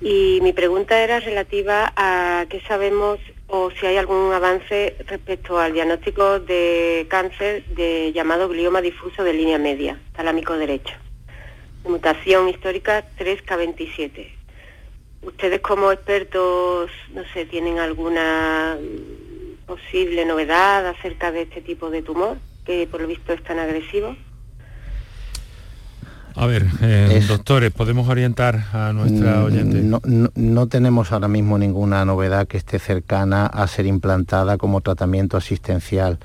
Y 0.00 0.40
mi 0.42 0.52
pregunta 0.52 0.98
era 0.98 1.20
relativa 1.20 1.92
a 1.94 2.46
qué 2.50 2.60
sabemos 2.62 3.20
o 3.46 3.70
si 3.70 3.86
hay 3.86 3.96
algún 3.96 4.32
avance 4.32 4.96
respecto 5.06 5.60
al 5.60 5.72
diagnóstico 5.72 6.40
de 6.40 7.06
cáncer 7.08 7.64
de 7.76 8.10
llamado 8.12 8.48
glioma 8.48 8.80
difuso 8.80 9.22
de 9.22 9.34
línea 9.34 9.58
media, 9.58 10.00
talámico 10.16 10.56
derecho, 10.56 10.94
mutación 11.84 12.48
histórica 12.48 13.04
3K27 13.16 14.39
ustedes 15.22 15.60
como 15.60 15.92
expertos, 15.92 16.90
no 17.14 17.22
sé, 17.32 17.44
¿tienen 17.44 17.78
alguna 17.78 18.76
posible 19.66 20.24
novedad 20.24 20.86
acerca 20.86 21.30
de 21.30 21.42
este 21.42 21.60
tipo 21.60 21.90
de 21.90 22.02
tumor, 22.02 22.38
que 22.64 22.86
por 22.90 23.00
lo 23.00 23.06
visto 23.06 23.32
es 23.32 23.42
tan 23.42 23.58
agresivo? 23.58 24.16
A 26.36 26.46
ver, 26.46 26.64
eh, 26.80 27.22
doctores, 27.26 27.72
¿podemos 27.72 28.08
orientar 28.08 28.64
a 28.72 28.92
nuestra 28.92 29.40
mm, 29.40 29.44
oyente? 29.44 29.82
No, 30.36 30.66
tenemos 30.68 31.12
ahora 31.12 31.28
mismo 31.28 31.58
ninguna 31.58 32.04
novedad 32.04 32.46
que 32.46 32.56
esté 32.56 32.78
cercana 32.78 33.46
a 33.46 33.66
ser 33.66 33.86
implantada 33.86 34.56
como 34.56 34.80
tratamiento 34.80 35.36
asistencial. 35.36 36.18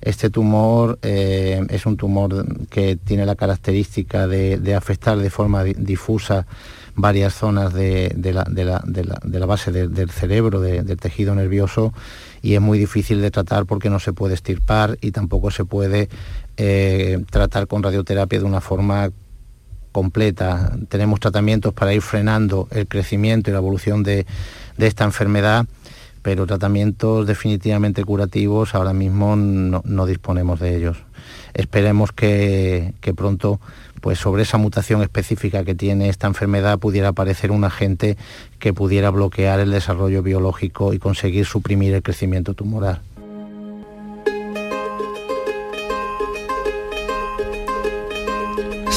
Este 0.00 0.30
tumor 0.30 0.98
eh, 1.02 1.64
es 1.68 1.86
un 1.86 1.96
tumor 1.96 2.44
que 2.70 2.96
tiene 2.96 3.24
la 3.24 3.36
característica 3.36 4.26
de 4.26 4.74
afectar 4.74 5.18
de 5.18 5.30
forma 5.30 5.62
difusa 5.64 6.46
varias 6.94 7.34
zonas 7.34 7.72
de, 7.72 8.14
la, 8.32 9.46
base 9.46 9.72
del 9.72 10.10
cerebro, 10.10 10.60
del 10.60 10.96
tejido 10.98 11.34
nervioso, 11.34 11.92
y 12.42 12.54
es 12.54 12.60
muy 12.60 12.78
difícil 12.78 13.20
de 13.22 13.30
tratar 13.30 13.66
porque 13.66 13.88
no 13.88 14.00
se 14.00 14.12
puede 14.12 14.34
estirpar 14.34 14.98
y 15.00 15.12
tampoco 15.12 15.50
se 15.50 15.64
puede 15.64 16.08
eh, 16.56 17.24
tratar 17.30 17.66
con 17.66 17.82
radioterapia 17.82 18.40
de 18.40 18.44
una 18.44 18.60
forma 18.60 19.10
completa. 19.92 20.72
Tenemos 20.88 21.20
tratamientos 21.20 21.72
para 21.72 21.94
ir 21.94 22.02
frenando 22.02 22.68
el 22.70 22.88
crecimiento 22.88 23.50
y 23.50 23.52
la 23.52 23.58
evolución 23.58 24.02
de, 24.02 24.26
esta 24.78 25.04
enfermedad, 25.04 25.66
pero 26.22 26.46
tratamientos 26.46 27.26
definitivamente 27.26 28.04
curativos 28.04 28.74
ahora 28.74 28.92
mismo 28.92 29.36
no, 29.36 30.06
disponemos 30.06 30.60
de 30.60 30.76
ellos. 30.76 30.98
Esperemos 31.54 32.12
que, 32.12 32.94
que 33.00 33.14
pronto 33.14 33.60
pues 34.02 34.18
sobre 34.18 34.42
esa 34.42 34.58
mutación 34.58 35.00
específica 35.00 35.64
que 35.64 35.76
tiene 35.76 36.08
esta 36.08 36.26
enfermedad 36.26 36.78
pudiera 36.80 37.08
aparecer 37.08 37.52
un 37.52 37.64
agente 37.64 38.18
que 38.58 38.74
pudiera 38.74 39.10
bloquear 39.10 39.60
el 39.60 39.70
desarrollo 39.70 40.22
biológico 40.24 40.92
y 40.92 40.98
conseguir 40.98 41.46
suprimir 41.46 41.94
el 41.94 42.02
crecimiento 42.02 42.52
tumoral. 42.52 43.00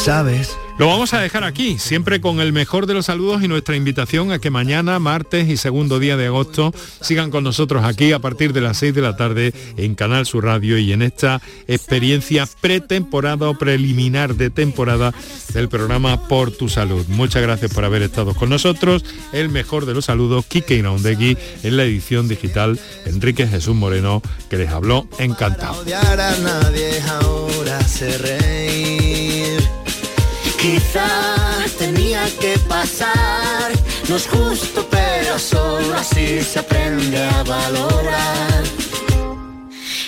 ¿Sabes? 0.06 0.56
Lo 0.78 0.86
vamos 0.86 1.16
a 1.16 1.20
dejar 1.20 1.43
aquí, 1.43 1.80
siempre 1.80 2.22
con 2.22 2.39
el 2.39 2.53
mejor 2.53 2.86
de 2.86 2.93
los 2.93 3.08
saludos 3.08 3.41
y 3.41 3.47
nuestra 3.47 3.76
invitación 3.76 4.32
a 4.32 4.38
que 4.38 4.51
mañana, 4.51 4.99
martes 4.99 5.49
y 5.49 5.58
segundo 5.58 5.97
día 5.97 6.16
de 6.16 6.28
agosto, 6.28 6.76
sigan 7.01 7.32
con 7.32 7.43
nosotros 7.43 7.84
aquí 7.84 8.12
a 8.12 8.20
partir 8.20 8.53
de 8.53 8.62
las 8.62 8.78
6 8.78 8.93
de 8.93 9.01
la 9.01 9.18
tarde 9.18 9.51
en 9.78 9.95
Canal 9.95 10.28
Sur 10.28 10.43
Radio 10.43 10.78
y 10.78 10.93
en 10.93 11.01
esta 11.01 11.41
experiencia 11.68 12.47
pretemporada 12.62 13.49
o 13.49 13.58
preliminar 13.58 14.36
de 14.36 14.51
temporada 14.51 15.12
del 15.56 15.70
programa 15.70 16.28
Por 16.28 16.51
tu 16.51 16.70
Salud. 16.70 17.03
Muchas 17.08 17.41
gracias 17.41 17.74
por 17.74 17.84
haber 17.84 18.03
estado 18.03 18.36
con 18.36 18.51
nosotros. 18.51 19.03
El 19.34 19.49
mejor 19.49 19.88
de 19.88 19.95
los 19.95 20.06
saludos, 20.06 20.45
Kike 20.45 20.78
Inaundegui, 20.78 21.36
en 21.64 21.78
la 21.78 21.84
edición 21.84 22.28
digital, 22.28 22.80
Enrique 23.08 23.47
Jesús 23.47 23.76
Moreno, 23.76 24.22
que 24.51 24.58
les 24.58 24.70
habló 24.70 25.08
encantado. 25.18 25.84
Quizás 30.66 31.74
tenía 31.78 32.26
que 32.39 32.57
pasar, 32.68 33.72
no 34.09 34.16
es 34.16 34.28
justo, 34.28 34.84
pero 34.89 35.38
solo 35.38 35.93
así 35.93 36.41
se 36.41 36.57
aprende 36.57 37.24
a 37.24 37.43
valorar. 37.43 38.63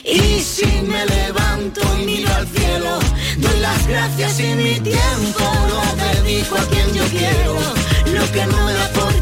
Y 0.03 0.39
si 0.39 0.65
me 0.81 1.05
levanto 1.05 1.81
y 1.99 2.05
miro 2.07 2.33
al 2.33 2.47
cielo, 2.47 2.97
doy 3.37 3.59
las 3.59 3.87
gracias 3.87 4.39
y 4.39 4.55
mi 4.55 4.79
tiempo 4.79 5.45
lo 5.69 6.23
dedico 6.23 6.55
a 6.55 6.65
quien 6.65 6.91
yo 6.91 7.03
quiero. 7.03 7.53
Lo 8.15 8.31
que 8.31 8.43
no 8.47 8.65
me 8.65 8.73
aporte 8.81 9.16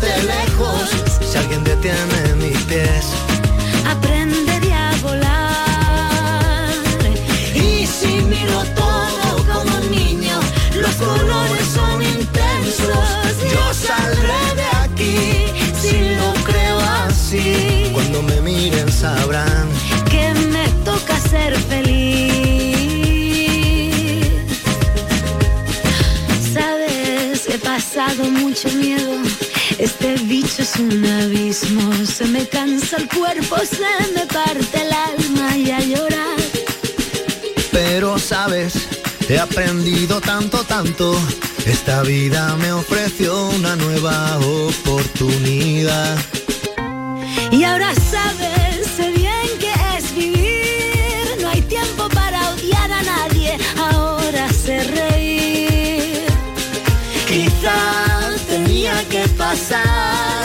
es 30.76 30.80
un 30.80 31.05
abismo, 31.05 32.05
se 32.05 32.26
me 32.26 32.47
cansa 32.47 32.97
el 32.97 33.07
cuerpo, 33.07 33.57
se 33.57 34.13
me 34.13 34.26
parte 34.28 34.82
el 34.82 34.91
alma 34.91 35.57
y 35.57 35.71
a 35.71 35.80
llorar. 35.80 36.39
Pero 37.71 38.17
sabes, 38.19 38.73
He 39.28 39.39
aprendido 39.39 40.21
tanto, 40.21 40.63
tanto. 40.65 41.17
Esta 41.65 42.03
vida 42.03 42.55
me 42.57 42.71
ofreció 42.71 43.49
una 43.49 43.76
nueva 43.76 44.38
oportunidad. 44.38 46.15
Y 47.51 47.63
ahora 47.63 47.91
sabes, 47.95 48.86
sé 48.95 49.09
bien 49.09 49.49
que 49.59 49.73
es 49.97 50.15
vivir. 50.15 51.41
No 51.41 51.49
hay 51.49 51.61
tiempo 51.63 52.07
para 52.09 52.51
odiar 52.51 52.91
a 52.91 53.01
nadie. 53.01 53.57
Ahora 53.78 54.47
sé 54.53 54.84
reír. 54.84 56.28
Quizás 57.28 58.41
tenía 58.47 59.03
que 59.09 59.28
pasar. 59.30 60.45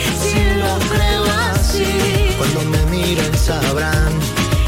sabrán 3.71 4.11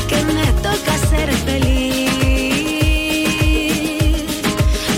que 0.08 0.16
me 0.34 0.46
toca 0.62 0.98
ser 1.10 1.30
feliz. 1.34 2.10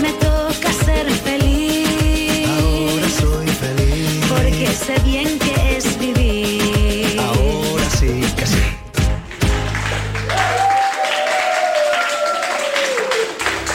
Me 0.00 0.12
toca 0.12 0.72
ser 0.84 1.10
feliz. 1.10 2.48
Ahora 2.48 3.08
soy 3.20 3.48
feliz. 3.48 4.24
Porque 4.28 4.68
sé 4.68 5.00
bien 5.04 5.38
que 5.40 5.76
es 5.76 5.98
vivir. 5.98 7.20
Ahora 7.20 7.90
sí 7.98 8.22
que 8.36 8.46
sí. 8.46 8.62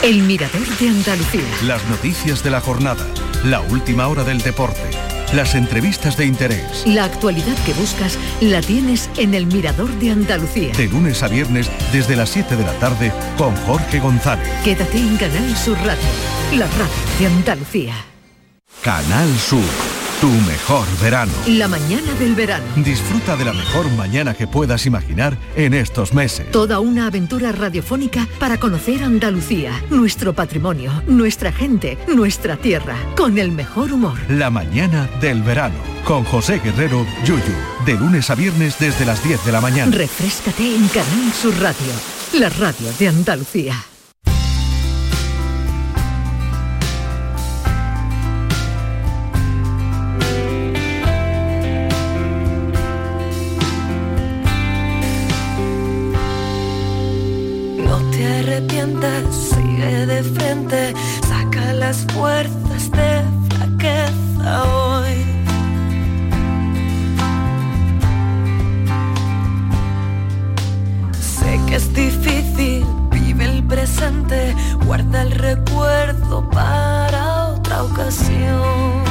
El 0.04 0.24
Mirador 0.24 0.68
de 0.80 0.88
Andalucía. 0.88 1.42
Las 1.66 1.84
noticias 1.90 2.42
de 2.42 2.52
la 2.52 2.62
jornada, 2.62 3.06
la 3.44 3.60
última 3.60 4.08
hora 4.08 4.24
del 4.24 4.42
deporte, 4.42 4.90
las 5.34 5.56
entrevistas 5.56 6.18
de 6.18 6.26
interés. 6.26 6.84
La 6.86 7.06
actualidad 7.06 7.56
que 7.66 7.74
buscas 7.74 8.18
la 8.42 8.62
tienes 8.62 9.10
en 9.18 9.34
El 9.34 9.46
Mirador 9.46 9.90
de 10.00 10.12
Andalucía. 10.12 10.74
De 10.74 10.88
lunes 10.88 11.24
a 11.24 11.28
viernes 11.28 11.70
desde 11.92 12.16
las 12.16 12.30
7 12.30 12.56
de 12.56 12.64
la 12.64 12.74
tarde 12.74 13.12
con 13.38 13.56
Jorge 13.68 14.00
González. 14.00 14.48
Quédate 14.64 14.98
en 14.98 15.18
Canal 15.18 15.56
Sur 15.56 15.78
Radio, 15.78 16.04
la 16.54 16.68
radio 16.68 17.20
de 17.20 17.26
Andalucía. 17.28 17.94
Canal 18.82 19.30
Sur, 19.38 19.62
tu 20.22 20.28
mejor 20.28 20.86
verano. 21.02 21.32
La 21.48 21.68
mañana 21.68 22.14
del 22.20 22.36
verano. 22.36 22.64
Disfruta 22.76 23.36
de 23.36 23.44
la 23.44 23.54
mejor 23.54 23.90
mañana 23.94 24.36
que 24.36 24.46
puedas 24.46 24.86
imaginar 24.86 25.36
en 25.56 25.74
estos 25.74 26.14
meses. 26.14 26.52
Toda 26.52 26.80
una 26.80 27.08
aventura 27.08 27.52
radiofónica 27.52 28.28
para 28.40 28.60
conocer 28.60 29.04
Andalucía, 29.04 29.74
nuestro 29.90 30.34
patrimonio, 30.34 30.92
nuestra 31.08 31.52
gente, 31.52 31.98
nuestra 32.08 32.56
tierra, 32.56 32.96
con 33.18 33.40
el 33.40 33.52
mejor 33.52 33.92
humor. 33.92 34.20
La 34.30 34.52
mañana 34.52 35.10
del 35.20 35.42
verano 35.42 35.92
con 36.06 36.24
José 36.24 36.60
Guerrero 36.60 37.06
Yuyu. 37.26 37.42
De 37.86 37.94
lunes 37.94 38.30
a 38.30 38.36
viernes 38.36 38.78
desde 38.80 39.06
las 39.06 39.24
10 39.24 39.44
de 39.44 39.52
la 39.52 39.62
mañana. 39.62 39.96
Refrescate 39.96 40.76
en 40.76 40.88
Canal 40.88 41.34
Sur 41.34 41.58
Radio, 41.60 41.94
la 42.34 42.50
radio 42.50 42.92
de 43.00 43.08
Andalucía. 43.08 43.91
Sigue 59.32 60.06
de 60.06 60.24
frente, 60.24 60.94
saca 61.28 61.74
las 61.74 62.06
fuerzas 62.14 62.92
de 62.92 63.24
flaqueza 63.50 64.64
hoy. 64.64 65.26
Sé 71.20 71.60
que 71.68 71.76
es 71.76 71.94
difícil, 71.94 72.86
vive 73.10 73.46
el 73.46 73.64
presente, 73.64 74.56
guarda 74.86 75.24
el 75.24 75.32
recuerdo 75.32 76.48
para 76.50 77.48
otra 77.50 77.84
ocasión. 77.84 79.11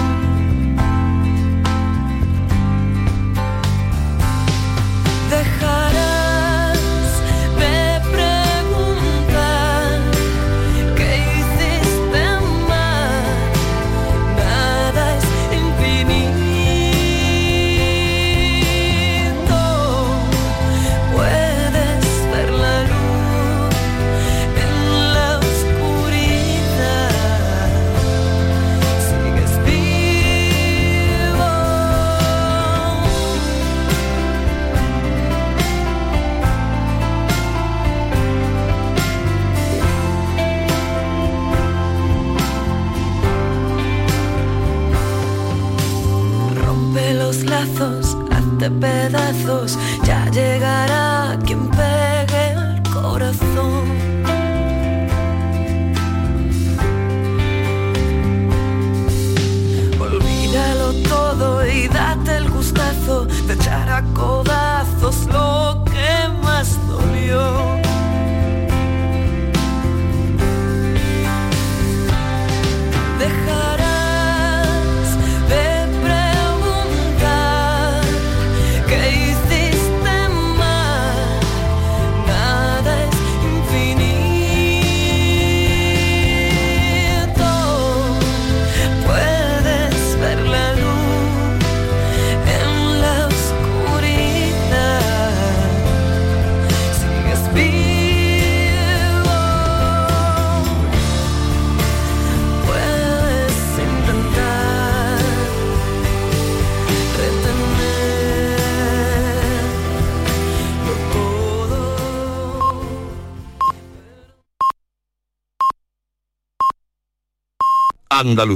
Andalucía. 118.30 118.46